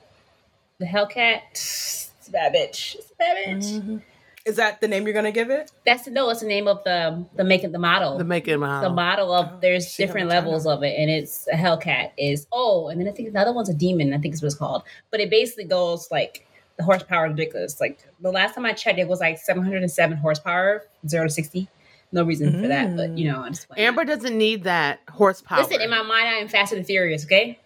the 0.79 0.85
Hellcat, 0.85 1.41
it's 1.51 2.11
a 2.27 2.31
bad 2.31 2.53
bitch. 2.53 2.95
It's 2.95 3.11
a 3.11 3.15
bad 3.15 3.37
bitch. 3.37 3.81
Mhm. 3.81 4.01
Is 4.47 4.55
that 4.55 4.79
the 4.79 4.87
name 4.87 5.03
you're 5.03 5.13
gonna 5.13 5.33
give 5.33 5.49
it? 5.49 5.69
That's 5.85 6.05
the 6.05 6.11
no. 6.11 6.29
It's 6.29 6.39
the 6.39 6.47
name 6.47 6.69
of 6.69 6.81
the 6.85 7.25
the 7.35 7.43
making 7.43 7.73
the 7.73 7.79
model. 7.79 8.17
The 8.17 8.23
make 8.23 8.47
it 8.47 8.57
the 8.57 8.89
model 8.89 9.33
of 9.33 9.45
Oh, 9.51 9.57
there's 9.61 9.91
shit, 9.91 10.07
different 10.07 10.29
levels 10.29 10.65
of 10.65 10.83
it, 10.83 10.95
and 10.97 11.11
it's 11.11 11.47
a 11.49 11.55
Hellcat 11.55 12.11
is 12.17 12.47
oh, 12.53 12.87
and 12.87 13.01
then 13.01 13.09
I 13.09 13.11
think 13.11 13.33
the 13.33 13.39
other 13.39 13.51
one's 13.51 13.67
a 13.67 13.73
demon. 13.73 14.13
I 14.13 14.19
think 14.19 14.33
is 14.33 14.41
what 14.41 14.47
it's 14.47 14.55
called. 14.55 14.83
But 15.11 15.19
it 15.19 15.29
basically 15.29 15.65
goes 15.65 16.09
like 16.11 16.47
the 16.77 16.85
horsepower 16.85 17.27
ridiculous. 17.27 17.81
Like 17.81 17.99
the 18.21 18.31
last 18.31 18.55
time 18.55 18.65
I 18.65 18.71
checked, 18.71 18.99
it 18.99 19.09
was 19.09 19.19
like 19.19 19.37
707 19.37 20.17
horsepower, 20.17 20.83
zero 21.05 21.25
to 21.25 21.29
sixty. 21.29 21.67
No 22.13 22.23
reason 22.23 22.61
for 22.61 22.69
that, 22.69 22.95
but 22.95 23.17
you 23.17 23.29
know, 23.29 23.41
I 23.41 23.49
just 23.49 23.69
went. 23.69 23.81
Amber 23.81 24.05
doesn't 24.05 24.37
need 24.37 24.63
that 24.63 25.01
horsepower. 25.09 25.61
Listen, 25.61 25.81
in 25.81 25.89
my 25.89 26.03
mind, 26.03 26.29
I 26.29 26.35
am 26.35 26.47
Fast 26.47 26.71
and 26.71 26.85
Furious. 26.85 27.25
Okay, 27.25 27.59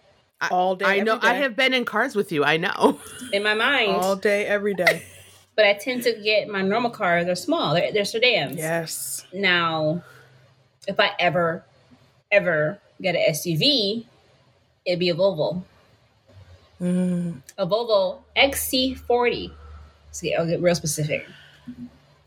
All 0.50 0.74
day. 0.74 0.84
I 0.84 0.98
know. 0.98 1.14
every 1.14 1.28
I 1.28 1.34
have 1.34 1.54
been 1.54 1.72
in 1.72 1.84
cars 1.84 2.16
with 2.16 2.32
you. 2.32 2.42
I 2.42 2.56
know. 2.56 2.98
in 3.32 3.44
my 3.44 3.54
mind, 3.54 3.92
all 3.92 4.16
day, 4.16 4.46
every 4.46 4.74
day. 4.74 5.04
But 5.62 5.68
I 5.68 5.74
tend 5.74 6.02
to 6.02 6.14
get 6.14 6.48
my 6.48 6.60
normal 6.60 6.90
cars. 6.90 7.24
They're 7.24 7.36
small. 7.36 7.74
They're, 7.74 7.92
they're 7.92 8.04
sedans. 8.04 8.56
yes. 8.56 9.24
Now, 9.32 10.02
if 10.88 10.98
I 10.98 11.12
ever, 11.20 11.64
ever 12.32 12.80
get 13.00 13.14
an 13.14 13.22
SUV, 13.30 14.04
it'd 14.84 14.98
be 14.98 15.10
a 15.10 15.14
Volvo. 15.14 15.62
Mm. 16.80 17.42
a 17.58 17.64
Volvo 17.64 18.18
XC40. 18.36 19.52
See, 20.10 20.34
I'll 20.34 20.48
get 20.48 20.60
real 20.60 20.74
specific. 20.74 21.28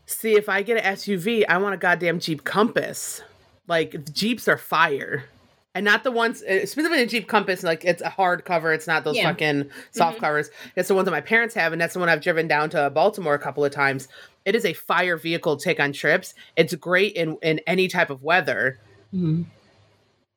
See, 0.06 0.34
if 0.34 0.48
I 0.48 0.62
get 0.62 0.82
an 0.82 0.94
SUV, 0.94 1.44
I 1.46 1.58
want 1.58 1.74
a 1.74 1.76
goddamn 1.76 2.20
Jeep 2.20 2.42
Compass. 2.42 3.20
Like 3.68 4.10
Jeeps 4.14 4.48
are 4.48 4.56
fire. 4.56 5.26
And 5.76 5.84
not 5.84 6.04
the 6.04 6.10
ones, 6.10 6.42
uh, 6.42 6.60
specifically 6.64 7.00
the 7.00 7.06
Jeep 7.06 7.28
Compass, 7.28 7.62
like 7.62 7.84
it's 7.84 8.00
a 8.00 8.08
hard 8.08 8.46
cover. 8.46 8.72
It's 8.72 8.86
not 8.86 9.04
those 9.04 9.16
Yeah. 9.16 9.24
fucking 9.28 9.68
soft 9.90 10.16
Mhm. 10.16 10.20
covers. 10.20 10.50
It's 10.74 10.88
the 10.88 10.94
ones 10.94 11.04
that 11.04 11.10
my 11.10 11.20
parents 11.20 11.54
have, 11.54 11.72
and 11.74 11.80
that's 11.80 11.92
the 11.92 12.00
one 12.00 12.08
I've 12.08 12.22
driven 12.22 12.48
down 12.48 12.70
to 12.70 12.88
Baltimore 12.88 13.34
a 13.34 13.38
couple 13.38 13.62
of 13.62 13.72
times. 13.72 14.08
It 14.46 14.54
is 14.54 14.64
a 14.64 14.72
fire 14.72 15.18
vehicle 15.18 15.58
to 15.58 15.62
take 15.62 15.78
on 15.78 15.92
trips. 15.92 16.32
It's 16.56 16.74
great 16.76 17.12
in, 17.12 17.36
in 17.42 17.60
any 17.66 17.88
type 17.88 18.08
of 18.08 18.22
weather. 18.22 18.78
Mm-hmm. 19.14 19.42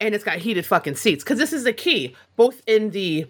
and 0.01 0.15
it's 0.15 0.23
got 0.23 0.37
heated 0.37 0.65
fucking 0.65 0.95
seats 0.95 1.23
because 1.23 1.37
this 1.39 1.51
is 1.51 1.63
the 1.65 1.73
key 1.73 2.15
both 2.37 2.61
in 2.67 2.91
the 2.91 3.25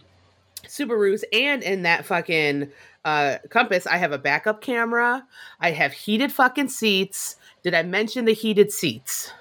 subarus 0.67 1.23
and 1.33 1.63
in 1.63 1.81
that 1.83 2.05
fucking 2.05 2.69
uh 3.05 3.37
compass 3.49 3.87
i 3.87 3.97
have 3.97 4.11
a 4.11 4.17
backup 4.19 4.61
camera 4.61 5.25
i 5.61 5.71
have 5.71 5.93
heated 5.93 6.31
fucking 6.31 6.67
seats 6.69 7.37
did 7.63 7.73
i 7.73 7.81
mention 7.81 8.25
the 8.25 8.33
heated 8.33 8.71
seats 8.71 9.31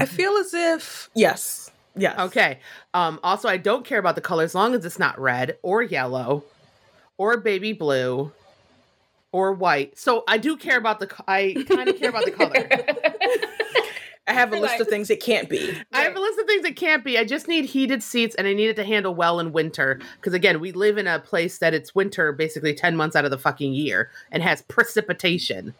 I 0.00 0.06
feel 0.06 0.32
as 0.36 0.54
if 0.54 1.10
yes, 1.14 1.70
yes. 1.96 2.18
okay 2.18 2.60
um 2.94 3.18
also 3.22 3.48
i 3.48 3.56
don't 3.56 3.84
care 3.84 3.98
about 3.98 4.14
the 4.14 4.20
color 4.20 4.44
as 4.44 4.54
long 4.54 4.74
as 4.74 4.84
it's 4.84 4.98
not 4.98 5.18
red 5.20 5.58
or 5.62 5.82
yellow 5.82 6.44
or 7.18 7.36
baby 7.38 7.72
blue 7.72 8.32
or 9.32 9.52
white 9.52 9.98
so 9.98 10.22
i 10.28 10.38
do 10.38 10.56
care 10.56 10.78
about 10.78 11.00
the 11.00 11.10
i 11.26 11.54
kind 11.68 11.88
of 11.88 11.98
care 11.98 12.10
about 12.10 12.24
the 12.24 12.30
color 12.30 12.54
I 14.28 14.32
have 14.32 14.52
a 14.52 14.58
list 14.58 14.80
of 14.80 14.88
things 14.88 15.08
it 15.08 15.22
can't 15.22 15.48
be. 15.48 15.72
I 15.92 16.00
have 16.00 16.16
a 16.16 16.20
list 16.20 16.38
of 16.40 16.46
things 16.46 16.64
it 16.64 16.74
can't 16.74 17.04
be. 17.04 17.16
I 17.16 17.24
just 17.24 17.46
need 17.46 17.64
heated 17.64 18.02
seats 18.02 18.34
and 18.34 18.48
I 18.48 18.54
need 18.54 18.68
it 18.68 18.76
to 18.76 18.84
handle 18.84 19.14
well 19.14 19.38
in 19.38 19.52
winter. 19.52 20.00
Because 20.16 20.34
again, 20.34 20.58
we 20.58 20.72
live 20.72 20.98
in 20.98 21.06
a 21.06 21.20
place 21.20 21.58
that 21.58 21.74
it's 21.74 21.94
winter 21.94 22.32
basically 22.32 22.74
10 22.74 22.96
months 22.96 23.14
out 23.14 23.24
of 23.24 23.30
the 23.30 23.38
fucking 23.38 23.72
year 23.72 24.10
and 24.32 24.42
has 24.42 24.62
precipitation. 24.62 25.74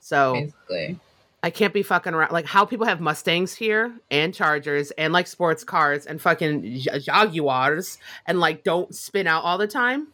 So 0.00 0.34
Basically. 0.34 0.98
I 1.42 1.50
can't 1.50 1.74
be 1.74 1.82
fucking 1.82 2.14
around. 2.14 2.30
Like 2.32 2.46
how 2.46 2.64
people 2.64 2.86
have 2.86 3.00
Mustangs 3.00 3.52
here 3.54 3.92
and 4.10 4.32
Chargers 4.32 4.92
and 4.92 5.12
like 5.12 5.26
sports 5.26 5.64
cars 5.64 6.06
and 6.06 6.20
fucking 6.20 6.78
Jaguars 7.00 7.98
and 8.26 8.38
like 8.38 8.62
don't 8.62 8.94
spin 8.94 9.26
out 9.26 9.42
all 9.42 9.58
the 9.58 9.66
time. 9.66 10.08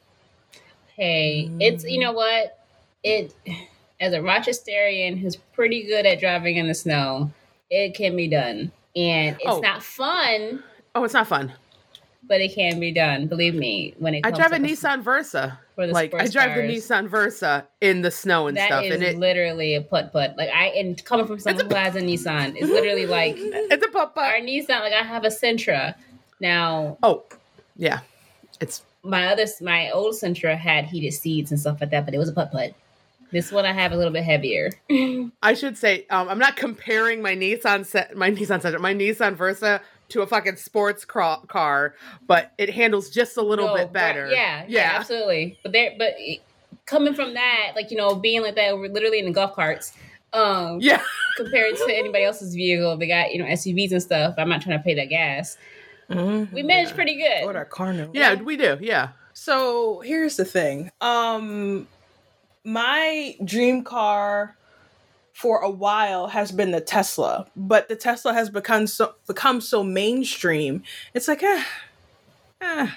Hey, 0.96 1.50
it's 1.60 1.84
you 1.84 2.00
know 2.00 2.12
what? 2.12 2.58
It 3.04 3.34
as 4.00 4.12
a 4.12 4.18
Rochesterian 4.18 5.18
who's 5.18 5.36
pretty 5.36 5.84
good 5.84 6.06
at 6.06 6.18
driving 6.20 6.56
in 6.56 6.66
the 6.66 6.74
snow, 6.74 7.30
it 7.70 7.94
can 7.94 8.16
be 8.16 8.28
done. 8.28 8.72
And 8.96 9.36
it's 9.36 9.44
Oh. 9.46 9.60
not 9.60 9.82
fun, 9.82 10.62
Oh, 10.94 11.04
it's 11.04 11.14
not 11.14 11.26
fun. 11.28 11.52
But 12.28 12.40
it 12.40 12.54
can 12.54 12.78
be 12.78 12.92
done. 12.92 13.26
Believe 13.26 13.54
me, 13.54 13.94
when 13.98 14.14
it 14.14 14.22
comes 14.22 14.38
I 14.38 14.48
drive 14.48 14.52
a 14.52 14.62
Nissan 14.64 15.02
Versa. 15.02 15.58
for 15.74 15.86
the 15.86 15.92
Like 15.92 16.12
I 16.14 16.28
drive 16.28 16.54
the. 16.54 16.62
Nissan 16.62 17.08
Versa 17.08 17.66
in 17.80 18.02
the 18.02 18.10
snow 18.10 18.46
and 18.46 18.56
That 18.56 18.66
stuff. 18.66 18.84
is 18.84 18.94
And 18.94 19.02
it, 19.02 19.16
literally 19.18 19.74
a 19.74 19.80
putt 19.80 20.12
putt. 20.12 20.34
Like 20.36 20.50
I 20.50 20.66
and 20.68 21.02
coming 21.04 21.26
from 21.26 21.38
someone 21.38 21.66
who 21.68 21.74
has 21.74 21.96
a 21.96 22.00
Nissan, 22.00 22.54
it's 22.56 22.68
literally 22.68 23.06
like 23.06 23.34
it's 23.38 23.84
a 23.84 23.88
pop 23.90 24.16
our 24.16 24.34
Nissan. 24.40 24.68
Like 24.80 24.92
I 24.92 25.02
have 25.02 25.24
a 25.24 25.28
Sentra. 25.28 25.94
Now 26.40 26.98
Oh, 27.02 27.24
yeah. 27.76 28.00
It's 28.60 28.82
my 29.02 29.28
other 29.28 29.46
my 29.60 29.90
old 29.90 30.14
Sentra 30.14 30.56
had 30.56 30.84
heated 30.84 31.12
seats 31.14 31.50
and 31.50 31.58
stuff 31.58 31.80
like 31.80 31.90
that, 31.90 32.04
but 32.04 32.14
it 32.14 32.18
was 32.18 32.28
a 32.28 32.32
putt 32.32 32.52
putt. 32.52 32.74
This 33.30 33.52
one 33.52 33.66
I 33.66 33.72
have 33.72 33.92
a 33.92 33.96
little 33.96 34.12
bit 34.12 34.24
heavier. 34.24 34.70
I 35.42 35.52
should 35.54 35.76
say 35.76 36.06
um, 36.10 36.28
I'm 36.28 36.38
not 36.38 36.56
comparing 36.56 37.20
my 37.22 37.36
Nissan 37.36 37.84
set, 37.84 38.16
my 38.16 38.30
Nissan 38.30 38.60
Sentra, 38.62 38.80
my 38.80 38.94
Nissan 38.94 39.34
Versa 39.36 39.80
to 40.10 40.22
a 40.22 40.26
fucking 40.26 40.56
sports 40.56 41.04
cra- 41.04 41.40
car, 41.48 41.94
but 42.26 42.52
it 42.58 42.70
handles 42.70 43.10
just 43.10 43.36
a 43.36 43.42
little 43.42 43.66
No, 43.68 43.74
bit 43.74 43.84
right, 43.84 43.92
better. 43.92 44.28
Yeah, 44.30 44.64
yeah, 44.68 44.92
absolutely. 44.94 45.58
But 45.62 45.72
there, 45.72 45.92
but 45.98 46.14
coming 46.86 47.14
from 47.14 47.34
that, 47.34 47.72
like 47.76 47.90
you 47.90 47.96
know, 47.96 48.14
being 48.14 48.42
like 48.42 48.54
that, 48.56 48.76
we're 48.76 48.88
literally 48.90 49.18
in 49.18 49.26
the 49.26 49.32
golf 49.32 49.54
carts. 49.54 49.92
Um, 50.32 50.78
yeah. 50.80 51.02
compared 51.36 51.76
to 51.76 51.86
anybody 51.90 52.24
else's 52.24 52.54
vehicle, 52.54 52.96
they 52.96 53.06
got 53.08 53.32
you 53.32 53.38
know 53.38 53.46
SUVs 53.46 53.92
and 53.92 54.02
stuff. 54.02 54.34
I'm 54.38 54.48
not 54.48 54.60
trying 54.62 54.78
to 54.78 54.82
pay 54.84 54.94
that 54.94 55.06
gas. 55.08 55.56
Mhm. 56.10 56.52
We 56.52 56.62
managed 56.62 56.94
pretty 56.94 57.16
good. 57.16 57.44
What 57.44 57.56
our 57.56 57.64
car 57.66 57.92
note. 57.92 58.10
yeah, 58.14 58.34
we 58.34 58.56
do. 58.56 58.78
Yeah, 58.80 59.10
So 59.34 60.00
here's 60.00 60.36
the 60.36 60.44
thing. 60.44 60.90
Um 61.00 61.86
my 62.64 63.36
dream 63.44 63.84
car 63.84 64.56
for 65.38 65.60
a 65.60 65.70
while 65.70 66.26
has 66.26 66.50
been 66.50 66.72
the 66.72 66.80
Tesla, 66.80 67.46
but 67.54 67.88
the 67.88 67.94
Tesla 67.94 68.32
has 68.32 68.50
become 68.50 68.88
so 68.88 69.14
become 69.28 69.60
so 69.60 69.84
mainstream. 69.84 70.82
It's 71.14 71.28
like 71.28 71.44
eh, 71.44 71.62
eh. 72.60 72.90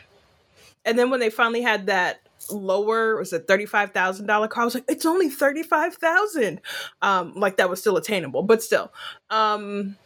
And 0.83 0.97
then 0.97 1.11
when 1.11 1.19
they 1.19 1.29
finally 1.29 1.61
had 1.61 1.85
that 1.85 2.21
lower 2.49 3.15
was 3.17 3.31
it 3.31 3.47
thirty-five 3.47 3.91
thousand 3.91 4.25
dollar 4.25 4.47
car, 4.47 4.63
I 4.63 4.65
was 4.65 4.73
like, 4.73 4.85
it's 4.89 5.05
only 5.05 5.29
thirty-five 5.29 5.93
thousand. 5.93 6.61
Um, 7.03 7.33
like 7.35 7.57
that 7.57 7.69
was 7.69 7.79
still 7.79 7.95
attainable, 7.95 8.41
but 8.41 8.63
still. 8.63 8.91
Um 9.29 9.97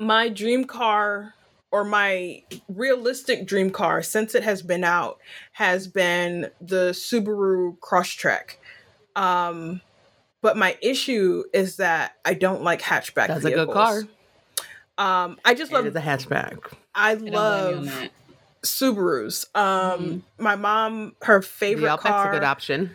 my 0.00 0.28
dream 0.28 0.64
car 0.64 1.34
or 1.70 1.84
my 1.84 2.42
realistic 2.68 3.46
dream 3.46 3.70
car 3.70 4.02
since 4.02 4.34
it 4.34 4.42
has 4.42 4.60
been 4.60 4.82
out 4.82 5.20
has 5.52 5.86
been 5.86 6.50
the 6.60 6.90
Subaru 6.90 7.78
Crosstrek. 7.78 8.56
Um, 9.14 9.82
but 10.40 10.56
my 10.56 10.76
issue 10.82 11.44
is 11.52 11.76
that 11.76 12.12
I 12.24 12.34
don't 12.34 12.62
like 12.62 12.80
hatchback. 12.82 13.28
that's 13.28 13.44
a 13.44 13.48
vehicles. 13.48 13.66
good 13.66 13.72
car. 13.72 14.02
Um, 14.98 15.38
I 15.44 15.54
just 15.54 15.70
It 15.70 15.74
love. 15.74 15.92
the 15.92 16.00
hatchback. 16.00 16.72
I 16.94 17.10
I 17.10 17.14
don't 17.14 17.20
blame 17.20 17.32
you 17.32 17.36
on 17.36 17.84
love 17.84 17.84
that. 17.86 18.10
Subarus. 18.62 19.46
Um, 19.56 20.24
my 20.38 20.56
mom, 20.56 21.14
her 21.22 21.42
favorite 21.42 21.82
The 21.82 21.88
Outback's 21.96 22.02
car. 22.02 22.32
a 22.32 22.34
good 22.34 22.44
option. 22.44 22.90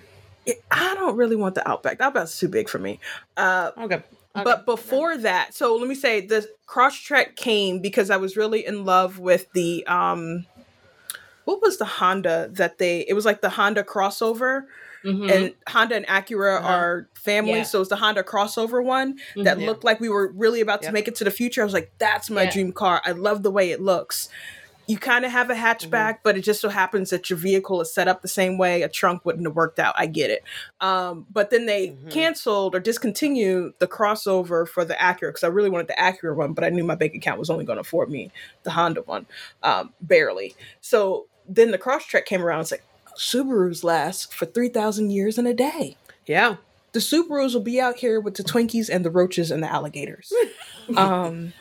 I 0.71 0.93
don't 0.95 1.15
really 1.15 1.37
want 1.37 1.55
the 1.55 1.67
Outback. 1.67 1.99
The 1.99 2.03
Outback's 2.05 2.37
too 2.37 2.49
big 2.49 2.67
for 2.69 2.79
me. 2.79 2.99
Uh, 3.37 3.71
Okay. 3.77 4.03
Okay. 4.35 4.43
but 4.45 4.65
before 4.65 5.15
that, 5.19 5.53
so 5.53 5.75
let 5.75 5.87
me 5.87 5.93
say 5.93 6.19
the 6.25 6.49
Crosstrek 6.67 7.35
came 7.35 7.79
because 7.79 8.09
I 8.09 8.17
was 8.17 8.35
really 8.35 8.65
in 8.65 8.83
love 8.83 9.19
with 9.19 9.45
the 9.53 9.85
um 9.85 10.47
what 11.45 11.61
was 11.61 11.77
the 11.77 11.85
Honda 11.85 12.49
that 12.53 12.79
they 12.79 13.01
it 13.07 13.13
was 13.13 13.25
like 13.25 13.41
the 13.41 13.49
Honda 13.51 13.83
crossover 13.83 14.65
Mhm. 15.03 15.31
and 15.31 15.53
Honda 15.67 15.95
and 15.95 16.07
Acura 16.07 16.57
Uh-huh. 16.59 16.67
are 16.67 17.07
family, 17.15 17.57
Yeah. 17.57 17.63
so 17.63 17.81
it's 17.81 17.89
the 17.89 17.95
Honda 17.97 18.23
crossover 18.23 18.83
one 18.83 19.17
that 19.35 19.57
Mhm. 19.57 19.65
looked 19.65 19.83
like 19.83 19.99
we 19.99 20.09
were 20.09 20.31
really 20.33 20.61
about 20.61 20.81
to 20.81 20.87
Yep. 20.87 20.93
make 20.93 21.07
it 21.07 21.15
to 21.15 21.23
the 21.23 21.31
future. 21.31 21.61
I 21.61 21.65
was 21.65 21.73
like, 21.73 21.91
that's 21.97 22.29
my 22.29 22.43
Yeah. 22.43 22.51
dream 22.51 22.71
car. 22.71 23.01
I 23.05 23.11
love 23.11 23.43
the 23.43 23.51
way 23.51 23.71
it 23.71 23.81
looks. 23.81 24.29
you 24.85 24.97
kind 24.97 25.23
of 25.23 25.31
have 25.31 25.49
a 25.49 25.53
hatchback, 25.55 25.89
Mm-hmm. 26.09 26.21
but 26.23 26.37
it 26.37 26.41
just 26.41 26.59
so 26.59 26.67
happens 26.67 27.09
that 27.09 27.29
your 27.29 27.39
vehicle 27.39 27.79
is 27.79 27.89
set 27.93 28.09
up 28.09 28.21
the 28.21 28.27
same 28.27 28.57
way. 28.57 28.81
A 28.81 28.89
trunk 28.89 29.23
wouldn't 29.23 29.47
have 29.47 29.55
worked 29.55 29.79
out. 29.79 29.95
I 29.97 30.07
get 30.07 30.29
it. 30.29 30.43
Um, 30.81 31.25
but 31.31 31.51
then 31.51 31.67
they 31.67 31.91
Mhm. 31.91 32.11
canceled 32.11 32.75
or 32.75 32.81
discontinued 32.81 33.75
the 33.79 33.87
crossover 33.87 34.67
for 34.67 34.83
the 34.83 34.95
Acura 34.95 35.29
because 35.29 35.45
I 35.45 35.47
really 35.47 35.69
wanted 35.69 35.87
the 35.87 35.93
Acura 35.93 36.35
one, 36.35 36.51
but 36.51 36.65
I 36.65 36.69
knew 36.69 36.83
my 36.83 36.95
bank 36.95 37.15
account 37.15 37.39
was 37.39 37.49
only 37.49 37.63
going 37.63 37.77
to 37.77 37.81
afford 37.81 38.09
me 38.09 38.29
the 38.63 38.71
Honda 38.71 39.03
one, 39.03 39.25
um, 39.63 39.93
barely. 40.01 40.53
So 40.81 41.27
then 41.47 41.71
the 41.71 41.77
Crosstrek 41.77 42.25
came 42.25 42.43
around. 42.43 42.59
It's 42.59 42.71
like 42.71 42.83
Subarus 43.17 43.83
last 43.83 44.33
for 44.33 44.45
three 44.45 44.69
thousand 44.69 45.11
years 45.11 45.37
in 45.37 45.45
a 45.47 45.53
day. 45.53 45.97
Yeah. 46.25 46.55
The 46.93 46.99
Subarus 46.99 47.53
will 47.53 47.61
be 47.61 47.81
out 47.81 47.97
here 47.97 48.19
with 48.19 48.35
the 48.35 48.43
Twinkies 48.43 48.89
and 48.89 49.03
the 49.03 49.09
roaches 49.09 49.49
and 49.49 49.63
the 49.63 49.71
alligators. 49.71 50.31
um, 50.95 51.53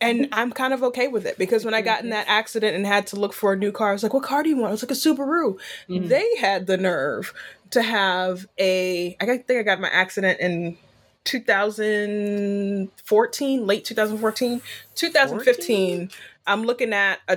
and 0.00 0.28
I'm 0.30 0.52
kind 0.52 0.72
of 0.72 0.84
okay 0.84 1.08
with 1.08 1.26
it 1.26 1.36
because 1.38 1.64
when 1.64 1.74
I 1.74 1.80
got 1.80 2.04
in 2.04 2.10
that 2.10 2.28
accident 2.28 2.76
and 2.76 2.86
had 2.86 3.08
to 3.08 3.16
look 3.16 3.32
for 3.32 3.54
a 3.54 3.56
new 3.56 3.72
car, 3.72 3.90
I 3.90 3.92
was 3.92 4.04
like, 4.04 4.14
"What 4.14 4.22
car 4.22 4.44
do 4.44 4.48
you 4.48 4.56
want?" 4.56 4.68
I 4.68 4.72
was 4.72 4.82
like, 4.82 4.92
"A 4.92 4.94
Subaru." 4.94 5.58
Mhm. 5.88 6.08
They 6.08 6.36
had 6.36 6.68
the 6.68 6.76
nerve 6.76 7.34
to 7.70 7.82
have 7.82 8.46
a. 8.58 9.16
I 9.20 9.26
think 9.26 9.50
I 9.50 9.62
got 9.62 9.80
my 9.80 9.88
accident 9.88 10.38
in 10.38 10.78
2014, 11.24 13.66
late 13.66 13.84
2014, 13.84 14.62
2015. 14.94 16.10
I'm 16.46 16.62
looking 16.62 16.92
at 16.92 17.18
a 17.26 17.34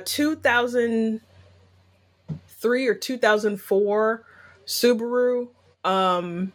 2003 2.62 2.88
or 2.88 2.94
2004 2.94 4.24
Subaru. 4.66 5.48
Um, 5.84 6.54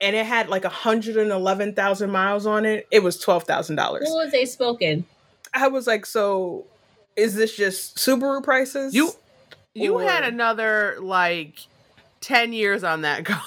and 0.00 0.14
it 0.14 0.26
had 0.26 0.48
like 0.48 0.64
111,000 0.64 2.10
miles 2.10 2.46
on 2.46 2.66
it. 2.66 2.86
It 2.90 3.02
was 3.02 3.22
$12,000. 3.22 3.76
What 3.76 4.02
was 4.02 4.32
they 4.32 4.44
spoken? 4.44 5.06
I 5.54 5.68
was 5.68 5.86
like, 5.86 6.04
so 6.04 6.66
is 7.16 7.34
this 7.34 7.56
just 7.56 7.96
Subaru 7.96 8.42
prices? 8.42 8.94
You 8.94 9.10
you 9.72 9.98
had 9.98 10.24
another 10.24 10.96
like 11.00 11.58
10 12.20 12.52
years 12.52 12.84
on 12.84 13.02
that 13.02 13.24
car. 13.24 13.42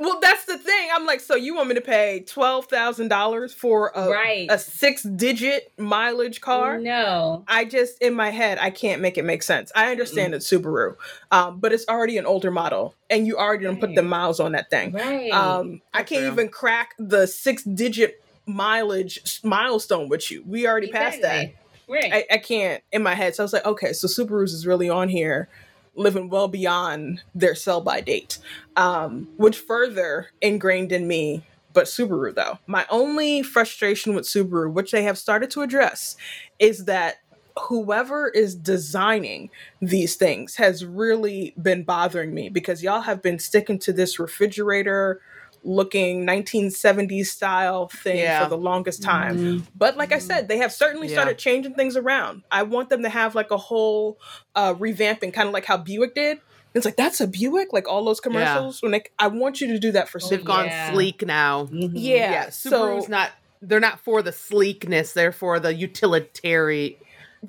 Well, 0.00 0.18
that's 0.20 0.46
the 0.46 0.56
thing. 0.58 0.88
I'm 0.94 1.04
like, 1.04 1.20
so 1.20 1.36
you 1.36 1.54
want 1.54 1.68
me 1.68 1.74
to 1.76 1.80
pay 1.82 2.24
twelve 2.26 2.66
thousand 2.66 3.08
dollars 3.08 3.52
for 3.52 3.92
a 3.94 4.08
Right. 4.08 4.46
a 4.50 4.58
six 4.58 5.02
digit 5.02 5.72
mileage 5.78 6.40
car? 6.40 6.78
No. 6.78 7.44
I 7.46 7.66
just 7.66 8.00
in 8.02 8.14
my 8.14 8.30
head 8.30 8.58
I 8.60 8.70
can't 8.70 9.02
make 9.02 9.18
it 9.18 9.24
make 9.24 9.42
sense. 9.42 9.70
I 9.76 9.90
understand 9.90 10.34
it's 10.34 10.50
Subaru, 10.50 10.96
um, 11.30 11.60
but 11.60 11.72
it's 11.72 11.86
already 11.86 12.16
an 12.16 12.24
older 12.26 12.50
model, 12.50 12.94
and 13.10 13.26
you 13.26 13.36
already 13.36 13.64
done 13.64 13.76
put 13.78 13.94
the 13.94 14.02
miles 14.02 14.40
on 14.40 14.52
that 14.52 14.70
thing. 14.70 14.92
Right. 14.92 15.30
Um, 15.30 15.82
I 15.92 16.02
can't 16.02 16.22
True. 16.22 16.32
even 16.32 16.48
crack 16.48 16.94
the 16.98 17.26
six 17.26 17.62
digit 17.62 18.22
mileage 18.46 19.40
milestone 19.44 20.08
with 20.08 20.30
you. 20.30 20.42
We 20.46 20.66
already 20.66 20.88
passed 20.88 21.20
that. 21.22 21.52
Right. 21.88 22.12
I, 22.12 22.24
I 22.30 22.38
can't 22.38 22.82
in 22.92 23.02
my 23.02 23.14
head. 23.14 23.34
So 23.34 23.42
I 23.42 23.44
was 23.44 23.52
like, 23.52 23.66
okay, 23.66 23.92
so 23.92 24.06
Subarus 24.06 24.54
is 24.54 24.66
really 24.66 24.88
on 24.88 25.08
here, 25.08 25.48
living 25.94 26.28
well 26.28 26.48
beyond 26.48 27.22
their 27.34 27.54
sell 27.54 27.80
by 27.80 28.00
date, 28.00 28.38
um, 28.76 29.28
which 29.36 29.58
further 29.58 30.30
ingrained 30.40 30.92
in 30.92 31.06
me. 31.06 31.44
But 31.72 31.86
Subaru, 31.86 32.34
though, 32.34 32.58
my 32.66 32.84
only 32.90 33.42
frustration 33.42 34.14
with 34.14 34.24
Subaru, 34.24 34.72
which 34.72 34.90
they 34.90 35.04
have 35.04 35.16
started 35.16 35.50
to 35.52 35.62
address, 35.62 36.16
is 36.58 36.86
that 36.86 37.18
whoever 37.58 38.28
is 38.28 38.54
designing 38.54 39.50
these 39.80 40.16
things 40.16 40.56
has 40.56 40.84
really 40.84 41.54
been 41.60 41.84
bothering 41.84 42.34
me 42.34 42.48
because 42.48 42.82
y'all 42.82 43.02
have 43.02 43.22
been 43.22 43.38
sticking 43.38 43.78
to 43.80 43.92
this 43.92 44.18
refrigerator 44.18 45.20
looking 45.62 46.24
1970s 46.26 47.26
style 47.30 47.88
thing 47.88 48.18
Yeah. 48.18 48.42
for 48.44 48.48
the 48.50 48.56
longest 48.56 49.02
time. 49.02 49.38
Mhm. 49.38 49.66
But 49.76 49.96
like 49.96 50.12
I 50.12 50.18
said, 50.18 50.48
they 50.48 50.58
have 50.58 50.72
certainly 50.72 51.08
Yeah. 51.08 51.14
started 51.14 51.38
changing 51.38 51.74
things 51.74 51.96
around. 51.96 52.42
I 52.50 52.62
want 52.62 52.88
them 52.88 53.02
to 53.02 53.08
have 53.08 53.34
like 53.34 53.50
a 53.50 53.56
whole 53.56 54.18
uh, 54.54 54.74
revamping, 54.74 55.32
kind 55.32 55.46
of 55.48 55.52
like 55.54 55.64
how 55.66 55.76
Buick 55.76 56.14
did. 56.14 56.38
It's 56.74 56.84
like 56.84 56.96
that's 56.96 57.20
a 57.20 57.26
Buick, 57.26 57.72
like 57.72 57.88
all 57.88 58.04
those 58.04 58.20
commercials. 58.20 58.80
When 58.82 58.92
they, 58.92 59.02
I 59.18 59.26
want 59.28 59.60
you 59.60 59.68
to 59.68 59.78
do 59.78 59.92
that 59.92 60.08
for 60.08 60.18
They've 60.20 60.44
gone 60.44 60.66
Yeah. 60.66 60.92
sleek 60.92 61.26
now. 61.26 61.66
Mhm. 61.66 61.90
Yeah, 61.94 62.30
Yeah, 62.30 62.50
so 62.50 62.70
Subaru's 62.70 63.08
not 63.08 63.30
they're 63.62 63.80
not 63.80 64.00
for 64.00 64.22
the 64.22 64.32
sleekness, 64.32 65.12
they're 65.12 65.32
for 65.32 65.60
the 65.60 65.74
utilitarian. 65.74 66.94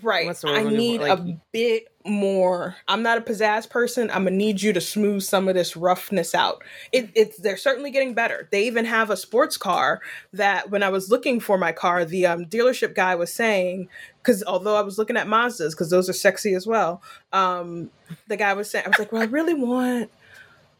Right. 0.01 0.25
what's 0.25 0.41
the 0.41 0.47
word 0.47 0.57
I 0.57 0.63
need 0.63 1.01
for? 1.01 1.07
a 1.07 1.39
bit 1.51 1.87
more. 2.05 2.75
I'm 2.87 3.03
not 3.03 3.17
a 3.17 3.21
pizzazz 3.21 3.69
person. 3.69 4.09
I'm 4.09 4.23
gonna 4.23 4.35
need 4.35 4.61
you 4.61 4.73
to 4.73 4.81
smooth 4.81 5.23
some 5.23 5.47
of 5.47 5.55
this 5.55 5.75
roughness 5.75 6.33
out. 6.33 6.63
It, 6.91 7.09
it's 7.15 7.37
they're 7.37 7.57
certainly 7.57 7.91
getting 7.91 8.13
better. 8.13 8.47
They 8.51 8.65
even 8.67 8.85
have 8.85 9.09
a 9.09 9.17
sports 9.17 9.57
car 9.57 10.01
that 10.33 10.69
when 10.69 10.83
I 10.83 10.89
was 10.89 11.09
looking 11.09 11.39
for 11.39 11.57
my 11.57 11.71
car, 11.71 12.05
the 12.05 12.25
um, 12.25 12.45
dealership 12.45 12.95
guy 12.95 13.15
was 13.15 13.31
saying 13.31 13.89
because 14.21 14.43
although 14.43 14.75
I 14.75 14.81
was 14.81 14.97
looking 14.97 15.17
at 15.17 15.27
Mazdas 15.27 15.71
because 15.71 15.89
those 15.89 16.09
are 16.09 16.13
sexy 16.13 16.53
as 16.53 16.65
well, 16.65 17.01
um, 17.33 17.91
the 18.27 18.37
guy 18.37 18.53
was 18.53 18.69
saying 18.69 18.85
I 18.85 18.89
was 18.89 18.99
like, 18.99 19.11
well, 19.11 19.21
I 19.21 19.25
really 19.25 19.53
want 19.53 20.11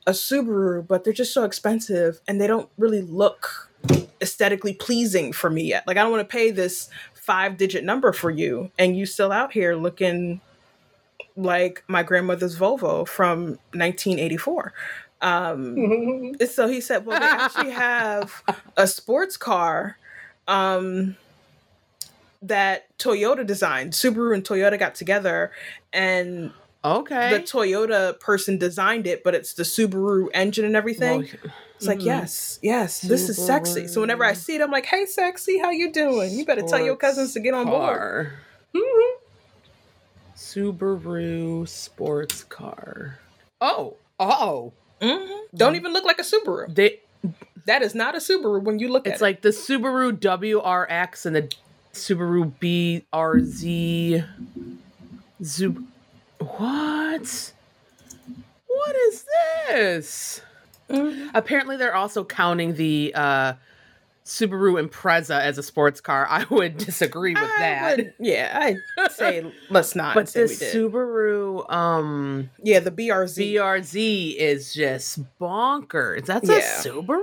a 0.08 0.12
Subaru, 0.12 0.86
but 0.86 1.04
they're 1.04 1.14
just 1.14 1.34
so 1.34 1.44
expensive 1.44 2.22
and 2.28 2.42
they 2.42 2.48
don't 2.48 2.70
really 2.78 3.02
look 3.02 3.72
aesthetically 4.22 4.74
pleasing 4.74 5.34
for 5.34 5.50
me 5.50 5.64
yet. 5.64 5.86
Like 5.88 5.98
I 5.98 6.04
don't 6.04 6.12
want 6.12 6.28
to 6.28 6.32
pay 6.32 6.52
this 6.52 6.90
five 7.22 7.56
digit 7.56 7.84
number 7.84 8.12
for 8.12 8.32
you 8.32 8.72
and 8.80 8.98
you 8.98 9.06
still 9.06 9.32
out 9.32 9.54
here 9.54 9.76
looking 9.76 10.42
like 11.38 11.84
my 11.88 12.02
grandmother's 12.02 12.58
Volvo 12.58 13.08
from 13.08 13.60
1984. 13.74 14.74
Um, 15.22 16.34
so 16.50 16.68
he 16.68 16.82
said, 16.82 17.06
well, 17.06 17.20
they 17.20 17.26
actually 17.26 17.70
have 17.70 18.44
a 18.76 18.88
sports 18.88 19.38
car 19.38 19.98
um, 20.48 21.16
that 22.42 22.98
Toyota 22.98 23.46
designed. 23.46 23.94
Subaru 23.94 24.34
and 24.34 24.44
Toyota 24.44 24.80
got 24.80 24.96
together 24.96 25.52
and 25.94 26.52
Okay. 26.84 27.30
the 27.30 27.40
Toyota 27.40 28.20
person 28.20 28.58
designed 28.58 29.06
it, 29.06 29.24
but 29.24 29.36
it's 29.36 29.54
the 29.54 29.62
Subaru 29.62 30.30
engine 30.34 30.66
and 30.66 30.76
everything. 30.76 31.20
Well, 31.44 31.52
It's 31.82 31.88
like, 31.88 31.98
Mhm. 32.02 32.06
yes, 32.06 32.60
yes, 32.62 33.02
this 33.02 33.28
is 33.28 33.44
sexy. 33.44 33.88
So 33.88 34.02
whenever 34.02 34.24
I 34.24 34.34
see 34.34 34.54
it, 34.54 34.62
I'm 34.62 34.70
like, 34.70 34.86
hey, 34.86 35.08
sexy, 35.08 35.58
how 35.58 35.72
you 35.72 35.92
doing? 35.92 36.32
You 36.38 36.46
better 36.46 36.62
tell 36.62 36.80
your 36.80 36.96
cousins 36.96 37.34
to 37.34 37.40
get 37.40 37.56
on 37.56 37.66
board. 37.66 37.98
car. 37.98 38.34
Subaru 40.36 41.68
sports 41.68 42.44
car. 42.44 43.18
Oh, 43.60 43.98
oh. 44.20 44.74
hmm 45.02 45.40
Don't 45.56 45.76
even 45.76 45.92
look 45.92 46.06
like 46.06 46.20
a 46.20 46.24
Subaru. 46.24 46.74
They 46.74 47.00
That 47.66 47.82
is 47.82 47.96
not 47.96 48.14
a 48.14 48.20
Subaru 48.20 48.62
when 48.62 48.78
you 48.78 48.88
look 48.88 49.08
at 49.08 49.10
it. 49.10 49.14
it's 49.14 49.22
like 49.24 49.42
the 49.42 49.50
Subaru 49.50 50.12
WRX 50.20 51.26
and 51.26 51.36
the 51.36 51.50
Subaru 51.96 52.54
BRZ 52.62 54.24
Zub 55.42 55.84
What? 56.38 57.54
What 58.68 58.96
is 59.08 59.26
this? 59.70 60.42
Mhm. 60.92 61.32
Apparently 61.34 61.78
they're 61.78 61.96
also 61.96 62.24
counting 62.24 62.76
the 62.76 63.14
uh 63.16 63.54
Subaru 64.24 64.80
Impreza 64.88 65.40
as 65.42 65.58
a 65.58 65.64
sports 65.64 66.00
car. 66.00 66.28
I 66.30 66.46
would 66.52 66.78
disagree 66.78 67.34
with 67.34 67.42
I 67.44 67.58
that. 67.60 67.98
would- 67.98 68.14
yeah, 68.20 68.76
I'd 69.00 69.12
say 69.12 69.52
let's 69.70 69.96
not. 69.96 70.14
but 70.14 70.30
say 70.30 70.42
this. 70.42 70.62
Subaru 70.76 71.70
um 71.74 72.50
yeah, 72.64 72.80
the 72.80 72.92
BRZ. 72.92 73.54
BRZ 73.56 74.36
is 74.36 74.74
just 74.74 75.20
bonkers. 75.40 76.26
That's 76.28 76.48
Yeah. 76.48 76.58
a 76.58 76.84
Subaru? 76.84 77.22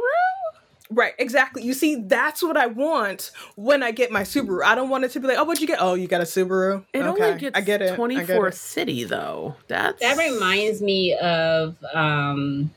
Right, 0.91 1.13
exactly. 1.19 1.63
You 1.63 1.75
see, 1.75 1.97
that's 1.97 2.43
what 2.43 2.57
I 2.57 2.67
want 2.67 3.31
when 3.57 3.83
I 3.83 3.91
get 3.91 4.11
my 4.11 4.23
Subaru. 4.23 4.65
I 4.65 4.75
don't 4.75 4.89
want 4.89 5.05
it 5.05 5.11
to 5.13 5.21
be 5.21 5.27
like, 5.29 5.37
oh, 5.37 5.45
what'd 5.45 5.61
you 5.61 5.67
get? 5.67 5.83
Oh, 5.83 5.93
you 5.93 6.09
got 6.09 6.23
a 6.23 6.25
Subaru. 6.25 6.83
It 6.95 7.03
okay, 7.03 7.25
only 7.27 7.39
gets 7.39 7.57
I 7.59 7.61
get 7.61 7.83
it. 7.83 7.85
I 7.85 7.89
get 7.91 7.97
24 7.97 8.49
it. 8.49 8.55
city 8.55 9.05
though. 9.05 9.55
That's 9.69 10.01
That 10.01 10.17
reminds 10.17 10.81
me 10.83 11.15
of 11.15 11.77
um 11.95 12.71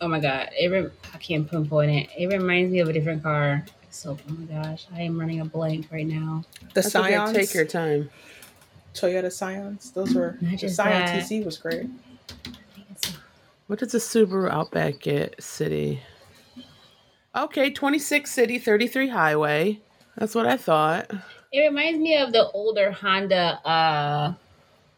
oh 0.00 0.08
my 0.08 0.20
god, 0.20 0.50
it 0.58 0.68
rem- 0.68 0.92
I 1.14 1.18
can't 1.18 1.48
pinpoint 1.50 1.90
it. 1.90 2.08
It 2.16 2.26
reminds 2.28 2.72
me 2.72 2.80
of 2.80 2.88
a 2.88 2.92
different 2.92 3.22
car. 3.22 3.64
So 3.90 4.16
oh 4.28 4.32
my 4.32 4.62
gosh, 4.62 4.86
I 4.94 5.02
am 5.02 5.18
running 5.18 5.40
a 5.40 5.44
blank 5.44 5.86
right 5.90 6.06
now. 6.06 6.44
The 6.74 6.82
That's 6.82 6.94
okay, 6.94 7.32
Take 7.32 7.54
your 7.54 7.64
time. 7.64 8.10
Toyota 8.94 9.30
Scions. 9.32 9.90
Those 9.92 10.14
were 10.14 10.36
Not 10.40 10.50
the 10.52 10.56
just 10.56 10.76
Scion 10.76 11.06
that. 11.06 11.22
TC 11.24 11.44
was 11.44 11.56
great. 11.56 11.86
I 11.86 12.50
think 12.74 12.86
it's- 12.90 13.12
What 13.66 13.78
does 13.78 13.94
a 13.94 13.98
Subaru 13.98 14.50
Outback 14.50 14.98
get? 15.00 15.42
City. 15.42 16.00
Okay, 17.36 17.70
26 17.70 18.30
city, 18.30 18.58
33 18.58 19.08
highway. 19.08 19.80
That's 20.16 20.34
what 20.34 20.46
I 20.46 20.56
thought. 20.56 21.10
It 21.52 21.60
reminds 21.60 22.00
me 22.00 22.16
of 22.16 22.32
the 22.32 22.48
older 22.50 22.90
Honda 22.90 23.60
uh 23.66 24.34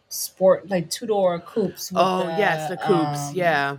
sport 0.08 0.68
like 0.68 0.90
two 0.90 1.06
door 1.06 1.38
coupes. 1.38 1.90
with 1.92 2.00
Oh, 2.00 2.22
yes, 2.38 2.68
the 2.70 2.76
coupes. 2.76 3.28
um, 3.28 3.34
yeah. 3.34 3.76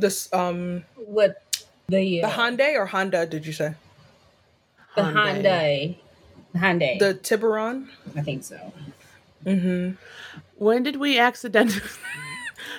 This 0.00 0.32
um 0.32 0.84
what 0.96 1.42
the 1.88 1.96
the 1.96 2.24
uh, 2.24 2.30
Hyundai 2.30 2.74
or 2.74 2.86
Honda? 2.86 3.26
Did 3.26 3.46
you 3.46 3.52
say 3.52 3.74
the 4.96 5.02
Hyundai. 5.02 5.42
Hyundai. 5.44 5.98
The 6.52 6.58
Hyundai. 6.58 6.98
the 6.98 7.14
Tiburon? 7.14 7.88
I 8.16 8.22
think 8.22 8.44
so. 8.44 8.72
Mm-hmm. 9.44 9.92
When 10.56 10.82
did 10.82 10.96
we 10.96 11.18
accidentally 11.18 11.82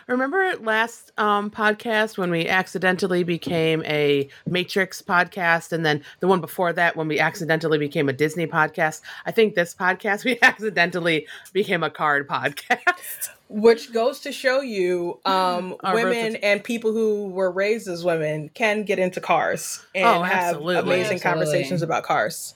Remember 0.07 0.53
last 0.61 1.11
um, 1.17 1.49
podcast 1.49 2.17
when 2.17 2.31
we 2.31 2.47
accidentally 2.47 3.23
became 3.23 3.83
a 3.85 4.27
Matrix 4.47 5.01
podcast, 5.01 5.71
and 5.71 5.85
then 5.85 6.03
the 6.19 6.27
one 6.27 6.41
before 6.41 6.73
that 6.73 6.95
when 6.95 7.07
we 7.07 7.19
accidentally 7.19 7.77
became 7.77 8.09
a 8.09 8.13
Disney 8.13 8.47
podcast? 8.47 9.01
I 9.25 9.31
think 9.31 9.55
this 9.55 9.73
podcast 9.75 10.23
we 10.25 10.37
accidentally 10.41 11.27
became 11.53 11.83
a 11.83 11.89
card 11.89 12.27
podcast. 12.27 13.29
Which 13.49 13.91
goes 13.91 14.21
to 14.21 14.31
show 14.31 14.61
you, 14.61 15.19
um, 15.25 15.75
women 15.83 16.05
versatility. 16.05 16.43
and 16.43 16.63
people 16.63 16.93
who 16.93 17.27
were 17.27 17.51
raised 17.51 17.89
as 17.89 18.01
women 18.01 18.49
can 18.53 18.83
get 18.83 18.97
into 18.97 19.19
cars 19.19 19.85
and 19.93 20.05
Oh, 20.05 20.21
have 20.23 20.55
amazing 20.55 20.85
Absolutely. 20.85 21.19
conversations 21.19 21.81
about 21.81 22.03
cars. 22.03 22.55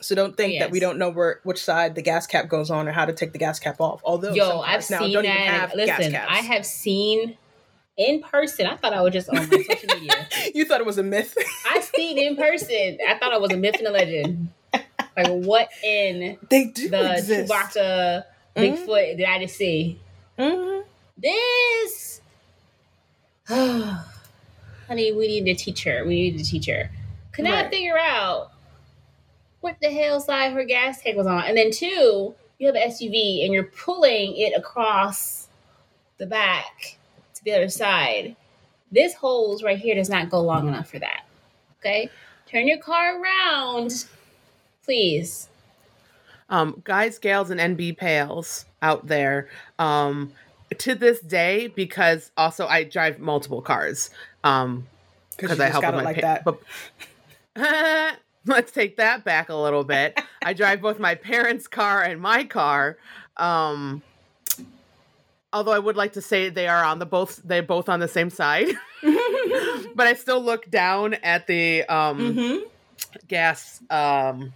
So 0.00 0.14
don't 0.14 0.36
think 0.36 0.60
that 0.60 0.70
we 0.70 0.78
don't 0.80 0.98
know 0.98 1.10
where 1.10 1.40
which 1.42 1.62
side 1.62 1.94
the 1.94 2.02
gas 2.02 2.26
cap 2.26 2.48
goes 2.48 2.70
on 2.70 2.86
or 2.88 2.92
how 2.92 3.04
to 3.04 3.12
take 3.12 3.32
the 3.32 3.38
gas 3.38 3.58
cap 3.58 3.80
off. 3.80 4.00
Although 4.04 4.32
Yo, 4.32 4.60
I've 4.60 4.88
now 4.90 5.00
seen 5.00 5.12
don't 5.12 5.24
that. 5.24 5.34
even 5.34 5.46
have 5.46 5.72
gas 5.74 5.98
Listen. 5.98 6.14
I 6.16 6.36
have 6.38 6.64
seen 6.64 7.36
in 7.96 8.22
person. 8.22 8.66
I 8.66 8.76
thought 8.76 8.92
I 8.92 9.02
was 9.02 9.12
just 9.12 9.28
on 9.28 9.36
my 9.36 9.44
social 9.44 9.88
media. 10.00 10.28
you 10.54 10.64
thought 10.64 10.80
it 10.80 10.86
was 10.86 10.98
a 10.98 11.02
myth. 11.02 11.36
I 11.66 11.80
seen 11.80 12.16
in 12.18 12.36
person. 12.36 12.98
I 13.08 13.18
thought 13.18 13.32
I 13.32 13.38
was 13.38 13.52
a 13.52 13.56
myth 13.56 13.74
and 13.78 13.88
a 13.88 13.90
legend. 13.90 14.50
Like 15.16 15.26
what 15.44 15.68
in 15.82 16.38
they 16.48 16.66
do 16.66 16.88
the 16.90 17.14
exist. 17.14 17.50
Chewbacca 17.52 18.24
Mhm. 18.56 18.86
Bigfoot 18.86 19.16
did 19.16 19.26
I 19.26 19.40
just 19.40 19.56
see? 19.56 19.98
Mm-hmm. 20.38 20.82
This 21.16 22.20
honey, 23.48 25.12
we 25.12 25.26
need 25.26 25.48
a 25.48 25.54
teacher. 25.54 26.04
We 26.06 26.14
need 26.30 26.40
a 26.40 26.44
teacher. 26.44 26.90
Could 27.32 27.44
not 27.44 27.62
Right. 27.64 27.70
figure 27.70 27.98
out 27.98 28.52
what 29.60 29.76
the 29.80 29.90
hell 29.90 30.20
side 30.20 30.52
her 30.52 30.64
gas 30.64 31.02
tank 31.02 31.16
was 31.16 31.26
on. 31.26 31.44
And 31.44 31.56
then 31.56 31.70
two, 31.70 32.34
you 32.58 32.66
have 32.66 32.74
an 32.76 32.88
SUV 32.90 33.44
and 33.44 33.52
you're 33.52 33.64
pulling 33.64 34.36
it 34.36 34.52
across 34.56 35.48
the 36.18 36.26
back 36.26 36.98
to 37.34 37.44
the 37.44 37.52
other 37.52 37.68
side. 37.68 38.36
This 38.90 39.14
hose 39.14 39.62
right 39.62 39.78
here 39.78 39.94
does 39.94 40.08
not 40.08 40.30
go 40.30 40.40
long 40.40 40.68
enough 40.68 40.90
for 40.90 40.98
that. 40.98 41.24
Okay? 41.80 42.10
Turn 42.46 42.66
your 42.66 42.78
car 42.78 43.20
around, 43.22 44.06
please. 44.84 45.48
um, 46.48 46.80
guys, 46.84 47.18
gals, 47.18 47.50
and 47.50 47.60
NB 47.60 47.96
pales 47.98 48.64
out 48.80 49.06
there. 49.06 49.48
Um, 49.78 50.32
to 50.78 50.94
this 50.94 51.20
day, 51.20 51.66
because 51.68 52.30
also 52.36 52.66
I 52.66 52.84
drive 52.84 53.18
multiple 53.18 53.60
cars. 53.62 54.10
Um, 54.44 54.86
Because 55.36 55.58
because 55.58 55.60
I 55.60 55.68
help 55.68 55.82
got 55.82 55.94
with 55.94 56.02
it 56.02 56.04
my 56.04 56.04
like 56.04 56.16
pa- 56.16 56.20
that. 56.22 56.44
But 56.44 56.58
let's 58.46 58.72
take 58.72 58.96
that 58.96 59.24
back 59.24 59.48
a 59.48 59.54
little 59.54 59.84
bit. 59.84 60.18
I 60.42 60.52
drive 60.52 60.80
both 60.80 60.98
my 60.98 61.14
parents' 61.14 61.66
car 61.66 62.02
and 62.02 62.20
my 62.20 62.44
car. 62.44 62.98
Um, 63.36 64.02
although 65.52 65.72
I 65.72 65.78
would 65.78 65.96
like 65.96 66.14
to 66.14 66.22
say 66.22 66.48
they 66.48 66.68
are 66.68 66.84
on 66.84 66.98
the 66.98 67.06
both 67.06 67.40
they're 67.44 67.62
both 67.62 67.88
on 67.88 68.00
the 68.00 68.08
same 68.08 68.30
side, 68.30 68.68
but 69.94 70.06
I 70.06 70.14
still 70.14 70.42
look 70.42 70.70
down 70.70 71.14
at 71.14 71.46
the 71.46 71.84
um, 71.84 72.34
hmm 72.34 72.56
gas. 73.26 73.82
Um, 73.90 74.52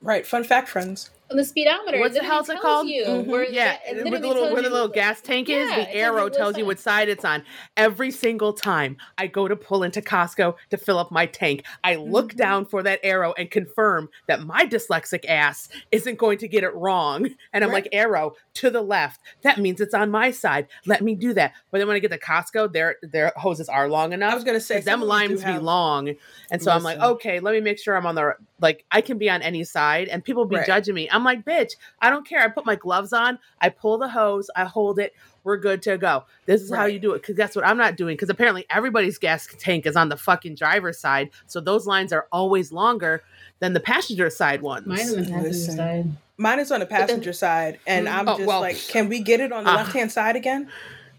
Right. 0.00 0.24
Fun 0.26 0.44
fact, 0.44 0.68
friends. 0.68 1.10
On 1.30 1.36
the 1.36 1.44
speedometer, 1.44 1.98
What's 1.98 2.14
the 2.14 2.22
literally 2.22 2.26
hell's 2.26 2.48
it 2.48 2.60
called? 2.60 2.88
You 2.88 3.04
Mhm. 3.04 3.26
where 3.26 3.44
yeah, 3.44 3.76
it 3.86 3.96
with 3.96 4.04
the 4.04 4.10
little 4.28 4.32
tells 4.34 4.52
where 4.54 4.62
the 4.62 4.68
you- 4.68 4.72
little 4.74 4.88
gas 4.88 5.20
tank 5.20 5.50
is, 5.50 5.68
Yeah, 5.68 5.80
it 5.80 5.92
the 5.92 5.96
arrow 5.96 6.24
what 6.24 6.32
tells 6.32 6.56
you 6.56 6.62
side. 6.62 6.66
what 6.66 6.78
side 6.78 7.08
it's 7.10 7.24
on. 7.24 7.44
Every 7.76 8.10
single 8.10 8.54
time 8.54 8.96
I 9.18 9.26
go 9.26 9.46
to 9.46 9.54
pull 9.54 9.82
into 9.82 10.00
Costco 10.00 10.54
to 10.70 10.76
fill 10.78 10.98
up 10.98 11.10
my 11.10 11.26
tank, 11.26 11.64
I 11.84 11.96
look 11.96 12.32
Mhm. 12.32 12.36
down 12.38 12.64
for 12.64 12.82
that 12.82 13.00
arrow 13.02 13.34
and 13.36 13.50
confirm 13.50 14.08
that 14.26 14.40
my 14.40 14.64
dyslexic 14.64 15.26
ass 15.28 15.68
isn't 15.92 16.16
going 16.16 16.38
to 16.38 16.48
get 16.48 16.64
it 16.64 16.74
wrong. 16.74 17.28
And 17.52 17.62
I'm 17.62 17.70
Right. 17.70 17.84
like, 17.84 17.88
arrow 17.92 18.34
to 18.54 18.70
the 18.70 18.80
left. 18.82 19.20
That 19.42 19.58
means 19.58 19.80
it's 19.82 19.94
on 19.94 20.10
my 20.10 20.30
side. 20.30 20.66
Let 20.86 21.02
me 21.02 21.14
do 21.14 21.34
that. 21.34 21.52
But 21.70 21.78
then 21.78 21.88
when 21.88 21.96
I 21.96 22.00
get 22.00 22.10
to 22.10 22.18
Costco, 22.18 22.72
their 22.72 22.96
their 23.02 23.32
hoses 23.36 23.68
are 23.68 23.86
long 23.88 24.12
enough. 24.14 24.32
I 24.32 24.34
was 24.34 24.44
gonna 24.44 24.60
say 24.60 24.76
them 24.76 25.00
some 25.00 25.02
of 25.02 25.08
them 25.08 25.18
do 25.28 25.28
lines 25.28 25.44
be 25.44 25.50
have- 25.52 25.62
long, 25.62 26.14
and 26.50 26.62
so 26.62 26.70
I'm 26.70 26.82
like, 26.82 26.98
okay, 27.00 27.38
let 27.40 27.52
me 27.52 27.60
make 27.60 27.78
sure 27.78 27.96
I'm 27.96 28.06
on 28.06 28.14
the 28.14 28.34
like 28.60 28.84
I 28.90 29.00
can 29.00 29.18
be 29.18 29.30
on 29.30 29.42
any 29.42 29.64
side, 29.64 30.08
and 30.08 30.24
people 30.24 30.44
be 30.44 30.56
Right. 30.56 30.66
judging 30.66 30.94
me. 30.94 31.08
I'm 31.10 31.24
like, 31.24 31.44
bitch, 31.44 31.72
I 32.00 32.10
don't 32.10 32.26
care. 32.26 32.40
I 32.40 32.48
put 32.48 32.66
my 32.66 32.74
gloves 32.76 33.12
on, 33.12 33.38
I 33.60 33.68
pull 33.68 33.98
the 33.98 34.08
hose, 34.08 34.50
I 34.56 34.64
hold 34.64 34.98
it. 34.98 35.14
We're 35.44 35.56
good 35.56 35.80
to 35.82 35.96
go. 35.96 36.24
This 36.46 36.60
is 36.62 36.72
how 36.74 36.84
you 36.86 36.98
do 36.98 37.12
it. 37.14 37.22
Because 37.22 37.36
that's 37.36 37.56
what 37.56 37.64
I'm 37.66 37.78
not 37.78 37.96
doing. 37.96 38.14
Because 38.16 38.28
apparently 38.28 38.66
everybody's 38.68 39.16
gas 39.16 39.48
tank 39.58 39.86
is 39.86 39.96
on 39.96 40.08
the 40.10 40.16
fucking 40.16 40.56
driver's 40.56 40.98
side, 40.98 41.30
so 41.46 41.60
those 41.60 41.86
lines 41.86 42.12
are 42.12 42.26
always 42.32 42.72
longer 42.72 43.22
than 43.60 43.72
the 43.72 43.80
passenger 43.80 44.28
side 44.30 44.60
ones. 44.62 44.86
Mine's 44.86 45.12
on 45.14 45.24
the 45.24 45.30
passenger 45.30 45.52
side. 45.72 46.10
Mine 46.36 46.58
is 46.60 46.70
on 46.70 46.80
the 46.80 46.86
then- 46.86 47.00
passenger 47.00 47.32
side, 47.32 47.78
and 47.86 48.08
I'm 48.08 48.28
Oh, 48.28 48.36
just 48.36 48.46
well. 48.46 48.60
like, 48.60 48.76
can 48.88 49.08
we 49.08 49.20
get 49.20 49.40
it 49.40 49.52
on 49.52 49.64
the 49.64 49.70
Ah. 49.70 49.76
left 49.76 49.92
hand 49.92 50.12
side 50.12 50.36
again? 50.36 50.68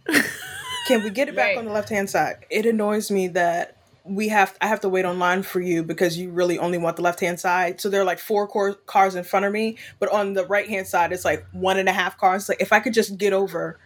Can 0.88 1.04
we 1.04 1.12
get 1.12 1.28
it 1.30 1.36
back 1.36 1.50
Right. 1.50 1.58
on 1.58 1.66
the 1.66 1.72
left 1.72 1.90
hand 1.90 2.10
side? 2.10 2.38
It 2.50 2.66
annoys 2.66 3.12
me 3.12 3.28
that 3.30 3.76
we 4.04 4.30
have 4.30 4.58
I 4.62 4.68
have 4.68 4.80
to 4.82 4.90
wait 4.90 5.06
online 5.06 5.44
for 5.44 5.60
you 5.60 5.84
because 5.84 6.18
you 6.18 6.32
really 6.32 6.58
only 6.58 6.78
want 6.78 6.96
the 6.96 7.02
left 7.02 7.20
hand 7.20 7.40
side. 7.40 7.80
So 7.82 7.90
there 7.90 8.02
are 8.02 8.06
like 8.06 8.20
four 8.20 8.48
cor- 8.48 8.74
cars 8.76 9.16
in 9.16 9.24
front 9.24 9.46
of 9.46 9.52
me, 9.54 9.78
but 10.00 10.10
on 10.12 10.34
the 10.34 10.46
right 10.46 10.68
hand 10.68 10.88
side 10.88 11.12
it's 11.12 11.26
like 11.26 11.46
one 11.52 11.78
and 11.78 11.88
a 11.90 11.94
half 11.94 12.18
cars. 12.18 12.50
Like 12.50 12.62
if 12.62 12.72
I 12.74 12.80
could 12.80 12.94
just 12.94 13.18
get 13.18 13.34
over 13.34 13.78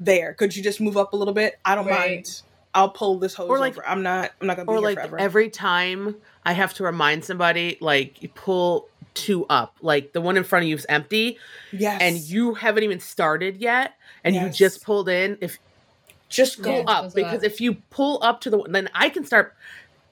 there, 0.00 0.34
could 0.34 0.56
you 0.56 0.62
just 0.62 0.80
move 0.80 0.96
up 0.96 1.12
a 1.12 1.16
little 1.16 1.34
bit? 1.34 1.58
I 1.64 1.74
don't 1.74 1.86
Right. 1.86 2.10
mind. 2.16 2.42
I'll 2.74 2.90
pull 2.90 3.18
this 3.18 3.34
hose 3.34 3.48
Or, 3.48 3.58
like- 3.58 3.72
over. 3.74 3.86
I'm 3.88 4.02
not. 4.02 4.32
I'm 4.40 4.46
not 4.46 4.56
gonna 4.56 4.66
be 4.66 4.72
or 4.72 4.76
here 4.76 4.84
like 4.84 4.96
forever. 4.98 5.18
every 5.18 5.48
time 5.50 6.16
I 6.44 6.52
have 6.52 6.74
to 6.74 6.84
remind 6.84 7.24
somebody, 7.24 7.78
like 7.80 8.22
you 8.22 8.28
pull 8.28 8.88
two 9.14 9.46
up, 9.48 9.76
like 9.80 10.12
the 10.12 10.20
one 10.20 10.36
in 10.36 10.44
front 10.44 10.64
of 10.64 10.68
you 10.68 10.74
is 10.76 10.84
empty, 10.90 11.38
yes, 11.72 12.02
and 12.02 12.18
you 12.18 12.52
haven't 12.52 12.84
even 12.84 13.00
started 13.00 13.56
yet, 13.56 13.94
and 14.22 14.34
you 14.36 14.50
just 14.50 14.84
pulled 14.84 15.08
in. 15.08 15.38
If 15.40 15.58
just 16.28 16.62
go 16.62 16.70
go 16.70 16.76
Yeah. 16.78 16.84
up. 16.86 17.04
up 17.06 17.14
because 17.14 17.38
up. 17.40 17.44
if 17.44 17.60
you 17.60 17.74
pull 17.90 18.22
up 18.22 18.40
to 18.42 18.50
the 18.50 18.62
then 18.68 18.88
I 18.94 19.08
can 19.08 19.24
start 19.24 19.54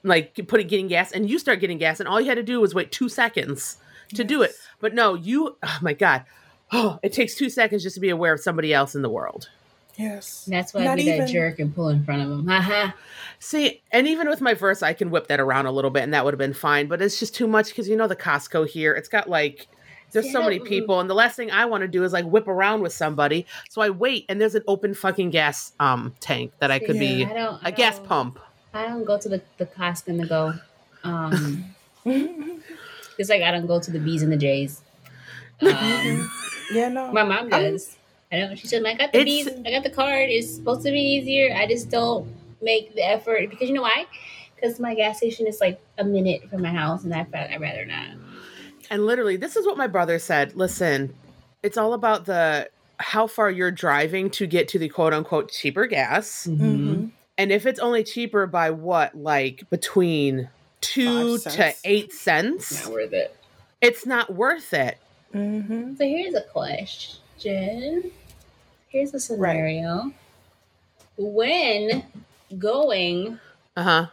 like 0.02 0.38
putting 0.48 0.66
getting 0.68 0.88
gas 0.88 1.12
and 1.12 1.28
you 1.28 1.38
start 1.38 1.60
getting 1.60 1.78
gas 1.78 2.00
and 2.00 2.08
all 2.08 2.20
you 2.20 2.28
had 2.28 2.36
to 2.36 2.42
do 2.42 2.60
was 2.60 2.74
wait 2.74 2.92
two 2.92 3.08
seconds 3.08 3.78
to 4.14 4.22
do 4.24 4.42
it. 4.42 4.52
But 4.80 4.94
no, 4.94 5.14
you 5.14 5.56
oh 5.62 5.78
my 5.80 5.92
god. 5.94 6.24
Oh, 6.72 6.98
it 7.02 7.12
takes 7.12 7.34
two 7.34 7.50
seconds 7.50 7.82
just 7.82 7.94
to 7.94 8.00
be 8.00 8.10
aware 8.10 8.32
of 8.32 8.40
somebody 8.40 8.72
else 8.72 8.94
in 8.94 9.02
the 9.02 9.10
world. 9.10 9.48
Yes, 9.96 10.44
That's 10.50 10.74
why 10.74 10.80
I 10.80 10.84
Not 10.86 10.96
be 10.96 11.04
that 11.04 11.28
jerk 11.28 11.60
and 11.60 11.72
pull 11.72 11.88
in 11.88 12.04
front 12.04 12.22
of 12.22 12.28
him. 12.28 12.46
Haha. 12.48 12.92
See, 13.38 13.80
and 13.92 14.08
even 14.08 14.28
with 14.28 14.40
my 14.40 14.52
verse, 14.54 14.82
I 14.82 14.92
can 14.92 15.10
whip 15.10 15.28
that 15.28 15.38
around 15.38 15.66
a 15.66 15.70
little 15.70 15.90
bit 15.90 16.02
and 16.02 16.12
that 16.14 16.24
would 16.24 16.34
have 16.34 16.38
been 16.38 16.52
fine. 16.54 16.88
But 16.88 17.00
it's 17.00 17.20
just 17.20 17.34
too 17.34 17.46
much 17.46 17.68
because 17.68 17.88
you 17.88 17.96
know 17.96 18.08
the 18.08 18.16
Costco 18.16 18.68
here, 18.68 18.92
it's 18.92 19.08
got 19.08 19.28
like 19.28 19.68
there's 20.14 20.32
so 20.32 20.42
many 20.42 20.58
people, 20.60 20.98
and 21.00 21.10
the 21.10 21.14
last 21.14 21.36
thing 21.36 21.50
I 21.50 21.66
want 21.66 21.82
to 21.82 21.88
do 21.88 22.02
is 22.04 22.12
like 22.14 22.24
whip 22.24 22.48
around 22.48 22.80
with 22.80 22.94
somebody. 22.94 23.44
So 23.68 23.82
I 23.82 23.90
wait, 23.90 24.24
and 24.30 24.40
there's 24.40 24.54
an 24.54 24.62
open 24.66 24.94
fucking 24.94 25.28
gas 25.30 25.72
um 25.78 26.14
tank 26.20 26.52
that 26.60 26.70
I 26.70 26.78
could 26.78 26.98
be 26.98 27.06
Yeah. 27.24 27.30
I 27.30 27.34
don't. 27.34 27.64
I 27.64 27.68
a 27.68 27.72
gas 27.72 27.98
don't- 27.98 28.06
pump. 28.08 28.38
I 28.72 28.86
don't 28.88 29.04
go 29.04 29.18
to 29.18 29.28
the 29.28 29.42
the 29.58 29.66
Costco 29.66 30.18
to 30.20 30.26
go. 30.26 30.54
Um, 31.04 31.64
it's 33.18 33.28
like 33.30 33.42
I 33.42 33.50
don't 33.50 33.66
go 33.66 33.78
to 33.80 33.90
the 33.90 33.98
B's 33.98 34.22
and 34.22 34.32
the 34.32 34.36
J's. 34.38 34.80
Um, 35.62 36.30
yeah, 36.72 36.88
no. 36.88 37.12
my 37.12 37.22
mom 37.22 37.52
I'm- 37.52 37.72
does. 37.72 37.96
I 38.32 38.38
know 38.40 38.54
she 38.56 38.66
said 38.66 38.84
I 38.84 38.94
got 38.94 39.12
the 39.12 39.20
It's- 39.20 39.44
B's. 39.46 39.66
I 39.66 39.70
got 39.70 39.84
the 39.84 39.90
card. 39.90 40.28
It's 40.30 40.56
supposed 40.56 40.82
to 40.84 40.90
be 40.90 40.98
easier. 41.00 41.54
I 41.54 41.66
just 41.68 41.90
don't 41.90 42.26
make 42.60 42.94
the 42.96 43.02
effort 43.06 43.50
because 43.50 43.68
you 43.68 43.74
know 43.74 43.82
why? 43.82 44.06
Because 44.56 44.80
my 44.80 44.94
gas 44.96 45.18
station 45.18 45.46
is 45.46 45.60
like 45.60 45.80
a 45.98 46.04
minute 46.04 46.48
from 46.50 46.62
my 46.62 46.70
house, 46.70 47.04
and 47.04 47.14
I 47.14 47.20
I'd 47.32 47.60
rather 47.60 47.84
not. 47.84 48.08
And 48.90 49.06
literally, 49.06 49.36
this 49.36 49.56
is 49.56 49.66
what 49.66 49.76
my 49.76 49.86
brother 49.86 50.18
said. 50.18 50.54
Listen, 50.56 51.14
it's 51.62 51.76
all 51.76 51.94
about 51.94 52.26
the 52.26 52.68
how 52.98 53.26
far 53.26 53.50
you're 53.50 53.70
driving 53.72 54.30
to 54.30 54.46
get 54.46 54.68
to 54.68 54.78
the 54.78 54.88
quote 54.88 55.12
unquote 55.12 55.50
cheaper 55.50 55.86
gas. 55.86 56.46
Mhm. 56.48 57.10
And 57.36 57.50
if 57.52 57.66
it's 57.66 57.80
only 57.80 58.04
cheaper 58.04 58.46
by 58.46 58.70
what, 58.70 59.16
like 59.16 59.68
between 59.70 60.48
two 60.80 61.38
to 61.38 61.74
eight 61.84 62.12
cents, 62.12 62.84
Not 62.84 62.92
worth 62.92 63.12
it. 63.12 63.36
it's 63.80 64.06
not 64.06 64.32
worth 64.32 64.72
it. 64.72 64.98
Mhm. 65.34 65.98
So 65.98 66.04
here's 66.04 66.34
a 66.34 66.42
question. 66.42 68.12
Here's 68.88 69.12
a 69.12 69.18
scenario. 69.18 70.12
When 71.16 72.04
going 72.58 73.40
Uh 73.76 73.82
huh. 73.82 74.06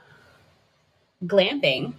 glamping, 1.26 1.94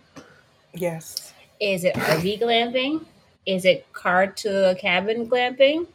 Yes. 0.74 1.31
Is 1.62 1.84
it 1.84 1.94
RV 1.94 2.40
glamping? 2.40 3.04
Is 3.46 3.64
it 3.64 3.90
car 3.92 4.26
to 4.26 4.76
cabin 4.80 5.28
glamping? 5.28 5.86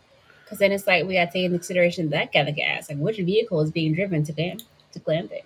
Because 0.43 0.59
then 0.59 0.72
it's 0.72 0.88
like 0.88 1.05
we 1.05 1.15
got 1.15 1.26
to 1.26 1.32
take 1.32 1.45
into 1.45 1.57
consideration 1.57 2.09
that 2.11 2.32
kind 2.32 2.47
of 2.47 2.55
gas. 2.55 2.89
Like 2.89 2.99
which 2.99 3.18
vehicle 3.18 3.59
is 3.61 3.70
being 3.70 3.93
driven 3.93 4.24
to 4.24 4.32
glam 4.32 4.57
to 4.93 4.99
glamping? 5.01 5.43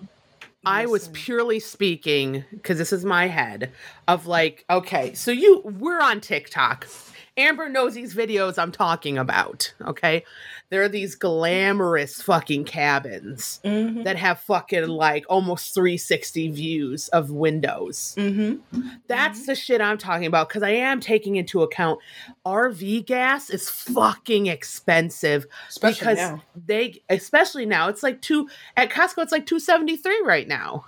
I 0.64 0.86
was 0.86 1.08
purely 1.08 1.60
speaking 1.60 2.46
because 2.52 2.78
this 2.78 2.94
is 2.94 3.04
my 3.04 3.28
head 3.28 3.72
of 4.08 4.28
like, 4.28 4.64
okay, 4.70 5.16
so 5.16 5.32
you 5.32 5.62
we're 5.62 6.00
on 6.00 6.22
TikTok. 6.22 6.88
Amber 7.36 7.68
knows 7.68 7.96
these 7.96 8.14
videos 8.14 8.60
I'm 8.60 8.72
talking 8.72 9.18
about. 9.18 9.74
Okay. 9.82 10.24
There 10.72 10.82
are 10.82 10.88
these 10.88 11.16
glamorous 11.16 12.22
fucking 12.22 12.64
cabins 12.64 13.60
Mhm. 13.66 14.06
that 14.06 14.16
have 14.16 14.40
fucking 14.40 14.88
like 14.88 15.26
almost 15.28 15.74
360 15.74 16.48
views 16.50 17.10
of 17.10 17.30
windows. 17.30 18.16
Mhm. 18.18 18.62
That's 19.08 19.46
the 19.46 19.54
shit 19.54 19.82
I'm 19.82 19.98
talking 19.98 20.26
about 20.28 20.48
because 20.48 20.64
I 20.64 20.70
am 20.70 21.02
taking 21.02 21.36
into 21.36 21.62
account 21.62 22.00
RV 22.46 23.02
gas 23.06 23.50
is 23.50 23.70
fucking 23.70 24.48
expensive 24.48 25.46
Especially 25.68 26.00
because 26.00 26.18
now. 26.18 26.44
they, 26.56 27.02
especially 27.10 27.66
now, 27.66 27.90
it's 27.90 28.02
like 28.02 28.22
two 28.22 28.48
at 28.78 28.90
Costco. 28.90 29.24
It's 29.24 29.34
like 29.34 29.46
273 29.46 30.22
right 30.26 30.48
now. 30.48 30.86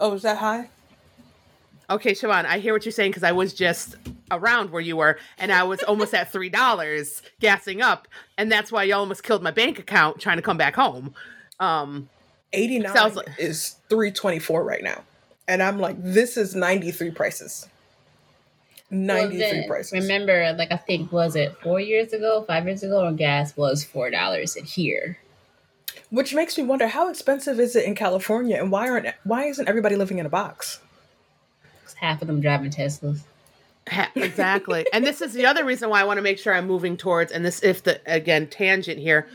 Oh, 0.00 0.14
is 0.14 0.22
that 0.22 0.38
high? 0.38 0.70
Okay, 1.92 2.12
Siobhan, 2.12 2.46
I 2.46 2.58
hear 2.58 2.72
what 2.72 2.86
you're 2.86 2.92
saying 2.92 3.10
because 3.10 3.22
I 3.22 3.32
was 3.32 3.52
just 3.52 3.96
around 4.30 4.70
where 4.70 4.80
you 4.80 4.96
were, 4.96 5.18
and 5.36 5.52
I 5.52 5.62
was 5.62 5.82
almost 5.82 6.14
at 6.14 6.32
three 6.32 6.48
dollars 6.48 7.20
gassing 7.38 7.82
up, 7.82 8.08
and 8.38 8.50
that's 8.50 8.72
why 8.72 8.84
you 8.84 8.94
almost 8.94 9.22
killed 9.22 9.42
my 9.42 9.50
bank 9.50 9.78
account 9.78 10.18
trying 10.18 10.36
to 10.38 10.42
come 10.42 10.56
back 10.56 10.74
home. 10.74 11.14
Um, 11.60 12.08
89 12.54 12.94
Sounds 12.94 13.16
like- 13.16 13.28
is 13.38 13.76
324 13.90 14.64
right 14.64 14.82
now. 14.82 15.02
And 15.46 15.62
I'm 15.62 15.78
like, 15.78 15.96
this 16.02 16.38
is 16.38 16.54
93 16.54 17.10
prices. 17.10 17.68
93 18.90 19.38
Well, 19.40 19.50
then, 19.52 19.68
prices. 19.68 19.92
Remember, 19.92 20.54
like 20.56 20.72
I 20.72 20.76
think 20.78 21.12
was 21.12 21.36
it 21.36 21.54
four 21.62 21.78
years 21.80 22.14
ago, 22.14 22.44
five 22.46 22.66
years 22.66 22.82
ago, 22.82 23.04
when 23.04 23.16
gas 23.16 23.54
was 23.56 23.84
four 23.84 24.10
dollars 24.10 24.56
in 24.56 24.64
here. 24.64 25.18
Which 26.10 26.34
makes 26.34 26.56
me 26.56 26.64
wonder 26.64 26.88
how 26.88 27.10
expensive 27.10 27.60
is 27.60 27.76
it 27.76 27.84
in 27.84 27.94
California 27.94 28.56
and 28.56 28.70
why 28.70 28.88
aren't 28.88 29.08
why 29.24 29.44
isn't 29.44 29.68
everybody 29.68 29.96
living 29.96 30.18
in 30.18 30.24
a 30.24 30.30
box? 30.30 30.80
Half 31.94 32.22
of 32.22 32.28
them 32.28 32.40
driving 32.40 32.70
Teslas. 32.70 33.20
Exactly 34.14 34.86
and 34.92 35.04
this 35.04 35.20
is 35.20 35.32
the 35.32 35.44
other 35.44 35.64
reason 35.64 35.90
why 35.90 36.00
i 36.00 36.04
want 36.04 36.16
to 36.18 36.22
make 36.22 36.38
sure 36.38 36.54
i'm 36.54 36.68
moving 36.68 36.96
towards 36.96 37.32
and 37.32 37.44
this 37.44 37.60
if 37.64 37.82
the 37.82 38.00
again 38.06 38.46
tangent 38.46 38.96
here 39.00 39.26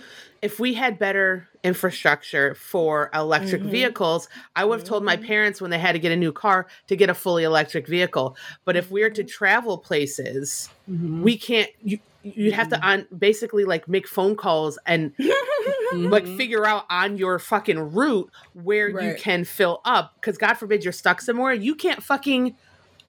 if 0.42 0.58
we 0.58 0.74
had 0.74 0.98
better 0.98 1.50
infrastructure 1.66 2.56
for 2.56 3.10
electric 3.14 3.62
Mhm. 3.62 3.70
vehicles 3.72 4.30
i 4.56 4.64
would 4.64 4.80
have 4.80 4.88
told 4.88 5.04
my 5.04 5.18
parents 5.18 5.60
when 5.60 5.70
they 5.70 5.78
had 5.78 5.92
to 5.92 6.00
get 6.00 6.14
a 6.14 6.16
new 6.16 6.32
car 6.32 6.66
to 6.88 6.96
get 6.96 7.10
a 7.10 7.14
fully 7.14 7.44
electric 7.44 7.88
vehicle 7.88 8.38
but 8.64 8.78
if 8.78 8.90
we're 8.90 9.10
to 9.10 9.24
travel 9.26 9.78
places 9.78 10.70
Mhm. 10.90 11.24
we 11.24 11.38
can't 11.38 11.70
you 11.84 12.00
you'd 12.24 12.54
have 12.54 12.70
to 12.70 12.82
on 12.82 13.06
basically 13.18 13.66
like 13.66 13.90
make 13.90 14.08
phone 14.08 14.38
calls 14.38 14.80
and 14.86 15.12
like 15.94 16.26
Mhm. 16.26 16.38
figure 16.38 16.66
out 16.66 16.86
on 16.90 17.18
your 17.18 17.40
fucking 17.40 17.94
route 17.94 18.30
where 18.54 18.90
you 18.90 19.16
can 19.18 19.44
fill 19.46 19.82
up 19.86 20.14
because 20.16 20.38
god 20.38 20.56
forbid 20.56 20.84
you're 20.84 20.92
stuck 20.94 21.22
somewhere 21.22 21.54
you 21.54 21.76
can't 21.76 22.04
fucking 22.04 22.56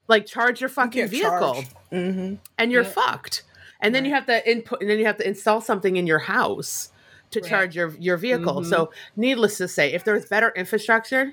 like 0.07 0.26
charge 0.26 0.61
your 0.61 0.70
fucking 0.70 1.01
can't 1.09 1.11
vehicle. 1.11 1.64
Mm-hmm. 1.93 2.35
and 2.59 2.72
you're 2.72 2.85
fucked. 2.85 3.43
And 3.81 3.95
then 3.95 4.05
you 4.05 4.12
have 4.12 4.26
to 4.26 4.51
input, 4.51 4.81
and 4.81 4.91
then 4.91 4.99
you 4.99 5.05
have 5.07 5.18
to 5.18 5.26
install 5.29 5.61
something 5.61 5.97
in 5.97 6.07
your 6.07 6.18
house 6.18 6.91
to 7.31 7.41
Right. 7.41 7.49
charge 7.49 7.76
your 7.76 7.91
your 7.99 8.16
vehicle. 8.16 8.62
Mhm. 8.62 8.66
So, 8.70 8.91
needless 9.16 9.59
to 9.59 9.68
say, 9.68 9.93
if 9.93 10.03
there 10.03 10.14
was 10.14 10.24
better 10.26 10.53
infrastructure, 10.57 11.33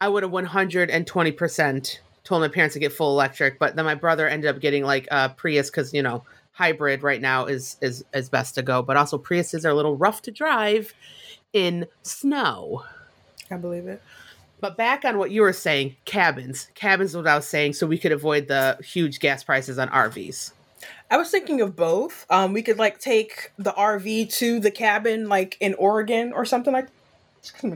I 0.00 0.08
would 0.08 0.22
have 0.22 0.32
one 0.32 0.44
hundred 0.46 0.90
and 0.90 1.06
twenty 1.06 1.32
percent 1.32 2.00
told 2.24 2.42
my 2.42 2.48
parents 2.48 2.74
to 2.74 2.78
get 2.78 2.92
full 2.92 3.10
electric. 3.10 3.58
But 3.58 3.74
then 3.76 3.84
my 3.84 3.94
brother 3.94 4.28
ended 4.28 4.54
up 4.54 4.60
getting 4.60 4.84
like 4.84 5.08
a 5.10 5.30
Prius 5.30 5.70
because 5.70 5.92
you 5.92 6.02
know 6.02 6.24
hybrid 6.60 7.02
right 7.02 7.22
now 7.22 7.46
is 7.46 7.78
is 7.80 8.04
is 8.12 8.28
best 8.28 8.54
to 8.56 8.62
go. 8.62 8.82
But 8.82 8.98
also 8.98 9.16
Priuses 9.16 9.64
are 9.64 9.70
a 9.70 9.74
little 9.74 9.96
rough 9.96 10.20
to 10.22 10.30
drive 10.30 10.92
in 11.54 11.86
snow. 12.02 12.84
I 13.50 13.56
believe 13.56 13.86
it. 13.86 14.02
But 14.60 14.76
back 14.76 15.06
on 15.06 15.16
what 15.16 15.30
you 15.30 15.40
were 15.40 15.54
saying, 15.54 15.96
cabins. 16.04 16.68
Cabins, 16.74 17.10
is 17.10 17.16
what 17.16 17.26
I 17.26 17.34
was 17.34 17.46
saying, 17.46 17.72
so 17.72 17.86
we 17.86 17.96
could 17.96 18.12
avoid 18.12 18.46
the 18.46 18.78
huge 18.84 19.18
gas 19.18 19.42
prices 19.42 19.78
on 19.78 19.88
RVs. 19.88 20.52
I 21.10 21.16
was 21.16 21.30
thinking 21.30 21.62
of 21.62 21.74
both. 21.74 22.26
Um, 22.28 22.52
we 22.52 22.62
could 22.62 22.78
like 22.78 22.98
take 22.98 23.52
the 23.58 23.72
RV 23.72 24.32
to 24.34 24.60
the 24.60 24.70
cabin, 24.70 25.30
like 25.30 25.56
in 25.60 25.74
Oregon 25.74 26.34
or 26.34 26.44
something 26.44 26.74
like, 26.74 26.88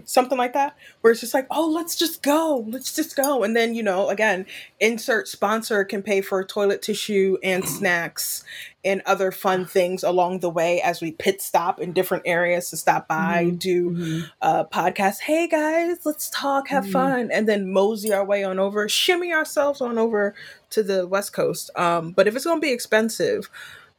something 0.04 0.36
like 0.38 0.52
that, 0.52 0.76
where 1.00 1.10
it's 1.10 1.20
just 1.20 1.34
like, 1.34 1.46
oh, 1.50 1.66
let's 1.68 1.96
just 1.96 2.22
go, 2.22 2.64
let's 2.68 2.94
just 2.94 3.16
go, 3.16 3.42
and 3.42 3.56
then 3.56 3.74
you 3.74 3.82
know, 3.82 4.08
again, 4.10 4.46
insert 4.80 5.28
sponsor 5.28 5.84
can 5.84 6.02
pay 6.02 6.20
for 6.20 6.44
toilet 6.44 6.82
tissue 6.82 7.36
and 7.42 7.64
snacks 7.68 8.44
and 8.84 9.00
other 9.06 9.32
fun 9.32 9.64
things 9.64 10.02
along 10.04 10.40
the 10.40 10.50
way 10.50 10.80
as 10.82 11.00
we 11.00 11.10
pit 11.12 11.40
stop 11.40 11.80
in 11.80 11.92
different 11.92 12.22
areas 12.26 12.68
to 12.70 12.76
stop 12.76 13.08
by, 13.08 13.46
Mhm. 13.46 13.58
do 13.58 13.90
Mhm. 13.90 14.30
uh, 14.42 14.64
podcast. 14.64 15.20
Hey 15.20 15.48
guys, 15.48 15.98
let's 16.04 16.28
talk, 16.28 16.68
have 16.68 16.84
Mhm. 16.84 16.92
fun, 16.92 17.30
and 17.32 17.48
then 17.48 17.70
mosey 17.72 18.12
our 18.12 18.24
way 18.24 18.44
on 18.44 18.58
over, 18.58 18.88
shimmy 18.88 19.32
ourselves 19.32 19.80
on 19.80 19.96
over 19.98 20.34
to 20.70 20.82
the 20.82 21.06
West 21.06 21.32
Coast. 21.32 21.70
Um, 21.76 22.10
but 22.10 22.26
if 22.28 22.36
it's 22.36 22.44
gonna 22.44 22.60
be 22.60 22.72
expensive, 22.72 23.48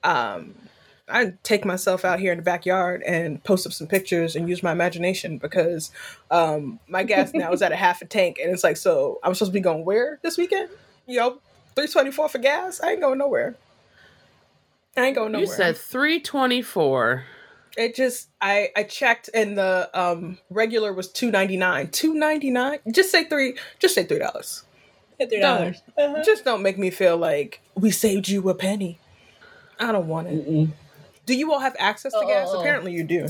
um, 0.04 0.54
I 1.08 1.34
take 1.44 1.66
myself 1.66 2.04
out 2.04 2.20
here 2.20 2.32
in 2.32 2.40
the 2.40 2.44
backyard 2.44 3.04
and 3.04 3.44
post 3.44 3.68
up 3.68 3.74
some 3.74 3.88
pictures 3.88 4.36
and 4.36 4.50
use 4.50 4.64
my 4.64 4.72
imagination 4.72 5.38
because 5.38 5.92
um, 6.32 6.80
my 6.88 7.04
gas 7.04 7.32
now 7.34 7.52
is 7.52 7.62
at 7.62 7.72
a 7.72 7.76
half 7.76 8.02
a 8.02 8.06
tank, 8.06 8.40
and 8.42 8.52
it's 8.52 8.64
like, 8.64 8.78
so 8.78 9.20
I'm 9.24 9.36
supposed 9.36 9.52
to 9.52 9.54
be 9.54 9.60
going 9.60 9.86
where 9.86 10.20
this 10.24 10.38
weekend? 10.38 10.70
Yo, 11.08 11.40
three 11.76 11.88
twenty 11.88 12.12
four 12.12 12.28
for 12.28 12.40
gas? 12.40 12.82
I 12.82 12.94
ain't 12.94 13.02
going 13.02 13.20
nowhere. 13.20 13.56
I 14.98 15.08
ain't 15.08 15.16
going 15.16 15.34
nowhere. 15.34 15.46
You 15.46 15.52
said 15.52 15.78
324. 15.78 17.26
It 17.78 17.94
just 17.96 18.30
I 18.40 18.70
I 18.76 18.84
checked 18.84 19.30
and 19.34 19.58
the 19.58 19.90
um 19.94 20.38
regular 20.50 20.94
was 20.94 21.12
two 21.12 21.30
ninety 21.30 21.58
nine. 21.58 21.90
Two 21.90 22.14
ninety 22.14 22.50
nine. 22.50 22.80
Just 22.90 23.12
say 23.12 23.26
three. 23.26 23.56
Just 23.80 23.94
say 23.94 24.06
three 24.06 24.20
dollars. 24.20 24.64
Three 25.18 25.42
dollars. 25.42 25.82
Uh-huh. 25.98 26.24
Just 26.24 26.46
don't 26.46 26.62
make 26.62 26.78
me 26.78 26.90
feel 26.90 27.18
like 27.18 27.60
we 27.76 27.92
saved 27.92 28.30
you 28.30 28.48
a 28.50 28.56
penny. 28.56 28.98
I 29.78 29.92
don't 29.92 30.08
want 30.08 30.30
it. 30.30 30.48
Mm-mm. 30.48 30.72
Do 31.26 31.36
you 31.36 31.52
all 31.54 31.60
have 31.60 31.76
access 31.80 32.14
to 32.14 32.20
Oh, 32.20 32.28
gas? 32.28 32.48
oh, 32.52 32.58
oh. 32.58 32.60
Apparently 32.62 32.92
you 32.94 33.04
do. 33.04 33.28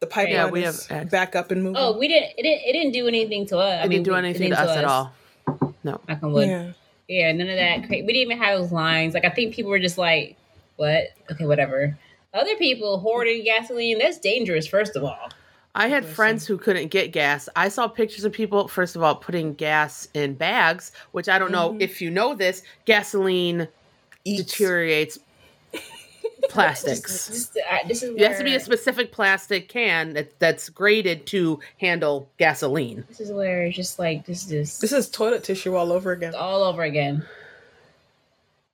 The 0.00 0.06
pipeline 0.06 0.34
Yeah, 0.34 0.50
we 0.50 0.64
is 0.64 0.86
have 0.86 0.98
access. 0.98 1.10
back 1.10 1.34
up 1.36 1.50
and 1.50 1.62
moving. 1.62 1.76
Oh, 1.80 1.96
we 1.98 2.06
didn't. 2.08 2.32
It 2.36 2.42
didn't. 2.42 2.62
It 2.68 2.72
didn't 2.72 2.92
do 2.92 3.08
anything 3.08 3.46
to 3.46 3.58
us. 3.58 3.80
I 3.80 3.84
It 3.84 3.88
mean, 3.88 3.90
didn't 4.02 4.04
do 4.04 4.10
we- 4.12 4.16
it 4.16 4.18
anything 4.20 4.50
didn't 4.50 4.56
to 4.64 4.70
us 4.70 4.76
at 4.76 4.84
all. 4.84 5.12
No. 5.82 6.00
Knock 6.08 6.22
on 6.22 6.32
wood. 6.32 6.48
Yeah. 6.48 6.72
yeah. 7.08 7.32
none 7.32 7.48
of 7.48 7.56
that. 7.56 7.78
Cra- 7.86 7.96
we 7.96 8.02
didn't 8.02 8.16
even 8.16 8.38
have 8.38 8.58
those 8.58 8.72
lines. 8.72 9.14
Like 9.14 9.24
I 9.24 9.30
think 9.30 9.54
people 9.54 9.70
were 9.70 9.78
just 9.78 9.96
like, 9.96 10.36
"What? 10.76 11.04
Okay, 11.32 11.46
whatever." 11.46 11.96
Other 12.34 12.56
people 12.56 12.98
hoarding 12.98 13.42
gasoline. 13.44 13.98
That's 13.98 14.18
dangerous. 14.18 14.66
First 14.66 14.96
of 14.96 15.04
all. 15.04 15.30
I 15.74 15.88
had 15.88 16.04
friends 16.06 16.46
who 16.46 16.56
couldn't 16.58 16.88
get 16.88 17.12
gas. 17.12 17.48
I 17.54 17.68
saw 17.68 17.86
pictures 17.86 18.24
of 18.24 18.32
people, 18.32 18.66
first 18.66 18.96
of 18.96 19.02
all, 19.02 19.14
putting 19.14 19.52
gas 19.54 20.08
in 20.14 20.32
bags, 20.34 20.90
which 21.12 21.28
I 21.28 21.38
don't 21.38 21.52
know 21.52 21.70
Mhm. 21.72 21.82
if 21.82 22.00
you 22.00 22.10
know 22.10 22.34
this. 22.34 22.62
Gasoline 22.86 23.68
Eats. 24.24 24.42
deteriorates 24.42 25.18
plastics. 26.48 27.28
This, 27.28 27.56
uh, 27.70 27.78
this 27.88 28.02
is 28.02 28.16
It 28.16 28.26
has 28.26 28.38
to 28.38 28.44
be 28.44 28.54
a 28.54 28.60
specific 28.60 29.12
plastic 29.12 29.68
can 29.68 30.14
that, 30.14 30.38
that's 30.38 30.68
graded 30.68 31.26
to 31.28 31.60
handle 31.78 32.28
gasoline. 32.38 33.04
This 33.08 33.20
is 33.20 33.32
where 33.32 33.64
it's 33.66 33.76
just 33.76 33.98
like 33.98 34.26
this. 34.26 34.44
This, 34.44 34.78
This 34.78 34.92
is 34.92 35.08
toilet 35.08 35.44
tissue 35.44 35.74
all 35.74 35.92
over 35.92 36.12
again. 36.12 36.34
all 36.34 36.62
over 36.62 36.82
again. 36.82 37.24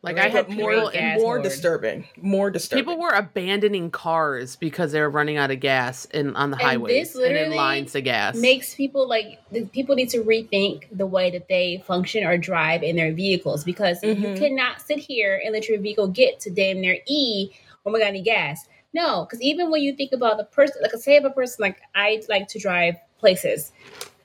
Like 0.02 0.18
I 0.18 0.28
had 0.28 0.48
more 0.48 0.72
and 0.92 1.14
more 1.20 1.36
hoard. 1.36 1.42
disturbing. 1.44 2.04
More 2.20 2.50
disturbing. 2.50 2.84
people 2.84 3.00
were 3.00 3.10
abandoning 3.10 3.92
cars 3.92 4.56
because 4.56 4.90
they 4.90 5.00
were 5.00 5.08
running 5.10 5.36
out 5.36 5.52
of 5.52 5.60
gas 5.60 6.06
in 6.06 6.34
on 6.34 6.50
the 6.50 6.56
And 6.56 6.66
highways 6.66 7.12
this 7.12 7.22
and 7.24 7.36
in 7.36 7.54
lines 7.54 7.94
of 7.94 8.02
gas. 8.02 8.34
makes 8.36 8.74
people 8.74 9.06
like 9.08 9.38
the 9.52 9.64
people 9.66 9.94
need 9.94 10.08
to 10.10 10.24
rethink 10.24 10.86
the 10.90 11.06
way 11.06 11.30
that 11.30 11.46
they 11.48 11.84
function 11.86 12.24
or 12.24 12.36
drive 12.36 12.82
in 12.82 12.96
their 12.96 13.12
vehicles 13.12 13.62
because 13.62 14.02
you 14.02 14.14
Mhm. 14.16 14.36
cannot 14.38 14.80
sit 14.80 14.98
here 14.98 15.40
and 15.44 15.52
let 15.52 15.68
your 15.68 15.78
vehicle 15.78 16.08
get 16.08 16.40
to 16.40 16.50
damn 16.50 16.80
near 16.80 16.98
E 17.06 17.50
when 17.84 17.92
we 17.92 18.00
got 18.00 18.08
any 18.08 18.22
gas. 18.22 18.66
No, 18.92 19.24
because 19.24 19.40
even 19.40 19.70
when 19.70 19.82
you 19.82 19.94
think 19.94 20.10
about 20.12 20.36
the 20.36 20.44
person, 20.44 20.82
like 20.82 20.92
say 20.96 21.14
if 21.14 21.24
a 21.24 21.30
person 21.30 21.58
like 21.62 21.80
I 21.94 22.20
like 22.28 22.48
to 22.48 22.58
drive 22.58 22.96
places, 23.20 23.70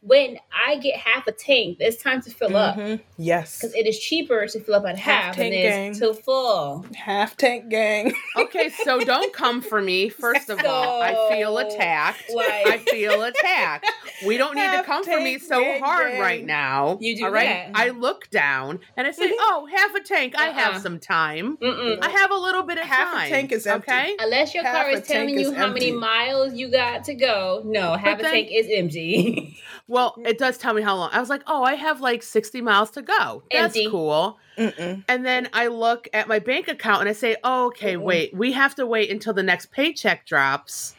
when 0.08 0.38
I 0.68 0.78
get 0.78 0.96
half 0.98 1.28
a 1.28 1.32
tank, 1.32 1.78
it's 1.80 2.02
time 2.02 2.22
to 2.22 2.30
fill 2.30 2.56
up 2.56 2.78
Mhm. 2.78 3.02
Yes. 3.18 3.58
because 3.60 3.76
it 3.76 3.86
is 3.86 4.00
cheaper 4.00 4.48
to 4.48 4.60
fill 4.60 4.76
up 4.76 4.86
at 4.86 4.98
Half 4.98 5.24
half, 5.24 5.36
tank 5.36 5.54
than 5.54 5.62
gang. 5.64 5.94
to 6.00 6.14
full. 6.14 6.86
Half 6.96 7.36
tank 7.38 7.70
gang. 7.70 8.14
okay, 8.38 8.70
so 8.84 9.00
don't 9.02 9.34
come 9.34 9.62
for 9.62 9.82
me. 9.82 10.10
First 10.10 10.50
of 10.50 10.64
all, 10.66 11.02
I 11.02 11.14
feel 11.30 11.58
attacked. 11.58 12.32
like- 12.34 12.68
I 12.68 12.78
feel 12.78 13.22
attacked. 13.24 13.92
We 14.26 14.38
don't 14.38 14.56
need 14.56 14.72
to 14.72 14.84
come 14.84 15.04
for 15.04 15.20
me 15.20 15.38
so 15.40 15.62
gang 15.62 15.82
hard 15.84 16.12
gang. 16.14 16.22
right 16.22 16.46
now. 16.46 16.98
You 17.02 17.16
do 17.18 17.26
all 17.26 17.32
right? 17.32 17.46
that. 17.46 17.72
I 17.76 17.90
look 17.90 18.30
down 18.30 18.80
and 18.96 19.06
I 19.08 19.12
say, 19.12 19.32
"Oh, 19.40 19.68
half 19.72 19.94
a 19.96 20.00
tank. 20.02 20.34
I 20.38 20.48
Uh-uh. 20.48 20.54
have 20.54 20.82
some 20.82 21.00
time. 21.00 21.58
Mm-mm. 21.58 22.00
I 22.02 22.10
have 22.10 22.32
a 22.32 22.36
little 22.36 22.64
bit 22.64 22.78
of 22.78 22.86
Half 22.86 23.14
a 23.14 23.18
time." 23.18 23.30
tank 23.30 23.52
is 23.52 23.68
empty. 23.68 23.92
okay. 23.92 24.16
Unless 24.20 24.54
your 24.56 24.64
Half 24.64 24.76
car 24.86 24.90
is 24.92 25.08
telling 25.08 25.30
you 25.38 25.52
is 25.52 25.56
how 25.58 25.68
many 25.68 25.92
miles 25.92 26.54
you 26.54 26.70
got 26.70 27.04
to 27.06 27.14
go, 27.14 27.62
no, 27.66 27.96
half 27.96 28.20
a 28.20 28.24
then- 28.24 28.32
tank 28.32 28.50
is 28.52 28.68
empty. 28.72 29.58
Well, 29.88 30.16
it 30.26 30.38
does 30.38 30.58
tell 30.58 30.74
me 30.74 30.82
how 30.82 30.96
long. 30.96 31.10
I 31.14 31.20
was 31.20 31.30
like, 31.30 31.44
"Oh, 31.48 31.64
I 31.64 31.76
have 31.76 32.02
like 32.02 32.24
sixty 32.24 32.62
miles 32.62 32.92
to 32.92 33.02
go. 33.02 33.44
That's 33.52 33.78
cool." 33.90 34.38
Mm-mm. 34.58 35.04
And 35.08 35.26
then 35.26 35.50
I 35.54 35.68
look 35.68 36.08
at 36.14 36.28
my 36.28 36.40
bank 36.40 36.68
account 36.68 37.02
and 37.02 37.10
I 37.10 37.14
say, 37.14 37.38
oh, 37.44 37.68
"Okay, 37.68 37.96
Mm-mm. 37.96 38.02
wait. 38.02 38.34
We 38.36 38.52
have 38.54 38.76
to 38.76 38.86
wait 38.86 39.10
until 39.10 39.34
the 39.34 39.44
next 39.44 39.72
paycheck 39.72 40.26
drops." 40.26 40.96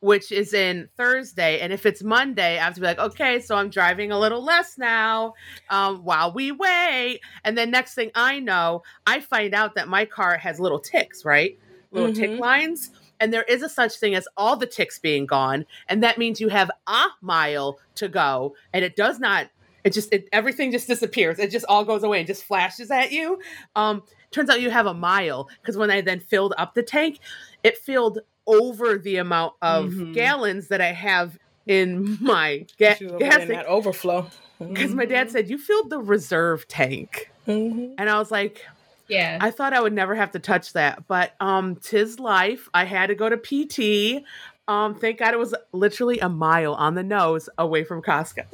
which 0.00 0.30
is 0.30 0.54
in 0.54 0.88
Thursday. 0.96 1.58
And 1.58 1.72
if 1.72 1.84
it's 1.84 2.04
Monday, 2.04 2.56
I 2.56 2.62
have 2.62 2.74
to 2.74 2.80
be 2.80 2.86
like, 2.86 3.00
okay, 3.00 3.40
so 3.40 3.56
I'm 3.56 3.68
driving 3.68 4.12
a 4.12 4.18
little 4.20 4.44
less 4.44 4.78
now 4.78 5.34
um, 5.70 6.04
while 6.04 6.32
we 6.32 6.52
wait. 6.52 7.18
And 7.42 7.58
then 7.58 7.72
next 7.72 7.94
thing 7.94 8.12
I 8.14 8.38
know, 8.38 8.82
I 9.08 9.18
find 9.18 9.54
out 9.54 9.74
that 9.74 9.88
my 9.88 10.04
car 10.04 10.38
has 10.38 10.60
little 10.60 10.78
ticks, 10.78 11.24
right? 11.24 11.58
Little 11.90 12.12
tick 12.12 12.30
Mhm. 12.30 12.38
lines. 12.38 12.92
And 13.20 13.32
there 13.32 13.42
is 13.44 13.62
a 13.62 13.68
such 13.68 13.96
thing 13.98 14.14
as 14.14 14.26
all 14.36 14.56
the 14.56 14.66
ticks 14.66 14.98
being 14.98 15.26
gone. 15.26 15.66
And 15.88 16.02
that 16.02 16.18
means 16.18 16.40
you 16.40 16.48
have 16.48 16.70
a 16.86 17.06
mile 17.20 17.78
to 17.96 18.08
go. 18.08 18.54
And 18.72 18.84
it 18.84 18.96
does 18.96 19.18
not, 19.18 19.48
it 19.84 19.92
just, 19.92 20.12
it, 20.12 20.28
everything 20.32 20.70
just 20.72 20.86
disappears. 20.86 21.38
It 21.38 21.50
just 21.50 21.66
all 21.68 21.84
goes 21.84 22.02
away 22.04 22.18
and 22.18 22.26
just 22.26 22.44
flashes 22.44 22.90
at 22.90 23.10
you. 23.12 23.38
Um, 23.76 24.02
turns 24.30 24.50
out 24.50 24.60
you 24.60 24.70
have 24.70 24.86
a 24.86 24.94
mile 24.94 25.48
because 25.60 25.76
when 25.76 25.90
I 25.90 26.00
then 26.00 26.20
filled 26.20 26.54
up 26.58 26.74
the 26.74 26.82
tank, 26.82 27.18
it 27.64 27.76
filled 27.78 28.20
over 28.46 28.96
the 28.98 29.16
amount 29.16 29.54
of 29.62 29.90
Mhm. 29.90 30.14
gallons 30.14 30.68
that 30.68 30.80
I 30.80 30.92
have 30.92 31.38
in 31.66 32.16
my 32.20 32.64
ga- 32.78 32.94
She 32.96 33.04
was 33.04 33.12
over 33.14 33.18
gas 33.18 33.36
tank. 33.36 33.48
that 33.50 33.66
overflow. 33.66 34.30
Because 34.58 34.92
my 34.92 35.04
dad 35.04 35.30
said, 35.30 35.48
You 35.48 35.56
filled 35.56 35.88
the 35.90 36.00
reserve 36.00 36.66
tank. 36.66 37.30
Mhm. 37.46 37.94
And 37.96 38.10
I 38.10 38.18
was 38.18 38.30
like, 38.32 38.64
Yeah. 39.08 39.38
I 39.40 39.50
thought 39.50 39.72
I 39.72 39.80
would 39.80 39.92
never 39.92 40.14
have 40.14 40.32
to 40.32 40.38
touch 40.38 40.72
that. 40.74 41.06
But 41.08 41.34
um, 41.40 41.76
tis 41.76 42.18
life. 42.20 42.68
I 42.74 42.84
had 42.84 43.06
to 43.08 43.14
go 43.14 43.28
to 43.28 43.36
PT. 43.36 44.24
Um, 44.68 44.94
thank 44.94 45.18
God 45.18 45.32
it 45.32 45.38
was 45.38 45.54
literally 45.72 46.18
a 46.20 46.28
mile 46.28 46.74
on 46.74 46.94
the 46.94 47.02
nose 47.02 47.48
away 47.56 47.84
from 47.84 48.02
Costco. 48.02 48.44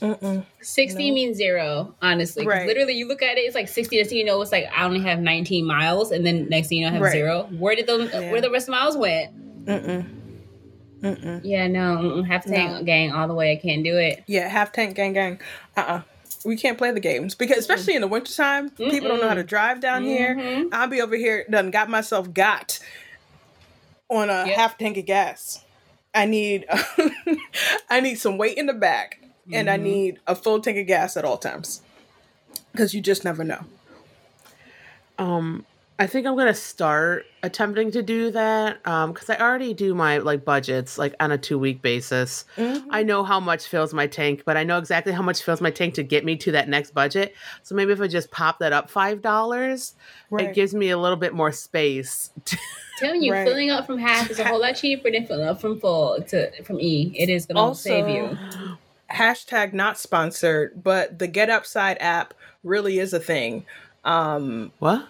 Mm-mm. 0.00 0.44
60 0.60 1.08
No. 1.08 1.14
means 1.14 1.36
zero, 1.36 1.94
honestly. 2.02 2.42
'Cause 2.44 2.48
Right. 2.52 2.66
Literally, 2.66 2.94
you 2.94 3.06
look 3.06 3.22
at 3.22 3.38
it, 3.38 3.42
it's 3.42 3.54
like 3.54 3.68
60. 3.68 3.96
Next 3.96 4.08
thing 4.08 4.18
you 4.18 4.24
know, 4.24 4.42
it's 4.42 4.50
like 4.50 4.66
I 4.76 4.84
only 4.84 4.98
have 5.02 5.20
19 5.20 5.64
miles, 5.64 6.10
and 6.10 6.26
then 6.26 6.48
next 6.48 6.66
thing 6.68 6.78
you 6.78 6.84
know, 6.86 6.90
I 6.90 6.94
have 6.94 7.02
Right. 7.02 7.12
zero. 7.12 7.48
Where 7.56 7.76
did 7.76 7.86
those, 7.86 8.10
Yeah. 8.12 8.32
where 8.32 8.40
the 8.40 8.50
rest 8.50 8.64
of 8.64 8.74
the 8.74 8.80
miles 8.80 8.96
went? 8.96 9.30
Mm-mm. 9.66 10.04
Mm-mm. 11.02 11.40
Yeah, 11.44 11.66
no, 11.68 11.96
mm-mm, 11.98 12.26
half 12.26 12.44
tank 12.44 12.70
No. 12.72 12.82
gang 12.84 13.12
all 13.12 13.26
the 13.28 13.34
way. 13.34 13.52
I 13.52 13.56
can't 13.56 13.82
do 13.84 13.96
it. 13.96 14.22
Yeah, 14.26 14.48
half 14.48 14.72
tank 14.72 14.94
gang 14.96 15.12
gang. 15.12 15.40
Uh 15.76 15.80
uh 15.80 16.00
We 16.44 16.56
can't 16.56 16.76
play 16.78 16.90
the 16.90 17.00
games 17.00 17.34
because 17.34 17.58
especially 17.58 17.94
in 17.94 18.00
the 18.00 18.08
wintertime, 18.08 18.70
people 18.70 19.08
don't 19.08 19.20
know 19.20 19.28
how 19.28 19.34
to 19.34 19.44
drive 19.44 19.80
down 19.80 20.02
here. 20.04 20.34
Mhm. 20.36 20.68
I'll 20.72 20.88
be 20.88 21.00
over 21.00 21.14
here 21.16 21.44
done 21.50 21.70
got 21.70 21.88
myself 21.88 22.32
got 22.34 22.78
on 24.08 24.28
a 24.28 24.46
Yep. 24.46 24.56
half 24.56 24.78
tank 24.78 24.96
of 24.96 25.06
gas. 25.06 25.64
I 26.14 26.26
need 26.26 26.66
I 27.90 28.00
need 28.00 28.16
some 28.16 28.38
weight 28.38 28.58
in 28.58 28.66
the 28.66 28.72
back 28.74 29.20
and 29.52 29.70
I 29.70 29.76
Mhm. 29.78 29.82
need 29.82 30.18
a 30.26 30.34
full 30.34 30.60
tank 30.60 30.78
of 30.78 30.86
gas 30.86 31.16
at 31.16 31.24
all 31.24 31.38
times. 31.38 31.80
Cuz 32.76 32.92
you 32.94 33.00
just 33.00 33.24
never 33.24 33.44
know. 33.44 33.64
Um, 35.18 35.64
I 36.02 36.06
think 36.08 36.26
I'm 36.26 36.36
gonna 36.36 36.52
start 36.54 37.26
attempting 37.44 37.90
to 37.92 38.02
do 38.02 38.30
that. 38.32 38.84
Um, 38.86 39.12
because 39.12 39.30
I 39.30 39.36
already 39.36 39.72
do 39.74 39.94
my 39.94 40.18
like 40.18 40.44
budgets 40.44 40.98
like 40.98 41.14
on 41.20 41.30
a 41.32 41.38
two 41.38 41.58
week 41.58 41.80
basis. 41.82 42.44
Mhm. 42.56 42.84
I 42.90 43.02
know 43.02 43.22
how 43.24 43.38
much 43.40 43.66
fills 43.66 43.94
my 43.94 44.06
tank, 44.06 44.42
but 44.44 44.56
I 44.56 44.64
know 44.64 44.78
exactly 44.78 45.12
how 45.12 45.22
much 45.22 45.42
fills 45.42 45.60
my 45.60 45.70
tank 45.70 45.94
to 45.94 46.02
get 46.02 46.24
me 46.24 46.36
to 46.36 46.52
that 46.52 46.68
next 46.68 46.92
budget. 46.92 47.34
So 47.62 47.74
maybe 47.74 47.92
if 47.92 48.00
I 48.00 48.08
just 48.08 48.30
pop 48.30 48.58
that 48.58 48.72
up 48.72 48.90
five 48.90 49.22
dollars, 49.22 49.94
Right. 50.30 50.48
it 50.48 50.54
gives 50.54 50.74
me 50.74 50.90
a 50.90 50.98
little 50.98 51.16
bit 51.16 51.34
more 51.34 51.52
space. 51.52 52.30
to- 52.46 52.58
telling 52.98 53.22
you, 53.22 53.32
Right. 53.32 53.46
filling 53.46 53.70
up 53.70 53.86
from 53.86 53.98
half 53.98 54.30
is 54.30 54.38
a 54.38 54.44
whole 54.44 54.60
lot 54.60 54.74
cheaper 54.76 55.10
than 55.10 55.26
filling 55.26 55.46
up 55.46 55.60
from 55.60 55.78
full 55.80 56.20
to 56.22 56.62
from 56.64 56.80
E. 56.80 57.14
It 57.16 57.28
is 57.28 57.46
going 57.46 57.56
to 57.56 57.60
Also- 57.62 57.88
save 57.88 58.08
you. 58.08 58.36
Hashtag 59.10 59.72
not 59.72 59.98
sponsored, 59.98 60.82
but 60.82 61.18
the 61.18 61.26
Get 61.26 61.50
Upside 61.50 61.98
app 62.00 62.32
really 62.64 62.98
is 62.98 63.12
a 63.12 63.20
thing. 63.20 63.64
Um 64.04 64.72
what? 64.78 65.06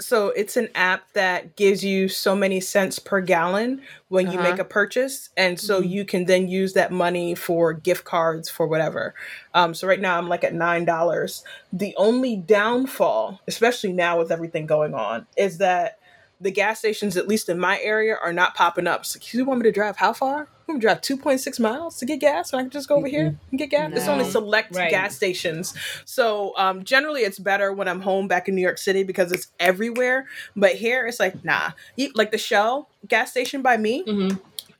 So 0.00 0.28
it's 0.28 0.56
an 0.56 0.68
app 0.76 1.12
that 1.14 1.56
gives 1.56 1.84
you 1.84 2.08
so 2.08 2.36
many 2.36 2.60
cents 2.60 2.98
per 3.00 3.20
gallon 3.20 3.82
when 4.08 4.26
you 4.30 4.38
Uh-huh. 4.38 4.50
make 4.50 4.58
a 4.60 4.64
purchase 4.64 5.30
and 5.36 5.58
so 5.58 5.80
Mhm. 5.82 5.88
you 5.90 6.04
can 6.04 6.24
then 6.26 6.46
use 6.48 6.72
that 6.74 6.92
money 6.92 7.34
for 7.34 7.72
gift 7.72 8.04
cards 8.04 8.48
for 8.48 8.66
whatever 8.66 9.12
um, 9.54 9.74
so 9.74 9.88
right 9.88 10.00
now 10.00 10.16
i'm 10.16 10.28
like 10.28 10.44
at 10.44 10.54
nine 10.54 10.84
dollars 10.84 11.42
the 11.72 11.94
only 11.96 12.36
downfall 12.36 13.40
especially 13.48 13.92
now 13.92 14.18
with 14.18 14.30
everything 14.30 14.66
going 14.66 14.94
on 14.94 15.26
is 15.36 15.58
that 15.58 15.98
the 16.40 16.50
gas 16.52 16.78
stations 16.78 17.16
at 17.16 17.26
least 17.26 17.48
in 17.48 17.58
my 17.58 17.80
area 17.80 18.16
are 18.22 18.32
not 18.32 18.54
popping 18.54 18.86
up 18.86 19.04
so 19.04 19.18
you 19.32 19.44
want 19.44 19.58
me 19.60 19.64
to 19.64 19.72
drive 19.72 19.96
how 19.96 20.12
far 20.12 20.46
I'm 20.68 20.74
gonna 20.74 20.80
drive 20.80 21.00
2.6 21.00 21.58
miles 21.60 21.96
to 21.98 22.04
get 22.04 22.20
gas, 22.20 22.52
and 22.52 22.60
I 22.60 22.62
can 22.64 22.70
just 22.70 22.88
go 22.88 22.96
over 22.96 23.08
here 23.08 23.34
and 23.50 23.58
get 23.58 23.70
gas. 23.70 23.90
It's 23.94 24.06
only 24.06 24.24
select 24.24 24.76
Right. 24.76 24.90
gas 24.90 25.16
stations. 25.16 25.72
So 26.04 26.52
um, 26.58 26.84
generally, 26.84 27.22
it's 27.22 27.38
better 27.38 27.72
when 27.72 27.88
I'm 27.88 28.00
home 28.02 28.28
back 28.28 28.48
in 28.48 28.54
New 28.54 28.60
York 28.60 28.76
City 28.78 29.02
because 29.02 29.32
it's 29.32 29.48
everywhere. 29.58 30.26
But 30.54 30.72
here, 30.74 31.06
it's 31.06 31.18
like 31.18 31.42
nah. 31.44 31.70
You- 31.96 32.12
Like 32.14 32.30
the 32.32 32.38
Shell 32.38 32.88
gas 33.08 33.30
station 33.30 33.62
by 33.62 33.78
me, 33.78 34.02
hmm 34.02 34.28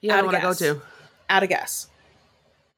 Yeah, 0.02 0.14
I 0.14 0.18
Out 0.18 0.24
of 0.24 0.32
want 0.32 0.36
to 0.58 0.66
go 0.68 0.74
to. 0.74 0.82
out 1.30 1.42
of 1.42 1.48
gas. 1.48 1.88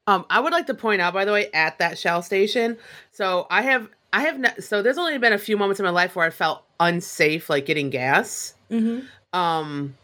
Um, 0.07 0.25
I 0.29 0.39
would 0.39 0.53
like 0.53 0.67
to 0.67 0.73
point 0.73 1.01
out, 1.01 1.13
by 1.13 1.25
the 1.25 1.31
way, 1.31 1.49
at 1.53 1.77
that 1.79 1.97
Shell 1.97 2.21
station. 2.23 2.77
So 3.11 3.45
I 3.49 3.61
have, 3.61 3.87
I 4.13 4.21
have, 4.21 4.39
ne- 4.39 4.59
so 4.59 4.81
there's 4.81 4.97
only 4.97 5.17
been 5.19 5.31
a 5.33 5.37
few 5.37 5.57
moments 5.57 5.79
in 5.79 5.83
my 5.83 5.91
life 5.91 6.15
where 6.15 6.25
I 6.25 6.31
felt 6.31 6.63
unsafe, 6.79 7.49
like 7.49 7.65
getting 7.65 7.89
gas. 7.91 8.53
Mm-hmm. 8.71 9.05
Um, 9.37 9.95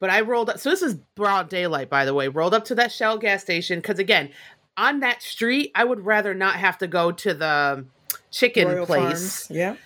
but 0.00 0.10
I 0.10 0.22
rolled 0.22 0.50
up. 0.50 0.58
So 0.58 0.70
this 0.70 0.82
is 0.82 0.94
broad 1.14 1.48
daylight, 1.48 1.88
by 1.88 2.04
the 2.04 2.12
way. 2.14 2.26
Rolled 2.26 2.54
up 2.54 2.64
to 2.66 2.74
that 2.76 2.90
Shell 2.90 3.18
gas 3.18 3.42
station 3.42 3.78
because 3.78 3.98
again, 4.00 4.30
on 4.76 5.00
that 5.00 5.22
street, 5.22 5.70
I 5.74 5.84
would 5.84 6.04
rather 6.04 6.34
not 6.34 6.56
have 6.56 6.78
to 6.78 6.86
go 6.88 7.12
to 7.12 7.34
the 7.34 7.84
chicken 8.32 8.84
place, 8.86 9.48
Yeah. 9.50 9.76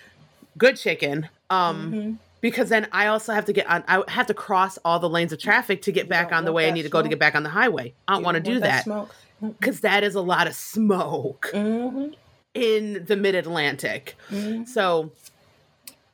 good 0.57 0.77
chicken. 0.77 1.29
Um, 1.51 1.93
Mhm. 1.93 2.17
because 2.41 2.69
then 2.69 2.87
I 2.93 3.09
also 3.09 3.33
have 3.33 3.45
to 3.47 3.53
get 3.53 3.67
on. 3.69 3.83
I 3.89 4.03
have 4.09 4.27
to 4.29 4.35
cross 4.35 4.79
all 4.85 4.99
the 4.99 5.09
lanes 5.09 5.33
of 5.33 5.39
traffic 5.41 5.83
to 5.83 5.93
get 5.93 6.05
You 6.05 6.11
back 6.11 6.33
on 6.33 6.45
the 6.45 6.53
way 6.53 6.69
I 6.69 6.71
need 6.71 6.83
to 6.83 6.89
go 6.89 7.03
to 7.03 7.09
get 7.09 7.19
back 7.19 7.35
on 7.35 7.43
the 7.43 7.51
highway. 7.51 7.93
I 8.09 8.15
don't 8.15 8.23
want 8.23 8.37
to 8.37 8.41
do 8.41 8.61
that 8.61 8.85
Smoke. 8.85 9.15
because 9.61 9.81
that 9.81 10.05
is 10.05 10.15
a 10.15 10.21
lot 10.21 10.47
of 10.47 10.55
smoke 10.55 11.51
Mm-hmm. 11.53 12.13
in 12.55 13.05
the 13.07 13.17
mid 13.17 13.35
Atlantic. 13.35 14.15
Mm-hmm. 14.31 14.65
So 14.65 15.11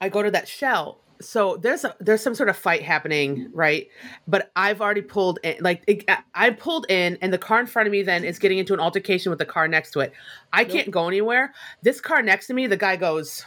I 0.00 0.08
go 0.08 0.22
to 0.22 0.30
that 0.30 0.48
shell. 0.48 0.98
So 1.20 1.56
there's 1.56 1.84
a 1.84 1.94
there's 2.00 2.22
some 2.22 2.34
sort 2.34 2.48
of 2.48 2.56
fight 2.56 2.82
happening, 2.82 3.36
mm-hmm. 3.36 3.56
right? 3.56 3.88
But 4.26 4.50
I've 4.56 4.80
already 4.80 5.02
pulled 5.02 5.38
in, 5.42 5.56
like 5.60 5.82
it, 5.86 6.08
I- 6.34 6.50
pulled 6.50 6.86
in, 6.90 7.18
and 7.20 7.32
the 7.32 7.38
car 7.38 7.60
in 7.60 7.66
front 7.66 7.86
of 7.86 7.92
me 7.92 8.02
then 8.02 8.24
is 8.24 8.38
getting 8.38 8.58
into 8.58 8.74
an 8.74 8.80
altercation 8.80 9.30
with 9.30 9.38
the 9.38 9.44
car 9.44 9.68
next 9.68 9.92
to 9.92 10.00
it. 10.00 10.12
I 10.52 10.64
can't 10.64 10.90
go 10.90 11.08
anywhere. 11.08 11.52
This 11.82 12.00
car 12.00 12.22
next 12.22 12.46
to 12.48 12.54
me, 12.54 12.66
the 12.66 12.76
guy 12.76 12.96
goes, 12.96 13.44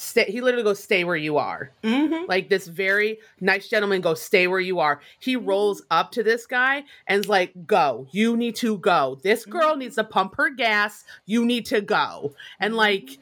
stay. 0.00 0.24
He 0.24 0.40
literally 0.40 0.64
goes, 0.64 0.82
"Stay 0.82 1.04
where 1.04 1.16
you 1.16 1.36
are." 1.36 1.70
Mm-hmm. 1.84 2.24
Like 2.28 2.48
this 2.48 2.66
very 2.66 3.18
nice 3.40 3.68
gentleman 3.68 4.00
goes, 4.00 4.20
"Stay 4.20 4.46
where 4.46 4.60
you 4.60 4.80
are." 4.80 5.00
He 5.18 5.36
mm-hmm. 5.36 5.46
rolls 5.46 5.82
up 5.90 6.10
to 6.12 6.22
this 6.22 6.46
guy 6.46 6.84
and's 7.06 7.28
like, 7.28 7.52
"Go. 7.66 8.06
You 8.10 8.36
need 8.36 8.56
to 8.56 8.78
go. 8.78 9.18
This 9.22 9.42
mm-hmm. 9.42 9.52
girl 9.52 9.76
needs 9.76 9.96
to 9.96 10.04
pump 10.04 10.36
her 10.36 10.50
gas. 10.50 11.04
You 11.26 11.44
need 11.44 11.66
to 11.66 11.80
go." 11.80 12.34
And 12.58 12.74
like 12.74 13.18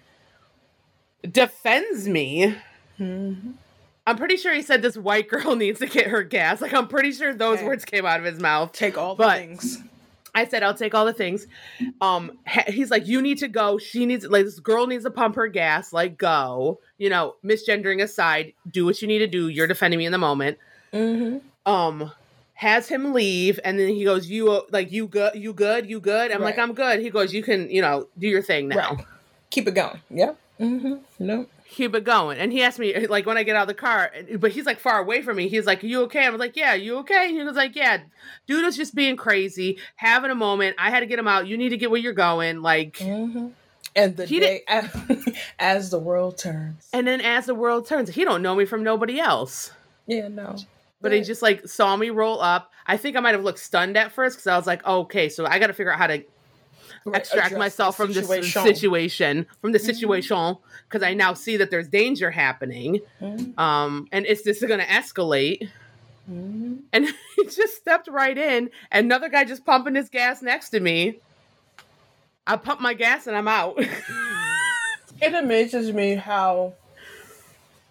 defends 1.30 2.08
me. 2.08 2.54
Mm-hmm. 3.00 3.50
I'm 4.06 4.16
pretty 4.16 4.36
sure 4.38 4.54
he 4.54 4.62
said 4.62 4.80
this 4.82 4.96
white 4.96 5.28
girl 5.28 5.54
needs 5.56 5.80
to 5.80 5.86
get 5.86 6.06
her 6.08 6.22
gas. 6.22 6.60
Like 6.60 6.72
I'm 6.74 6.88
pretty 6.88 7.12
sure 7.12 7.34
those 7.34 7.58
Okay. 7.58 7.66
words 7.66 7.84
came 7.84 8.06
out 8.06 8.18
of 8.20 8.24
his 8.26 8.40
mouth. 8.40 8.72
Take 8.72 8.96
all 8.98 9.14
the 9.14 9.24
But- 9.24 9.38
things. 9.38 9.78
I 10.34 10.46
said 10.46 10.62
I'll 10.62 10.74
take 10.74 10.94
all 10.94 11.04
the 11.04 11.12
things. 11.12 11.46
Um 12.00 12.38
he's 12.68 12.90
like 12.90 13.06
you 13.06 13.20
need 13.20 13.38
to 13.38 13.48
go. 13.48 13.78
She 13.78 14.06
needs 14.06 14.24
like 14.26 14.44
this 14.44 14.60
girl 14.60 14.86
needs 14.86 15.04
to 15.04 15.10
pump 15.10 15.34
her 15.36 15.48
gas. 15.48 15.92
Like 15.92 16.16
go. 16.16 16.80
You 16.98 17.10
know, 17.10 17.34
misgendering 17.44 18.02
aside, 18.02 18.52
do 18.70 18.84
what 18.84 19.00
you 19.02 19.08
need 19.08 19.18
to 19.20 19.26
do. 19.26 19.48
You're 19.48 19.66
defending 19.66 19.98
me 19.98 20.06
in 20.06 20.12
the 20.12 20.18
moment. 20.18 20.58
Mm-hmm. 20.92 21.38
um 21.70 22.12
has 22.54 22.88
him 22.88 23.12
leave 23.12 23.60
and 23.64 23.78
then 23.78 23.88
he 23.88 24.04
goes 24.04 24.28
you 24.30 24.50
uh, 24.50 24.62
like 24.70 24.90
you 24.90 25.06
good 25.06 25.34
you 25.36 25.52
good 25.52 25.88
you 25.88 26.00
good 26.00 26.32
i'm 26.32 26.40
like 26.40 26.58
i'm 26.58 26.72
good 26.72 26.98
he 27.00 27.08
goes 27.10 27.32
you 27.32 27.40
can 27.42 27.70
you 27.70 27.80
know 27.82 28.08
do 28.18 28.26
your 28.26 28.42
thing 28.42 28.68
now 28.68 28.94
Right. 28.94 29.04
Keep 29.50 29.68
it 29.68 29.74
going. 29.74 30.00
Yep. 30.10 30.36
Mm-hmm. 30.60 30.94
No. 31.20 31.46
Keep 31.68 31.94
it 31.94 32.02
going. 32.04 32.38
And 32.38 32.50
he 32.52 32.62
asked 32.62 32.78
me 32.78 33.06
like 33.06 33.26
when 33.26 33.36
i 33.36 33.42
get 33.42 33.54
out 33.54 33.62
of 33.62 33.68
the 33.68 33.74
car 33.74 34.10
but 34.38 34.50
he's 34.52 34.66
like 34.66 34.80
far 34.80 34.98
away 34.98 35.22
from 35.22 35.36
me. 35.36 35.48
He's 35.48 35.66
like 35.66 35.82
you 35.82 36.02
okay? 36.02 36.24
I 36.26 36.30
was 36.30 36.40
like 36.40 36.56
yeah 36.56 36.74
you 36.74 36.96
okay? 36.98 37.30
He 37.30 37.42
was 37.42 37.56
like 37.56 37.76
yeah. 37.76 37.98
Dude 38.46 38.64
is 38.64 38.76
just 38.76 38.94
being 38.94 39.16
crazy 39.16 39.78
having 39.96 40.30
a 40.30 40.34
moment. 40.34 40.76
I 40.78 40.90
had 40.90 41.00
to 41.00 41.06
get 41.06 41.18
him 41.18 41.28
out. 41.28 41.46
You 41.46 41.56
need 41.58 41.68
to 41.70 41.76
get 41.76 41.90
where 41.90 42.00
you're 42.00 42.12
going. 42.14 42.62
Like 42.62 42.94
Mm-hmm. 42.98 43.48
And 43.96 44.16
the 44.16 44.26
He 44.26 44.40
day 44.40 44.62
as 45.58 45.90
the 45.90 45.98
world 45.98 46.38
turns. 46.38 46.88
and 46.92 47.06
then 47.06 47.20
as 47.20 47.46
the 47.46 47.54
world 47.54 47.86
turns 47.86 48.10
he 48.10 48.24
don't 48.24 48.42
know 48.42 48.54
me 48.54 48.64
from 48.64 48.82
nobody 48.82 49.20
else. 49.20 49.72
Yeah. 50.06 50.28
No. 50.28 50.56
but 51.00 51.12
he 51.12 51.20
just 51.22 51.42
like 51.42 51.66
saw 51.68 51.96
me 51.96 52.10
roll 52.10 52.40
up. 52.40 52.72
I 52.86 52.96
think 52.96 53.16
i 53.16 53.20
might 53.20 53.34
have 53.34 53.44
looked 53.44 53.58
stunned 53.58 53.96
at 53.98 54.12
first 54.12 54.36
because 54.36 54.46
i 54.46 54.56
was 54.56 54.66
like 54.66 54.82
okay 54.86 55.28
so 55.28 55.44
i 55.44 55.58
gotta 55.58 55.74
figure 55.74 55.92
out 55.92 55.98
how 55.98 56.06
to 56.06 56.22
extract 57.14 57.56
myself 57.56 57.96
from 57.96 58.12
this 58.12 58.26
situation. 58.28 59.46
from 59.60 59.72
the 59.72 59.78
Mhm. 59.78 59.84
situation 59.84 60.56
because 60.88 61.02
i 61.02 61.14
now 61.14 61.34
see 61.34 61.56
that 61.56 61.70
there's 61.70 61.88
danger 61.88 62.30
happening 62.30 63.00
Mhm. 63.20 63.58
um 63.58 64.06
and 64.12 64.26
it's 64.26 64.42
this 64.42 64.60
going 64.62 64.80
to 64.80 64.86
escalate 64.86 65.68
Mhm. 66.30 66.80
and 66.92 67.06
he 67.36 67.44
just 67.44 67.76
stepped 67.76 68.08
right 68.08 68.36
in 68.36 68.70
and 68.90 69.06
another 69.06 69.28
guy 69.28 69.44
just 69.44 69.64
pumping 69.64 69.94
his 69.94 70.08
gas 70.08 70.42
next 70.42 70.70
to 70.70 70.80
me 70.80 71.18
i 72.46 72.56
pump 72.56 72.80
my 72.80 72.94
gas 72.94 73.26
and 73.26 73.36
i'm 73.36 73.48
out 73.48 73.78
It 75.20 75.34
amazes 75.34 75.92
me 75.92 76.14
how 76.14 76.74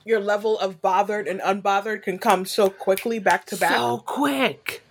your 0.05 0.21
level 0.21 0.57
of 0.59 0.81
bothered 0.81 1.27
and 1.27 1.41
unbothered 1.41 2.01
can 2.03 2.17
come 2.19 2.45
so 2.45 2.69
quickly 2.69 3.19
back 3.19 3.45
to 3.47 3.57
back. 3.57 3.75
So 3.75 3.97
quick. 4.05 4.81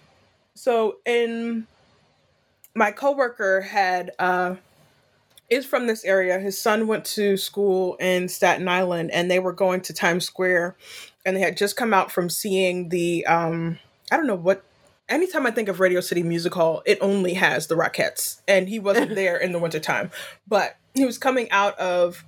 So 0.54 0.98
in 1.06 1.66
my 2.76 2.92
coworker 2.92 3.62
had 3.62 4.12
uh 4.18 4.56
is 5.48 5.64
from 5.64 5.86
this 5.86 6.04
area. 6.04 6.40
His 6.40 6.60
son 6.60 6.88
went 6.88 7.04
to 7.04 7.36
school 7.36 7.94
in 8.00 8.28
Staten 8.28 8.66
Island 8.68 9.12
and 9.12 9.30
they 9.30 9.38
were 9.38 9.52
going 9.52 9.80
to 9.82 9.92
Times 9.92 10.24
Square 10.24 10.76
and 11.24 11.36
they 11.36 11.40
had 11.40 11.56
just 11.56 11.76
come 11.76 11.94
out 11.94 12.10
from 12.12 12.28
seeing 12.28 12.88
the 12.90 13.24
um 13.26 13.78
I 14.10 14.16
don't 14.16 14.26
know 14.26 14.34
what 14.36 14.62
anytime 15.08 15.46
I 15.46 15.50
think 15.50 15.68
of 15.68 15.80
Radio 15.80 16.00
City 16.00 16.22
Music 16.22 16.54
Hall, 16.54 16.82
it 16.84 16.98
only 17.00 17.34
has 17.34 17.66
the 17.66 17.74
Rockettes. 17.74 18.40
And 18.46 18.68
he 18.68 18.78
wasn't 18.78 19.14
there 19.14 19.36
in 19.36 19.52
the 19.52 19.58
wintertime. 19.58 20.10
But 20.46 20.76
he 20.94 21.04
was 21.04 21.18
coming 21.18 21.50
out 21.50 21.78
of 21.78 22.24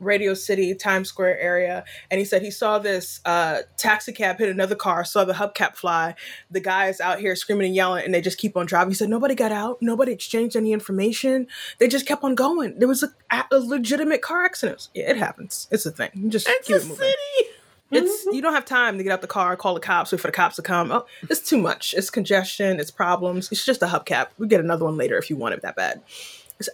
Radio 0.00 0.34
City, 0.34 0.74
Times 0.74 1.08
Square 1.08 1.40
area, 1.40 1.84
and 2.10 2.18
he 2.18 2.24
said 2.24 2.42
he 2.42 2.50
saw 2.50 2.78
this 2.78 3.20
uh, 3.24 3.62
taxi 3.76 4.12
cab 4.12 4.38
hit 4.38 4.48
another 4.48 4.74
car, 4.74 5.04
saw 5.04 5.24
the 5.24 5.34
hubcap 5.34 5.74
fly. 5.76 6.14
The 6.50 6.60
guys 6.60 7.00
out 7.00 7.18
here 7.20 7.34
screaming 7.36 7.66
and 7.66 7.74
yelling, 7.74 8.04
and 8.04 8.14
they 8.14 8.20
just 8.20 8.38
keep 8.38 8.56
on 8.56 8.66
driving. 8.66 8.90
He 8.90 8.94
said 8.94 9.08
nobody 9.08 9.34
got 9.34 9.52
out, 9.52 9.78
nobody 9.80 10.12
exchanged 10.12 10.56
any 10.56 10.72
information. 10.72 11.46
They 11.78 11.88
just 11.88 12.06
kept 12.06 12.22
on 12.24 12.34
going. 12.34 12.78
There 12.78 12.88
was 12.88 13.02
a, 13.02 13.12
a 13.50 13.58
legitimate 13.58 14.22
car 14.22 14.44
accident. 14.44 14.88
Yeah, 14.94 15.10
it 15.10 15.16
happens. 15.16 15.68
It's 15.70 15.86
a 15.86 15.90
thing. 15.90 16.10
You 16.14 16.30
just 16.30 16.48
It's 16.48 16.66
keep 16.68 16.76
a 16.76 16.80
it 16.80 16.82
moving. 16.86 16.96
city. 17.08 17.50
It's 17.90 18.26
you 18.26 18.42
don't 18.42 18.52
have 18.52 18.66
time 18.66 18.98
to 18.98 19.02
get 19.02 19.12
out 19.12 19.22
the 19.22 19.26
car, 19.26 19.56
call 19.56 19.72
the 19.72 19.80
cops, 19.80 20.12
wait 20.12 20.20
for 20.20 20.28
the 20.28 20.32
cops 20.32 20.56
to 20.56 20.62
come. 20.62 20.92
Oh, 20.92 21.06
it's 21.30 21.40
too 21.40 21.56
much. 21.56 21.94
It's 21.96 22.10
congestion. 22.10 22.78
It's 22.80 22.90
problems. 22.90 23.50
It's 23.50 23.64
just 23.64 23.82
a 23.82 23.86
hubcap. 23.86 24.28
We 24.36 24.46
get 24.46 24.60
another 24.60 24.84
one 24.84 24.98
later 24.98 25.16
if 25.16 25.30
you 25.30 25.36
want 25.36 25.54
it 25.54 25.62
that 25.62 25.74
bad. 25.74 26.02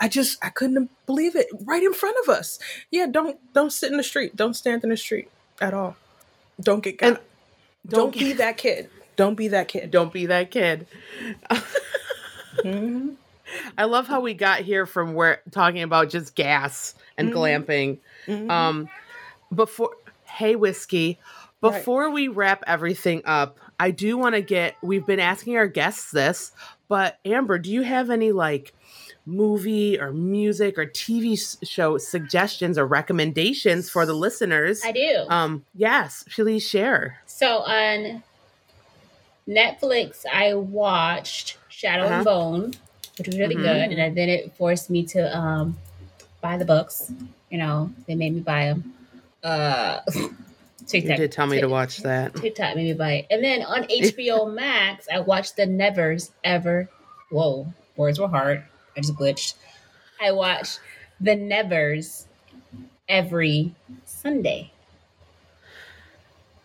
I 0.00 0.08
just 0.08 0.42
I 0.44 0.48
couldn't 0.50 0.90
believe 1.06 1.36
it 1.36 1.46
right 1.64 1.82
in 1.82 1.92
front 1.92 2.16
of 2.22 2.28
us. 2.28 2.58
Yeah, 2.90 3.06
don't 3.06 3.38
don't 3.52 3.70
sit 3.72 3.90
in 3.90 3.96
the 3.96 4.02
street. 4.02 4.34
Don't 4.36 4.54
stand 4.54 4.82
in 4.84 4.90
the 4.90 4.96
street 4.96 5.28
at 5.60 5.74
all. 5.74 5.96
Don't 6.60 6.82
get 6.82 6.98
got. 6.98 7.06
And 7.08 7.18
don't 7.86 7.98
don't 8.00 8.12
be 8.14 8.18
get- 8.28 8.38
that 8.38 8.56
kid. 8.56 8.90
Don't 9.16 9.34
be 9.36 9.48
that 9.48 9.68
kid. 9.68 9.90
Don't 9.90 10.12
be 10.12 10.26
that 10.26 10.50
kid. 10.50 10.86
Mhm. 12.58 13.14
I 13.78 13.84
love 13.84 14.06
how 14.08 14.20
we 14.20 14.34
got 14.34 14.60
here 14.60 14.86
from 14.86 15.14
where 15.14 15.40
talking 15.50 15.82
about 15.82 16.08
just 16.10 16.34
gas 16.34 16.94
and 17.16 17.30
Mhm. 17.30 17.34
glamping. 17.34 17.98
Mhm. 18.26 18.50
Um, 18.50 18.88
before, 19.54 19.90
hey, 20.24 20.56
whiskey. 20.56 21.18
Right. 21.60 21.72
Before 21.74 22.10
we 22.10 22.28
wrap 22.28 22.64
everything 22.66 23.22
up, 23.24 23.58
I 23.78 23.90
do 23.90 24.16
want 24.16 24.34
to 24.34 24.40
get. 24.40 24.76
We've 24.82 25.04
been 25.06 25.20
asking 25.20 25.56
our 25.56 25.66
guests 25.66 26.10
this, 26.10 26.52
but 26.88 27.18
Amber, 27.24 27.58
do 27.58 27.70
you 27.70 27.82
have 27.82 28.10
any 28.10 28.32
like 28.32 28.72
movie 29.26 29.98
or 29.98 30.12
music 30.12 30.76
or 30.78 30.86
TV 30.86 31.38
show 31.66 31.98
suggestions 31.98 32.76
or 32.78 32.86
recommendations 32.86 33.88
for 33.90 34.04
the 34.06 34.14
listeners? 34.14 34.82
I 34.84 34.92
do. 34.92 35.24
Um, 35.28 35.64
yes, 35.74 36.24
please 36.34 36.66
share. 36.66 37.18
So 37.26 37.58
on 37.58 38.22
Netflix, 39.48 40.24
I 40.32 40.54
watched 40.54 41.58
Shadow 41.68 42.04
Uh-huh. 42.04 42.14
and 42.14 42.24
Bone, 42.24 42.72
which 43.18 43.26
was 43.28 43.38
really 43.38 43.56
Mhm. 43.56 43.62
good, 43.62 43.98
and 43.98 44.16
then 44.16 44.28
it 44.28 44.52
forced 44.56 44.90
me 44.90 45.04
to 45.06 45.36
um, 45.36 45.76
buy 46.40 46.56
the 46.56 46.64
books. 46.64 47.12
You 47.50 47.58
know, 47.58 47.90
they 48.06 48.14
made 48.14 48.34
me 48.34 48.40
buy 48.40 48.66
them. 48.66 48.94
Uh, 49.42 50.00
You 50.92 51.00
did 51.00 51.32
tell 51.32 51.46
me 51.46 51.60
to 51.60 51.66
watch 51.66 51.98
that. 51.98 52.34
TikTok 52.34 52.76
made 52.76 52.84
me 52.84 52.92
buy 52.92 53.12
it, 53.12 53.26
and 53.30 53.42
then 53.42 53.62
on 53.62 53.84
HBO 53.88 54.52
Max, 54.52 55.06
I 55.10 55.18
watched 55.20 55.56
the 55.56 55.64
Nevers 55.64 56.30
Ever. 56.44 56.90
Whoa, 57.30 57.72
words 57.96 58.18
were 58.20 58.28
hard. 58.28 58.64
I 58.96 59.00
just 59.00 59.14
glitched. 59.14 59.54
I 60.20 60.32
watch 60.32 60.78
the 61.20 61.34
Nevers 61.34 62.26
every 63.08 63.74
Sunday. 64.04 64.70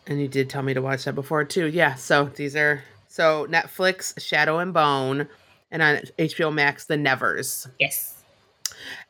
And 0.08 0.20
you 0.20 0.28
did 0.28 0.50
tell 0.50 0.64
me 0.64 0.74
to 0.74 0.82
watch 0.82 1.06
that 1.06 1.14
before 1.14 1.44
too. 1.44 1.68
Yeah. 1.68 1.96
So 1.96 2.26
these 2.36 2.56
are 2.56 2.84
so 3.08 3.48
Netflix, 3.48 4.20
Shadow 4.20 4.60
and 4.60 4.74
Bone, 4.74 5.28
and 5.72 5.82
on 5.82 5.98
HBO 6.18 6.54
Max, 6.54 6.86
The 6.86 6.98
Nevers. 6.98 7.68
Yes. 7.80 8.16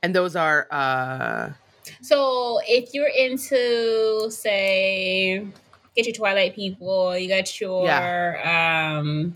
And 0.01 0.15
those 0.15 0.35
are 0.35 0.67
uh 0.71 1.51
So 2.01 2.59
if 2.67 2.93
you're 2.93 3.07
into, 3.09 4.29
say, 4.29 5.45
get 5.95 6.05
your 6.05 6.15
Twilight 6.15 6.55
people, 6.55 7.17
you 7.17 7.29
got 7.29 7.59
your 7.59 8.47
um 8.47 9.35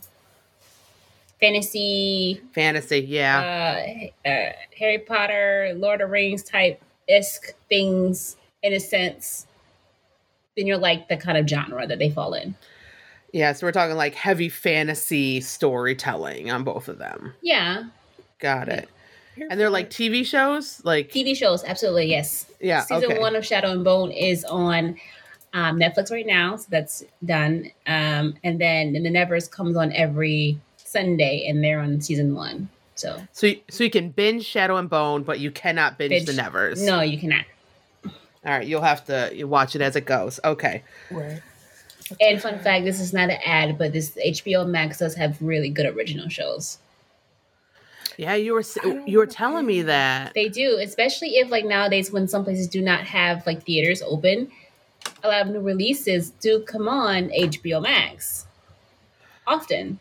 fantasy, 1.46 2.42
fantasy, 2.54 3.00
yeah. 3.00 4.10
uh, 4.26 4.30
uh, 4.30 4.52
Harry 4.78 5.00
Potter, 5.00 5.74
Lord 5.76 6.02
of 6.02 6.10
Rings 6.10 6.44
type 6.44 6.82
isk 7.10 7.52
things 7.70 8.38
in 8.62 8.74
a 8.74 8.80
sense, 8.80 9.46
then 10.56 10.68
you're 10.68 10.78
like 10.78 11.10
the 11.10 11.18
kind 11.18 11.38
of 11.38 11.48
genre 11.48 11.86
that 11.86 12.00
they 12.00 12.10
fall 12.10 12.34
in. 12.34 12.56
yeah, 13.34 13.52
so 13.54 13.68
we're 13.68 13.72
talking 13.72 13.98
like 13.98 14.16
heavy 14.16 14.50
fantasy 14.50 15.42
storytelling 15.42 16.50
on 16.52 16.64
both 16.64 16.88
of 16.88 16.98
them. 16.98 17.34
Yeah, 17.42 17.86
Got 18.44 18.68
it. 18.68 18.90
And 19.50 19.58
they're 19.58 19.70
like 19.70 19.90
TV 19.90 20.26
shows? 20.26 20.82
Like 20.84 21.10
TV 21.10 21.36
shows, 21.36 21.64
absolutely 21.64 22.08
yes. 22.08 22.46
yeah, 22.60 22.82
season 22.82 23.14
okay. 23.14 23.20
one 23.20 23.38
of 23.38 23.46
Shadow 23.46 23.72
and 23.72 23.84
Bone 23.84 24.12
is 24.12 24.44
on 24.44 24.98
um, 25.54 25.80
Netflix 25.80 26.12
right 26.12 26.28
now, 26.28 26.58
so 26.58 26.68
that's 26.70 27.06
done. 27.24 27.72
Um, 27.88 28.36
and 28.44 28.60
then 28.60 28.92
the 28.92 29.10
Nevers 29.10 29.48
comes 29.48 29.78
on 29.78 29.94
every 29.94 30.60
Sunday, 30.94 31.46
and 31.48 31.64
they're 31.64 31.80
on 31.80 32.00
season 32.02 32.36
one. 32.36 32.70
So 32.96 33.20
So 33.34 33.48
you, 33.48 33.60
so 33.70 33.84
you 33.84 33.90
can 33.90 34.12
binge 34.12 34.46
Shadow 34.46 34.78
and 34.78 34.90
Bone, 34.90 35.24
but 35.24 35.40
you 35.40 35.50
cannot 35.52 35.98
binge, 35.98 36.12
Binge- 36.12 36.26
The 36.28 36.34
Nevers. 36.34 36.82
no, 36.82 37.02
you 37.02 37.18
cannot. 37.18 37.46
All 38.06 38.12
right, 38.46 38.66
you'll 38.68 38.82
have 38.82 39.04
to 39.06 39.32
you 39.34 39.48
watch 39.48 39.76
it 39.76 39.82
as 39.82 39.96
it 39.96 40.06
goes. 40.06 40.40
Okay. 40.44 40.84
Right. 41.10 41.42
And 42.22 42.42
fun 42.42 42.60
fact: 42.60 42.86
this 42.86 43.00
is 43.00 43.14
not 43.14 43.30
an 43.30 43.40
ad, 43.44 43.78
but 43.78 43.94
this 43.94 44.16
HBO 44.24 44.68
Max 44.68 45.00
does 45.00 45.16
have 45.16 45.42
really 45.42 45.70
good 45.70 45.86
original 45.88 46.30
shows. 46.30 46.78
Yeah, 48.18 48.36
you 48.36 48.54
were 48.54 48.64
you 49.08 49.18
were 49.18 49.26
telling 49.26 49.66
me 49.66 49.82
that. 49.84 50.34
They 50.36 50.50
do, 50.50 50.78
especially 50.80 51.38
if 51.38 51.50
like 51.50 51.66
nowadays 51.66 52.12
when 52.12 52.28
some 52.28 52.44
places 52.44 52.68
do 52.68 52.82
not 52.82 53.06
have 53.08 53.48
like 53.48 53.64
theaters 53.64 54.04
open, 54.04 54.52
a 55.24 55.30
lot 55.30 55.42
of 55.44 55.48
new 55.48 55.62
releases 55.62 56.30
do 56.30 56.62
come 56.62 56.88
on 56.88 57.30
HBO 57.30 57.82
Max 57.82 58.46
often. 59.48 60.00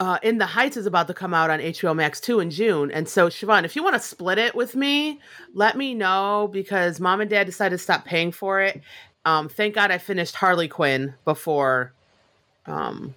Uh, 0.00 0.18
In 0.22 0.38
the 0.38 0.46
Heights 0.46 0.78
is 0.78 0.86
about 0.86 1.06
to 1.08 1.14
come 1.14 1.34
out 1.34 1.50
on 1.50 1.60
HBO 1.60 1.94
Max 1.94 2.20
2 2.20 2.40
in 2.40 2.50
June. 2.50 2.90
And 2.90 3.06
so, 3.06 3.28
Siobhan, 3.28 3.64
if 3.64 3.76
you 3.76 3.84
want 3.84 3.94
to 3.94 4.00
split 4.00 4.38
it 4.38 4.54
with 4.54 4.74
me, 4.74 5.20
let 5.52 5.76
me 5.76 5.94
know 5.94 6.48
because 6.50 6.98
mom 6.98 7.20
and 7.20 7.28
dad 7.28 7.44
decided 7.44 7.76
to 7.76 7.82
stop 7.82 8.06
paying 8.06 8.32
for 8.32 8.62
it. 8.62 8.80
Um, 9.26 9.50
thank 9.50 9.74
God 9.74 9.90
I 9.90 9.98
finished 9.98 10.34
Harley 10.34 10.68
Quinn 10.68 11.12
before 11.26 11.92
um, 12.64 13.14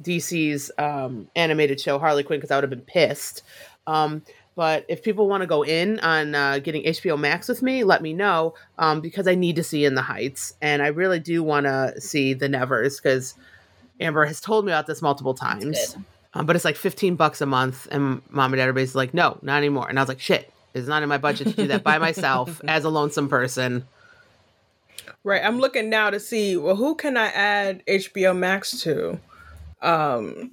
DC's 0.00 0.70
um, 0.78 1.28
animated 1.36 1.78
show, 1.78 1.98
Harley 1.98 2.22
Quinn, 2.22 2.40
because 2.40 2.50
I 2.50 2.56
would 2.56 2.64
have 2.64 2.70
been 2.70 2.80
pissed. 2.80 3.42
Um, 3.86 4.22
but 4.54 4.86
if 4.88 5.02
people 5.02 5.28
want 5.28 5.42
to 5.42 5.46
go 5.46 5.62
in 5.62 5.98
on 6.00 6.34
uh, 6.34 6.58
getting 6.60 6.84
HBO 6.84 7.18
Max 7.18 7.46
with 7.46 7.60
me, 7.60 7.84
let 7.84 8.00
me 8.00 8.14
know 8.14 8.54
um, 8.78 9.02
because 9.02 9.28
I 9.28 9.34
need 9.34 9.56
to 9.56 9.62
see 9.62 9.84
In 9.84 9.94
the 9.94 10.02
Heights. 10.02 10.54
And 10.62 10.80
I 10.82 10.88
really 10.88 11.20
do 11.20 11.42
want 11.42 11.66
to 11.66 12.00
see 12.00 12.32
The 12.32 12.48
Nevers 12.48 12.98
because 12.98 13.34
Amber 14.00 14.24
has 14.24 14.40
told 14.40 14.64
me 14.64 14.72
about 14.72 14.86
this 14.86 15.02
multiple 15.02 15.34
times. 15.34 15.96
Good. 16.32 16.40
Um, 16.40 16.46
but 16.46 16.56
it's 16.56 16.64
like 16.64 16.76
15 16.76 17.16
bucks 17.16 17.40
a 17.40 17.46
month. 17.46 17.88
And 17.90 18.22
mom 18.30 18.52
and 18.52 18.58
dad 18.58 18.68
are 18.68 18.72
basically 18.72 19.06
like, 19.06 19.14
no, 19.14 19.38
not 19.42 19.58
anymore. 19.58 19.88
And 19.88 19.98
I 19.98 20.02
was 20.02 20.08
like, 20.08 20.20
shit, 20.20 20.52
it's 20.74 20.88
not 20.88 21.02
in 21.02 21.08
my 21.08 21.18
budget 21.18 21.48
to 21.48 21.52
do 21.54 21.66
that 21.68 21.82
by 21.82 21.98
myself 21.98 22.60
as 22.68 22.84
a 22.84 22.88
lonesome 22.88 23.28
person. 23.28 23.86
Right. 25.24 25.42
I'm 25.44 25.58
looking 25.58 25.90
now 25.90 26.10
to 26.10 26.18
see 26.18 26.56
well 26.56 26.76
who 26.76 26.94
can 26.94 27.16
I 27.16 27.26
add 27.26 27.84
HBO 27.86 28.36
Max 28.36 28.80
to 28.82 29.20
um 29.80 30.52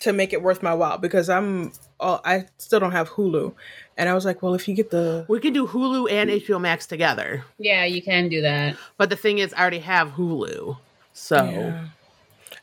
to 0.00 0.12
make 0.12 0.32
it 0.32 0.42
worth 0.42 0.62
my 0.62 0.74
while 0.74 0.98
because 0.98 1.28
I'm 1.28 1.72
oh, 1.98 2.20
I 2.24 2.46
still 2.58 2.80
don't 2.80 2.92
have 2.92 3.10
Hulu. 3.10 3.54
And 3.96 4.08
I 4.08 4.14
was 4.14 4.24
like, 4.24 4.42
well 4.42 4.54
if 4.54 4.68
you 4.68 4.74
get 4.74 4.90
the 4.90 5.24
We 5.28 5.40
can 5.40 5.52
do 5.52 5.66
Hulu 5.66 6.10
and 6.10 6.30
HBO 6.30 6.60
Max 6.60 6.86
together. 6.86 7.44
Yeah, 7.58 7.84
you 7.84 8.02
can 8.02 8.28
do 8.28 8.42
that. 8.42 8.76
But 8.96 9.10
the 9.10 9.16
thing 9.16 9.38
is, 9.38 9.52
I 9.54 9.60
already 9.60 9.80
have 9.80 10.10
Hulu. 10.10 10.76
So 11.12 11.44
Yeah. 11.44 11.86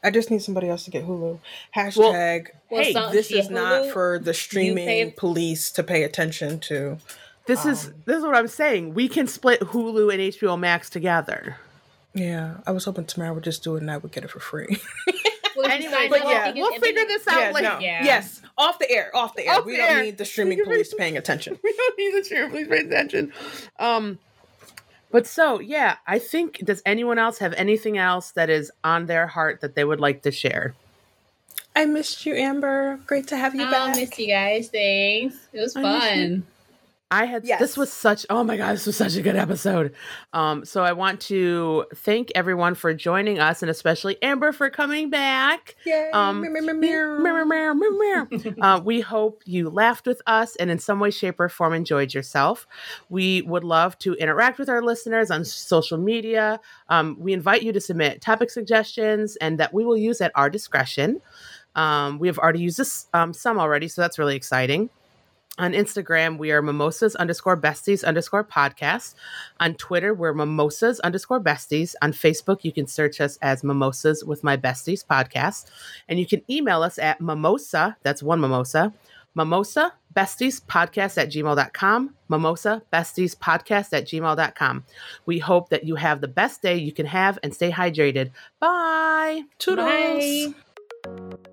I 0.03 0.09
just 0.11 0.31
need 0.31 0.41
somebody 0.41 0.67
else 0.69 0.83
to 0.85 0.91
get 0.91 1.05
Hulu. 1.05 1.39
Hashtag 1.75 2.47
Well, 2.69 2.83
Hey, 2.83 2.93
some- 2.93 3.11
this 3.11 3.29
yeah, 3.31 3.39
is 3.39 3.49
not 3.49 3.87
for 3.91 4.17
the 4.19 4.33
streaming 4.33 4.87
pay- 4.87 5.13
police 5.15 5.69
to 5.71 5.83
pay 5.83 6.03
attention 6.03 6.59
to. 6.61 6.97
this 7.45 7.65
is 7.65 7.91
this 8.05 8.17
is 8.17 8.23
what 8.23 8.35
I'm 8.35 8.47
saying. 8.47 8.93
We 8.93 9.07
can 9.07 9.27
split 9.27 9.59
Hulu 9.61 10.11
and 10.11 10.21
HBO 10.21 10.57
Max 10.59 10.89
together. 10.89 11.57
Yeah, 12.13 12.55
I 12.67 12.71
was 12.71 12.85
hoping 12.85 13.05
Tamara 13.05 13.33
would 13.33 13.43
just 13.43 13.63
do 13.63 13.75
it 13.77 13.81
and 13.81 13.89
I 13.91 13.97
would 13.97 14.11
get 14.11 14.23
it 14.23 14.29
for 14.31 14.39
free. 14.39 14.77
Well, 15.53 15.69
Anyway, 15.69 16.07
but 16.09 16.21
yeah, 16.23 16.53
we'll 16.53 16.67
it's- 16.67 16.79
figure 16.81 17.03
this 17.05 17.27
out 17.27 17.39
yeah, 17.41 17.51
later. 17.51 17.67
no. 17.73 17.79
Yeah. 17.79 18.05
Yes, 18.05 18.41
off 18.57 18.79
the 18.79 18.89
air, 18.89 19.13
off 19.13 19.35
the 19.35 19.45
air. 19.45 19.55
Off 19.55 19.65
we 19.65 19.73
the 19.73 19.79
don't 19.79 19.97
air. 19.97 20.03
need 20.03 20.17
the 20.17 20.23
streaming 20.23 20.63
police 20.63 20.93
paying 20.93 21.17
attention. 21.17 21.59
we 21.63 21.73
don't 21.75 21.97
need 21.97 22.15
the 22.17 22.23
streaming 22.23 22.51
police 22.51 22.67
paying 22.69 22.87
attention. 22.87 23.33
Um, 23.77 24.17
but 25.11 25.27
so 25.27 25.59
yeah, 25.59 25.97
I 26.07 26.19
think. 26.19 26.59
Does 26.63 26.81
anyone 26.85 27.19
else 27.19 27.39
have 27.39 27.53
anything 27.53 27.97
else 27.97 28.31
that 28.31 28.49
is 28.49 28.71
on 28.83 29.05
their 29.05 29.27
heart 29.27 29.61
that 29.61 29.75
they 29.75 29.83
would 29.83 29.99
like 29.99 30.23
to 30.23 30.31
share? 30.31 30.75
I 31.75 31.85
missed 31.85 32.25
you, 32.25 32.35
Amber. 32.35 32.99
Great 33.07 33.27
to 33.27 33.37
have 33.37 33.55
you 33.55 33.63
ah, 33.63 33.71
back. 33.71 33.81
I 33.81 33.87
back. 33.87 33.95
miss 33.97 34.19
you 34.19 34.27
guys. 34.27 34.69
Thanks. 34.69 35.35
It 35.53 35.59
was 35.59 35.75
I 35.75 35.81
fun. 35.81 36.45
I 37.11 37.25
had 37.25 37.45
Yes. 37.45 37.59
this 37.59 37.75
was 37.77 37.91
such 37.91 38.25
oh 38.29 38.43
my 38.43 38.55
god 38.55 38.73
this 38.73 38.85
was 38.85 38.95
such 38.95 39.15
a 39.17 39.21
good 39.21 39.35
episode. 39.35 39.93
Um, 40.31 40.63
so 40.63 40.83
I 40.83 40.93
want 40.93 41.19
to 41.21 41.85
thank 41.93 42.31
everyone 42.33 42.73
for 42.73 42.93
joining 42.93 43.37
us 43.39 43.61
and 43.61 43.69
especially 43.69 44.21
Amber 44.23 44.53
for 44.53 44.69
coming 44.69 45.09
back. 45.09 45.75
Yay. 45.85 46.09
Um, 46.13 46.41
uh, 48.61 48.81
we 48.83 49.01
hope 49.01 49.43
you 49.45 49.69
laughed 49.69 50.07
with 50.07 50.21
us 50.25 50.55
and 50.55 50.71
in 50.71 50.79
some 50.79 50.99
way, 51.01 51.11
shape, 51.11 51.39
or 51.39 51.49
form 51.49 51.73
enjoyed 51.73 52.13
yourself. 52.13 52.65
We 53.09 53.41
would 53.41 53.65
love 53.65 53.97
to 53.99 54.13
interact 54.13 54.57
with 54.57 54.69
our 54.69 54.81
listeners 54.81 55.29
on 55.29 55.43
social 55.43 55.97
media. 55.97 56.59
Um, 56.87 57.17
we 57.19 57.33
invite 57.33 57.63
you 57.63 57.73
to 57.73 57.81
submit 57.81 58.21
topic 58.21 58.49
suggestions 58.49 59.35
and 59.37 59.59
that 59.59 59.73
we 59.73 59.83
will 59.83 59.97
use 59.97 60.21
at 60.21 60.31
our 60.35 60.49
discretion. 60.49 61.21
Um, 61.75 62.19
we 62.19 62.27
have 62.27 62.37
already 62.37 62.59
used 62.59 62.77
this 62.77 63.07
um, 63.13 63.33
some 63.33 63.59
already, 63.59 63.87
so 63.87 64.01
that's 64.01 64.17
really 64.17 64.35
exciting. 64.35 64.89
On 65.57 65.73
Instagram, 65.73 66.37
we 66.37 66.51
are 66.51 66.61
mimosas 66.61 67.15
underscore 67.17 67.57
besties 67.57 68.03
underscore 68.03 68.43
podcast. 68.43 69.15
On 69.59 69.75
Twitter, 69.75 70.13
we're 70.13 70.33
mimosas 70.33 70.99
underscore 71.01 71.41
besties. 71.41 71.93
On 72.01 72.13
Facebook, 72.13 72.63
you 72.63 72.71
can 72.71 72.87
search 72.87 73.19
us 73.19 73.37
as 73.41 73.63
mimosas 73.63 74.23
with 74.23 74.43
my 74.43 74.55
besties 74.55 75.05
podcast. 75.05 75.69
And 76.07 76.19
you 76.19 76.25
can 76.25 76.41
email 76.49 76.83
us 76.83 76.97
at 76.97 77.19
mimosa, 77.19 77.97
that's 78.01 78.23
one 78.23 78.39
mimosa, 78.39 78.93
mimosa 79.35 79.93
besties 80.15 80.61
podcast 80.61 81.17
at 81.17 81.29
gmail.com, 81.29 82.15
mimosa 82.29 82.81
besties 82.91 83.35
podcast 83.35 83.93
at 83.93 84.05
gmail.com. 84.05 84.85
We 85.25 85.39
hope 85.39 85.69
that 85.69 85.83
you 85.83 85.95
have 85.95 86.21
the 86.21 86.27
best 86.27 86.61
day 86.61 86.77
you 86.77 86.91
can 86.91 87.05
have 87.05 87.37
and 87.43 87.53
stay 87.53 87.71
hydrated. 87.71 88.31
Bye. 88.59 89.43
Toodles. 89.59 90.53
Bye. 91.03 91.50